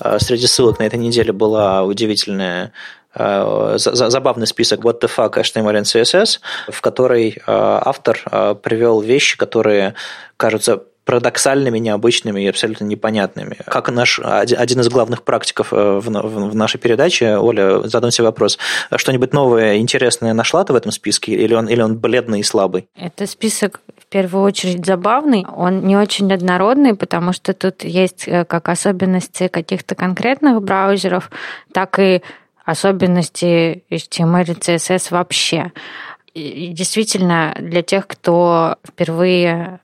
Э, 0.01 0.19
среди 0.19 0.47
ссылок 0.47 0.79
на 0.79 0.83
этой 0.83 0.99
неделе 0.99 1.31
была 1.31 1.83
удивительная 1.83 2.71
э, 3.15 3.73
забавный 3.77 4.47
список 4.47 4.81
What 4.81 5.01
the 5.01 5.09
fuck? 5.13 5.35
HTML 5.35 5.81
and 5.81 5.83
CSS, 5.83 6.39
в 6.71 6.81
которой 6.81 7.37
э, 7.37 7.41
автор 7.45 8.19
привел 8.61 9.01
вещи, 9.01 9.37
которые 9.37 9.95
кажутся 10.37 10.83
парадоксальными, 11.09 11.79
необычными 11.79 12.41
и 12.41 12.47
абсолютно 12.47 12.85
непонятными. 12.85 13.57
Как 13.65 13.89
наш 13.89 14.19
один 14.19 14.79
из 14.79 14.89
главных 14.89 15.23
практиков 15.23 15.71
в, 15.71 16.01
в, 16.01 16.49
в 16.51 16.55
нашей 16.55 16.77
передаче, 16.77 17.37
Оля, 17.37 17.81
задам 17.87 18.11
себе 18.11 18.25
вопрос, 18.25 18.59
что-нибудь 18.95 19.33
новое, 19.33 19.77
интересное 19.77 20.33
нашла 20.33 20.63
ты 20.63 20.71
в 20.71 20.75
этом 20.75 20.91
списке, 20.91 21.31
или 21.31 21.55
он, 21.55 21.67
или 21.67 21.81
он 21.81 21.97
бледный 21.97 22.41
и 22.41 22.43
слабый? 22.43 22.87
Это 22.95 23.25
список 23.25 23.81
в 23.97 24.05
первую 24.05 24.43
очередь 24.43 24.85
забавный. 24.85 25.47
Он 25.51 25.81
не 25.81 25.97
очень 25.97 26.31
однородный, 26.31 26.93
потому 26.93 27.33
что 27.33 27.55
тут 27.55 27.83
есть 27.83 28.27
э, 28.27 28.45
как 28.45 28.69
особенности 28.69 29.47
каких-то 29.47 29.95
конкретных 29.95 30.61
браузеров, 30.61 31.31
так 31.73 31.97
и 31.97 32.21
особенности 32.65 33.83
HTML 33.89 34.51
и 34.51 34.53
CSS 34.53 35.07
вообще. 35.09 35.71
И 36.35 36.67
действительно, 36.67 37.57
для 37.59 37.81
тех, 37.81 38.05
кто 38.05 38.75
впервые 38.87 39.79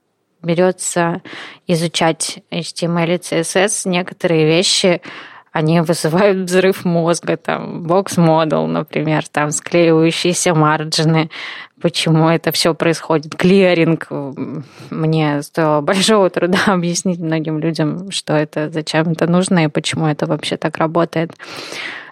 берется 0.46 1.22
изучать 1.66 2.38
HTML 2.50 3.14
и 3.14 3.18
CSS, 3.18 3.88
некоторые 3.88 4.46
вещи 4.46 5.02
они 5.56 5.80
вызывают 5.80 6.50
взрыв 6.50 6.84
мозга, 6.84 7.38
там, 7.38 7.84
бокс-модел, 7.84 8.66
например, 8.66 9.26
там, 9.26 9.50
склеивающиеся 9.50 10.54
марджины, 10.54 11.30
почему 11.80 12.28
это 12.28 12.52
все 12.52 12.74
происходит. 12.74 13.34
Клиринг. 13.36 14.08
Мне 14.90 15.40
стоило 15.40 15.80
большого 15.80 16.28
труда 16.28 16.58
объяснить 16.66 17.20
многим 17.20 17.58
людям, 17.58 18.10
что 18.10 18.34
это, 18.34 18.68
зачем 18.68 19.12
это 19.12 19.26
нужно 19.26 19.64
и 19.64 19.68
почему 19.68 20.06
это 20.06 20.26
вообще 20.26 20.58
так 20.58 20.76
работает. 20.76 21.32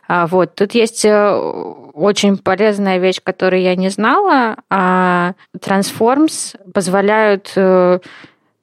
А, 0.06 0.26
вот. 0.26 0.54
Тут 0.54 0.74
есть 0.74 1.04
э, 1.04 1.34
очень 1.94 2.36
полезная 2.36 2.98
вещь, 2.98 3.20
которую 3.22 3.62
я 3.62 3.74
не 3.74 3.88
знала. 3.88 4.56
Transforms 4.70 6.56
позволяют 6.72 7.52
э, 7.56 8.00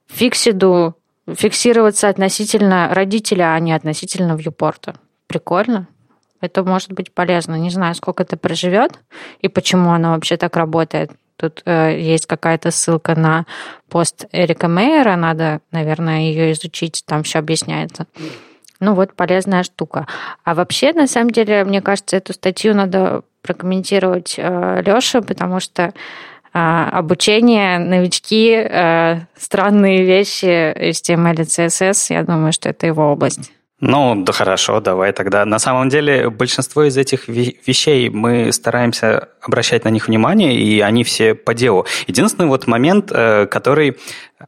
фиксиду 0.07 0.95
фиксироваться 1.27 2.09
относительно 2.09 2.89
родителя, 2.93 3.53
а 3.53 3.59
не 3.59 3.73
относительно 3.73 4.33
вьюпорта. 4.35 4.95
Прикольно. 5.27 5.87
Это 6.41 6.63
может 6.63 6.91
быть 6.91 7.13
полезно. 7.13 7.55
Не 7.55 7.69
знаю, 7.69 7.95
сколько 7.95 8.23
это 8.23 8.35
проживет 8.35 8.99
и 9.39 9.47
почему 9.47 9.91
оно 9.91 10.11
вообще 10.11 10.37
так 10.37 10.55
работает. 10.57 11.11
Тут 11.37 11.63
э, 11.65 11.99
есть 11.99 12.25
какая-то 12.25 12.69
ссылка 12.71 13.15
на 13.15 13.45
пост 13.89 14.25
Эрика 14.31 14.67
Мейера, 14.67 15.15
надо, 15.15 15.61
наверное, 15.71 16.21
ее 16.21 16.51
изучить, 16.51 17.03
там 17.05 17.23
все 17.23 17.39
объясняется. 17.39 18.05
Ну 18.81 18.95
вот, 18.95 19.13
полезная 19.13 19.61
штука. 19.63 20.07
А 20.43 20.55
вообще, 20.55 20.91
на 20.91 21.07
самом 21.07 21.29
деле, 21.29 21.63
мне 21.63 21.81
кажется, 21.81 22.17
эту 22.17 22.33
статью 22.33 22.75
надо 22.75 23.21
прокомментировать 23.43 24.35
э, 24.37 24.81
Лёше, 24.83 25.21
потому 25.21 25.59
что 25.59 25.93
э, 26.53 26.59
обучение, 26.59 27.77
новички, 27.77 28.53
э, 28.53 29.19
странные 29.37 30.03
вещи, 30.03 30.45
HTML 30.45 31.41
и 31.41 31.43
CSS, 31.43 32.13
я 32.13 32.23
думаю, 32.23 32.51
что 32.51 32.69
это 32.69 32.87
его 32.87 33.11
область. 33.11 33.51
Ну, 33.81 34.15
да 34.15 34.31
хорошо, 34.31 34.79
давай 34.79 35.11
тогда. 35.11 35.43
На 35.43 35.57
самом 35.57 35.89
деле, 35.89 36.29
большинство 36.29 36.83
из 36.83 36.97
этих 36.97 37.27
вещей 37.27 38.09
мы 38.09 38.51
стараемся 38.51 39.29
обращать 39.41 39.85
на 39.85 39.89
них 39.89 40.07
внимание, 40.07 40.53
и 40.53 40.81
они 40.81 41.03
все 41.03 41.33
по 41.33 41.55
делу. 41.55 41.87
Единственный 42.05 42.45
вот 42.45 42.67
момент, 42.67 43.11
э, 43.11 43.47
который 43.47 43.97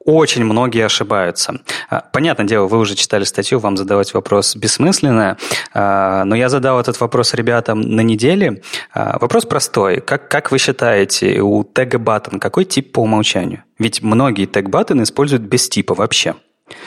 очень 0.06 0.46
многие 0.46 0.86
ошибаются. 0.86 1.62
А, 1.90 2.02
понятное 2.14 2.46
дело, 2.46 2.68
вы 2.68 2.78
уже 2.78 2.94
читали 2.94 3.24
статью, 3.24 3.58
вам 3.58 3.76
задавать 3.76 4.14
вопрос 4.14 4.56
бессмысленно, 4.56 5.38
а, 5.74 6.26
но 6.26 6.36
я 6.36 6.50
задал 6.50 6.80
этот 6.80 7.00
вопрос 7.00 7.34
ребятам 7.34 7.82
на 7.82 8.02
неделе. 8.02 8.62
Вопрос 8.94 9.46
простой. 9.46 10.00
Как, 10.02 10.30
как 10.30 10.52
вы 10.52 10.60
считаете, 10.60 11.42
у 11.42 11.64
тега 11.64 11.98
button 11.98 12.38
какой 12.38 12.66
тип 12.66 12.92
по 12.92 13.00
умолчанию? 13.00 13.64
Ведь 13.80 14.04
многие 14.04 14.46
тег 14.46 14.68
button 14.68 15.02
используют 15.02 15.42
без 15.42 15.68
типа 15.70 15.96
вообще. 15.96 16.36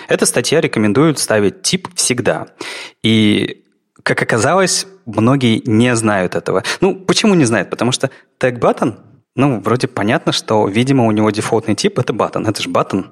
Эта 0.09 0.27
статья 0.27 0.61
рекомендует 0.61 1.19
ставить 1.19 1.63
тип 1.63 1.89
всегда. 1.95 2.47
И, 3.03 3.65
как 4.03 4.23
оказалось, 4.23 4.87
многие 5.05 5.63
не 5.67 5.95
знают 5.97 6.35
этого. 6.35 6.63
Ну, 6.81 6.95
почему 6.95 7.35
не 7.35 7.45
знают? 7.45 7.71
Потому 7.71 7.93
что 7.93 8.11
тег 8.39 8.59
button, 8.59 8.99
ну, 9.35 9.61
вроде 9.61 9.87
понятно, 9.87 10.33
что, 10.33 10.67
видимо, 10.67 11.07
у 11.07 11.11
него 11.11 11.31
дефолтный 11.31 11.75
тип– 11.75 11.99
это 12.01 12.13
button. 12.13 12.49
Это 12.49 12.63
же 12.63 12.71
button. 12.71 13.07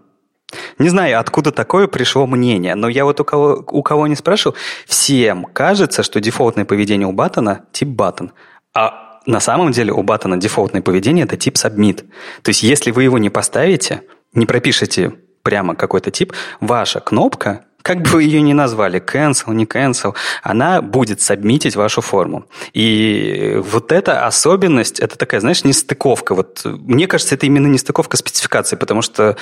Не 0.78 0.88
знаю, 0.88 1.18
откуда 1.20 1.50
такое 1.52 1.86
пришло 1.86 2.26
мнение, 2.26 2.74
но 2.74 2.88
я 2.88 3.04
вот 3.04 3.20
у 3.20 3.24
кого, 3.24 3.64
у 3.70 3.82
кого 3.82 4.06
не 4.06 4.14
спрашивал, 4.14 4.56
всем 4.86 5.44
кажется, 5.44 6.02
что 6.02 6.20
дефолтное 6.20 6.64
поведение 6.64 7.06
у 7.06 7.12
баттона– 7.12 7.64
тип 7.72 7.88
button. 7.88 8.30
А 8.74 9.20
на 9.26 9.40
самом 9.40 9.72
деле 9.72 9.92
у 9.92 10.02
баттона 10.02 10.36
дефолтное 10.36 10.82
поведение– 10.82 11.24
это 11.26 11.36
тип 11.36 11.56
submit. 11.56 12.04
То 12.42 12.50
есть, 12.50 12.62
если 12.62 12.90
вы 12.90 13.04
его 13.04 13.18
не 13.18 13.30
поставите, 13.30 14.02
не 14.32 14.46
пропишете 14.46 15.14
прямо 15.45 15.76
какой-то 15.76 16.11
тип, 16.11 16.32
ваша 16.61 16.99
кнопка 16.99 17.64
как 17.84 18.01
бы 18.01 18.09
вы 18.12 18.22
ее 18.22 18.40
ни 18.40 18.55
назвали, 18.55 18.99
cancel, 18.99 19.53
не 19.53 19.66
cancel, 19.66 20.14
она 20.42 20.80
будет 20.80 21.20
сабмитить 21.20 21.76
вашу 21.76 22.01
форму. 22.01 22.47
И 22.72 23.61
вот 23.62 23.92
эта 23.92 24.26
особенность, 24.26 25.01
это 25.01 25.18
такая, 25.18 25.40
знаешь, 25.40 25.64
нестыковка. 25.64 26.34
Вот, 26.34 26.62
мне 26.64 27.07
кажется, 27.07 27.34
это 27.34 27.45
именно 27.45 27.66
нестыковка 27.66 28.16
спецификации, 28.16 28.76
потому 28.76 29.03
что 29.03 29.36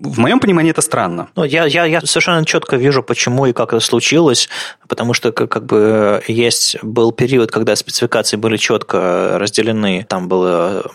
в 0.00 0.18
моем 0.18 0.40
понимании 0.40 0.70
это 0.70 0.80
странно. 0.80 1.28
Ну, 1.36 1.44
я, 1.44 1.66
я, 1.66 1.84
я 1.84 2.00
совершенно 2.00 2.44
четко 2.44 2.76
вижу, 2.76 3.02
почему 3.02 3.46
и 3.46 3.52
как 3.52 3.72
это 3.72 3.80
случилось, 3.80 4.48
потому 4.88 5.12
что 5.12 5.32
как, 5.32 5.50
как 5.50 5.66
бы 5.66 6.22
есть 6.28 6.82
был 6.82 7.12
период, 7.12 7.50
когда 7.50 7.76
спецификации 7.76 8.36
были 8.36 8.56
четко 8.56 9.38
разделены, 9.38 10.06
там 10.08 10.28
было 10.28 10.90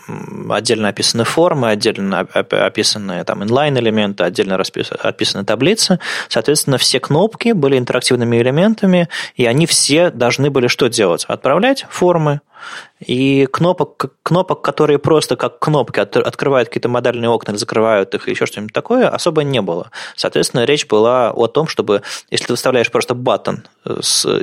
отдельно 0.50 0.88
описаны 0.88 1.24
формы, 1.24 1.70
отдельно 1.70 2.20
описаны 2.20 3.24
там 3.24 3.44
инлайн-элементы, 3.44 4.24
отдельно 4.24 4.60
описаны 5.02 5.44
таблицы, 5.44 6.00
соответственно, 6.28 6.78
все 6.78 6.98
кнопки 6.98 7.52
были 7.52 7.78
интерактивными 7.78 8.36
элементами, 8.38 9.08
и 9.36 9.46
они 9.46 9.66
все 9.66 10.10
должны 10.10 10.50
были 10.50 10.66
что 10.66 10.88
делать? 10.88 11.24
Отправлять 11.28 11.86
формы, 11.88 12.40
и 13.00 13.46
кнопок, 13.46 14.12
кнопок, 14.22 14.62
которые 14.62 14.98
просто 14.98 15.36
как 15.36 15.58
кнопки 15.58 16.00
от, 16.00 16.16
открывают 16.16 16.68
какие-то 16.68 16.88
модальные 16.88 17.28
окна 17.28 17.56
закрывают 17.56 18.14
их, 18.14 18.26
или 18.26 18.34
еще 18.34 18.46
что-нибудь 18.46 18.72
такое, 18.72 19.08
особо 19.08 19.42
не 19.42 19.60
было. 19.60 19.90
Соответственно, 20.16 20.64
речь 20.64 20.86
была 20.86 21.30
о 21.30 21.46
том, 21.46 21.68
чтобы, 21.68 22.02
если 22.30 22.46
ты 22.46 22.52
выставляешь 22.52 22.90
просто 22.90 23.14
баттон 23.14 23.64
и 23.84 23.90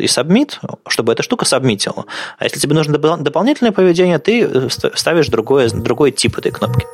submit, 0.05 0.53
чтобы 0.87 1.13
эта 1.13 1.23
штука 1.23 1.45
сабмитила. 1.45 2.05
А 2.37 2.45
если 2.45 2.59
тебе 2.59 2.75
нужно 2.75 2.97
дополнительное 2.97 3.71
поведение, 3.71 4.19
ты 4.19 4.43
э, 4.43 4.69
ставишь 4.69 5.27
другое, 5.27 5.69
другой 5.69 6.11
тип 6.11 6.37
этой 6.37 6.51
кнопки. 6.51 6.85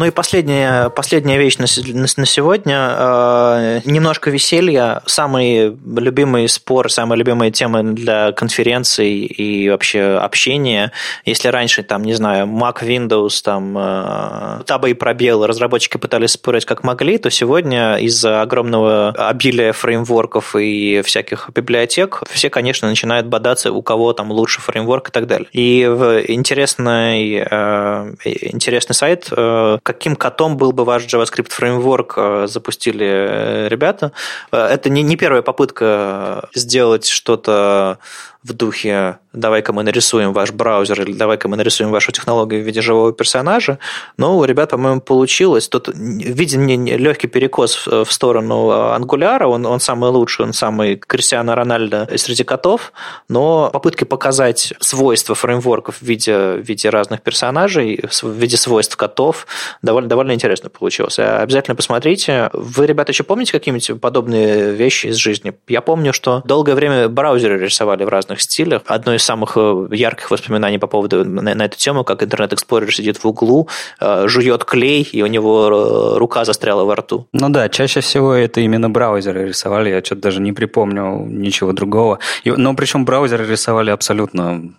Ну 0.00 0.06
и 0.06 0.10
последняя, 0.10 0.88
последняя 0.88 1.36
вещь 1.36 1.58
на, 1.58 1.66
на, 1.92 2.06
на 2.16 2.24
сегодня. 2.24 2.96
Э, 2.98 3.80
немножко 3.84 4.30
веселья. 4.30 5.02
Самый 5.04 5.76
любимый 5.94 6.48
спор, 6.48 6.90
самая 6.90 7.18
любимая 7.18 7.50
тема 7.50 7.82
для 7.82 8.32
конференций 8.32 9.12
и 9.26 9.68
вообще 9.68 10.18
общения. 10.18 10.92
Если 11.26 11.48
раньше, 11.48 11.82
там, 11.82 12.02
не 12.02 12.14
знаю, 12.14 12.46
Mac, 12.46 12.82
Windows, 12.82 13.42
там, 13.44 13.76
э, 13.76 14.62
табы 14.64 14.92
и 14.92 14.94
пробелы 14.94 15.46
разработчики 15.46 15.98
пытались 15.98 16.30
спорить 16.30 16.64
как 16.64 16.82
могли, 16.82 17.18
то 17.18 17.28
сегодня 17.28 17.96
из-за 17.96 18.40
огромного 18.40 19.10
обилия 19.10 19.74
фреймворков 19.74 20.56
и 20.56 21.02
всяких 21.04 21.50
библиотек 21.54 22.22
все, 22.30 22.48
конечно, 22.48 22.88
начинают 22.88 23.26
бодаться, 23.26 23.70
у 23.70 23.82
кого 23.82 24.14
там 24.14 24.32
лучше 24.32 24.62
фреймворк 24.62 25.10
и 25.10 25.12
так 25.12 25.26
далее. 25.26 25.48
И 25.52 25.82
интересный, 25.82 27.44
э, 27.50 28.14
интересный 28.24 28.94
сайт 28.94 29.28
э, 29.30 29.76
каким 29.92 30.16
котом 30.16 30.56
был 30.56 30.72
бы 30.72 30.84
ваш 30.84 31.04
JavaScript 31.04 31.50
фреймворк, 31.50 32.14
э, 32.16 32.46
запустили 32.46 33.06
э, 33.06 33.68
ребята. 33.68 34.12
Э, 34.52 34.58
это 34.58 34.88
не, 34.88 35.02
не 35.02 35.16
первая 35.16 35.42
попытка 35.42 36.48
сделать 36.54 37.06
что-то 37.06 37.98
в 38.42 38.52
духе 38.54 39.18
«давай-ка 39.32 39.72
мы 39.72 39.82
нарисуем 39.82 40.32
ваш 40.32 40.52
браузер» 40.52 41.02
или 41.02 41.12
«давай-ка 41.12 41.46
мы 41.46 41.56
нарисуем 41.56 41.90
вашу 41.90 42.10
технологию 42.10 42.62
в 42.62 42.66
виде 42.66 42.80
живого 42.80 43.12
персонажа», 43.12 43.78
но 44.16 44.38
у 44.38 44.44
ребят, 44.44 44.70
по-моему, 44.70 45.00
получилось. 45.00 45.68
Тут 45.68 45.90
виден 45.94 46.86
легкий 46.86 47.26
перекос 47.26 47.86
в 47.86 48.10
сторону 48.10 48.70
Angular, 48.70 49.44
он, 49.44 49.66
он 49.66 49.80
самый 49.80 50.10
лучший, 50.10 50.46
он 50.46 50.52
самый 50.52 50.96
Кристиано 50.96 51.54
Рональдо 51.54 52.08
среди 52.16 52.44
котов, 52.44 52.92
но 53.28 53.70
попытки 53.70 54.04
показать 54.04 54.72
свойства 54.80 55.34
фреймворков 55.34 55.98
в 55.98 56.02
виде, 56.02 56.34
в 56.34 56.60
виде 56.60 56.88
разных 56.88 57.20
персонажей, 57.20 58.02
в 58.10 58.30
виде 58.30 58.56
свойств 58.56 58.96
котов, 58.96 59.46
довольно, 59.82 60.08
довольно 60.08 60.32
интересно 60.32 60.70
получилось. 60.70 61.18
Обязательно 61.18 61.74
посмотрите. 61.74 62.48
Вы, 62.54 62.86
ребята, 62.86 63.12
еще 63.12 63.22
помните 63.22 63.52
какие-нибудь 63.52 64.00
подобные 64.00 64.72
вещи 64.72 65.08
из 65.08 65.16
жизни? 65.16 65.52
Я 65.68 65.82
помню, 65.82 66.12
что 66.14 66.40
долгое 66.46 66.74
время 66.74 67.08
браузеры 67.08 67.58
рисовали 67.58 68.04
в 68.04 68.08
разных 68.08 68.29
разных 68.30 68.40
стилях. 68.40 68.82
Одно 68.86 69.14
из 69.14 69.22
самых 69.22 69.56
э, 69.56 69.88
ярких 69.90 70.30
воспоминаний 70.30 70.78
по 70.78 70.86
поводу 70.86 71.24
на, 71.24 71.54
на 71.54 71.64
эту 71.64 71.76
тему, 71.76 72.04
как 72.04 72.22
интернет 72.22 72.52
Explorer 72.52 72.90
сидит 72.90 73.18
в 73.18 73.26
углу, 73.26 73.68
э, 74.00 74.28
жует 74.28 74.64
клей, 74.64 75.08
и 75.12 75.22
у 75.22 75.26
него 75.26 75.66
э, 75.66 76.18
рука 76.18 76.44
застряла 76.44 76.84
во 76.84 76.94
рту. 76.94 77.26
Ну 77.32 77.48
да, 77.48 77.68
чаще 77.68 78.00
всего 78.00 78.32
это 78.32 78.60
именно 78.60 78.88
браузеры 78.90 79.48
рисовали, 79.48 79.90
я 79.90 80.00
что-то 80.00 80.22
даже 80.22 80.40
не 80.40 80.52
припомню 80.52 81.26
ничего 81.26 81.72
другого. 81.72 82.18
И, 82.44 82.50
но 82.50 82.74
причем 82.74 83.04
браузеры 83.04 83.46
рисовали 83.46 83.90
абсолютно 83.90 84.72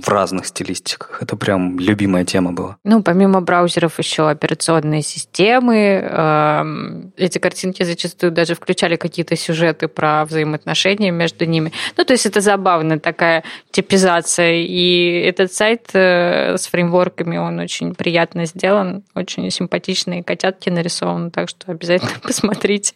в 0.00 0.08
разных 0.08 0.46
стилистиках. 0.46 1.22
Это 1.22 1.36
прям 1.36 1.78
любимая 1.78 2.24
тема 2.24 2.52
была. 2.52 2.76
Ну, 2.84 3.02
помимо 3.02 3.40
браузеров 3.40 3.98
еще 3.98 4.28
операционные 4.28 5.02
системы. 5.02 5.76
Эм, 5.76 7.12
эти 7.16 7.38
картинки 7.38 7.82
зачастую 7.82 8.32
даже 8.32 8.54
включали 8.54 8.96
какие-то 8.96 9.36
сюжеты 9.36 9.88
про 9.88 10.24
взаимоотношения 10.24 11.10
между 11.10 11.44
ними. 11.44 11.72
Ну, 11.96 12.04
то 12.04 12.12
есть 12.12 12.26
это 12.26 12.40
забавно, 12.40 12.98
такая 12.98 13.44
типизация. 13.70 14.62
И 14.62 15.20
этот 15.20 15.52
сайт 15.52 15.90
э, 15.92 16.56
с 16.56 16.66
фреймворками, 16.66 17.36
он 17.36 17.58
очень 17.58 17.94
приятно 17.94 18.46
сделан, 18.46 19.04
очень 19.14 19.50
симпатичные 19.50 20.22
котятки 20.22 20.70
нарисованы, 20.70 21.30
так 21.30 21.48
что 21.48 21.70
обязательно 21.70 22.18
посмотрите 22.22 22.94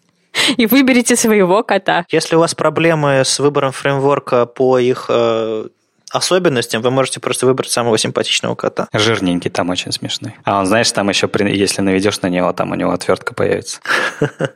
и 0.57 0.66
выберите 0.66 1.16
своего 1.16 1.62
кота. 1.62 2.05
Если 2.11 2.36
у 2.36 2.38
вас 2.38 2.55
проблемы 2.55 3.22
с 3.24 3.38
выбором 3.38 3.72
фреймворка 3.72 4.46
по 4.46 4.78
их 4.78 5.07
э, 5.09 5.68
особенностям, 6.12 6.82
вы 6.82 6.90
можете 6.90 7.20
просто 7.20 7.46
выбрать 7.46 7.70
самого 7.70 7.98
симпатичного 7.98 8.54
кота. 8.54 8.88
Жирненький, 8.92 9.50
там 9.50 9.70
очень 9.70 9.92
смешной. 9.92 10.34
А 10.44 10.60
он, 10.60 10.66
знаешь, 10.66 10.90
там 10.92 11.08
еще, 11.08 11.28
если 11.48 11.80
наведешь 11.80 12.20
на 12.20 12.28
него, 12.28 12.52
там 12.52 12.70
у 12.70 12.74
него 12.74 12.92
отвертка 12.92 13.34
появится. 13.34 13.80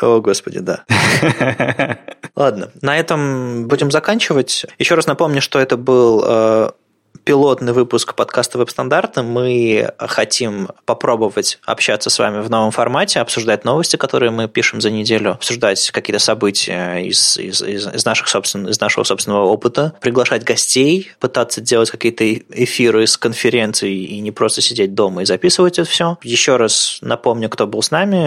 О, 0.00 0.20
господи, 0.20 0.58
да. 0.58 0.84
Ладно, 2.36 2.70
на 2.82 2.98
этом 2.98 3.68
будем 3.68 3.90
заканчивать. 3.90 4.66
Еще 4.78 4.94
раз 4.96 5.06
напомню, 5.06 5.40
что 5.40 5.60
это 5.60 5.76
был 5.76 6.24
э, 6.26 6.70
пилотный 7.24 7.72
выпуск 7.72 8.14
подкаста 8.14 8.58
«Веб-стандарты». 8.58 9.22
Мы 9.22 9.90
хотим 9.98 10.68
попробовать 10.84 11.58
общаться 11.64 12.10
с 12.10 12.18
вами 12.18 12.42
в 12.42 12.50
новом 12.50 12.70
формате, 12.70 13.20
обсуждать 13.20 13.64
новости, 13.64 13.96
которые 13.96 14.30
мы 14.30 14.46
пишем 14.46 14.82
за 14.82 14.90
неделю, 14.90 15.32
обсуждать 15.32 15.90
какие-то 15.90 16.22
события 16.22 16.98
из, 16.98 17.38
из, 17.38 17.62
из, 17.62 18.04
наших 18.04 18.28
собствен, 18.28 18.68
из 18.68 18.78
нашего 18.78 19.04
собственного 19.04 19.46
опыта, 19.46 19.94
приглашать 20.00 20.44
гостей, 20.44 21.12
пытаться 21.18 21.62
делать 21.62 21.90
какие-то 21.90 22.30
эфиры 22.30 23.06
с 23.06 23.16
конференций 23.16 23.94
и 23.94 24.20
не 24.20 24.30
просто 24.30 24.60
сидеть 24.60 24.94
дома 24.94 25.22
и 25.22 25.24
записывать 25.24 25.78
это 25.78 25.88
все. 25.88 26.18
Еще 26.22 26.56
раз 26.56 26.98
напомню, 27.00 27.48
кто 27.48 27.66
был 27.66 27.82
с 27.82 27.90
нами. 27.90 28.18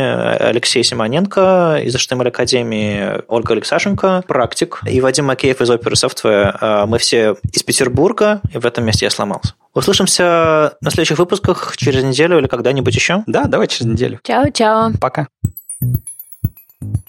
Алексей 0.43 0.83
Симоненко 0.83 1.81
из 1.83 1.95
HTML 1.95 2.29
Академии, 2.29 3.21
Ольга 3.27 3.53
Алексашенко, 3.53 4.23
практик, 4.27 4.81
и 4.89 4.99
Вадим 5.01 5.25
Макеев 5.25 5.61
из 5.61 5.69
Opera 5.69 5.93
Software. 5.93 6.85
Мы 6.87 6.97
все 6.97 7.35
из 7.53 7.61
Петербурга, 7.61 8.41
и 8.51 8.57
в 8.57 8.65
этом 8.65 8.86
месте 8.87 9.05
я 9.05 9.09
сломался. 9.09 9.53
Услышимся 9.73 10.77
на 10.81 10.89
следующих 10.89 11.19
выпусках 11.19 11.77
через 11.77 12.03
неделю 12.03 12.39
или 12.39 12.47
когда-нибудь 12.47 12.95
еще. 12.95 13.23
Да, 13.27 13.45
давай 13.45 13.67
через 13.67 13.85
неделю. 13.85 14.19
Чао-чао. 14.23 14.93
Пока. 14.99 15.27
thank 15.79 16.95
you 16.95 17.06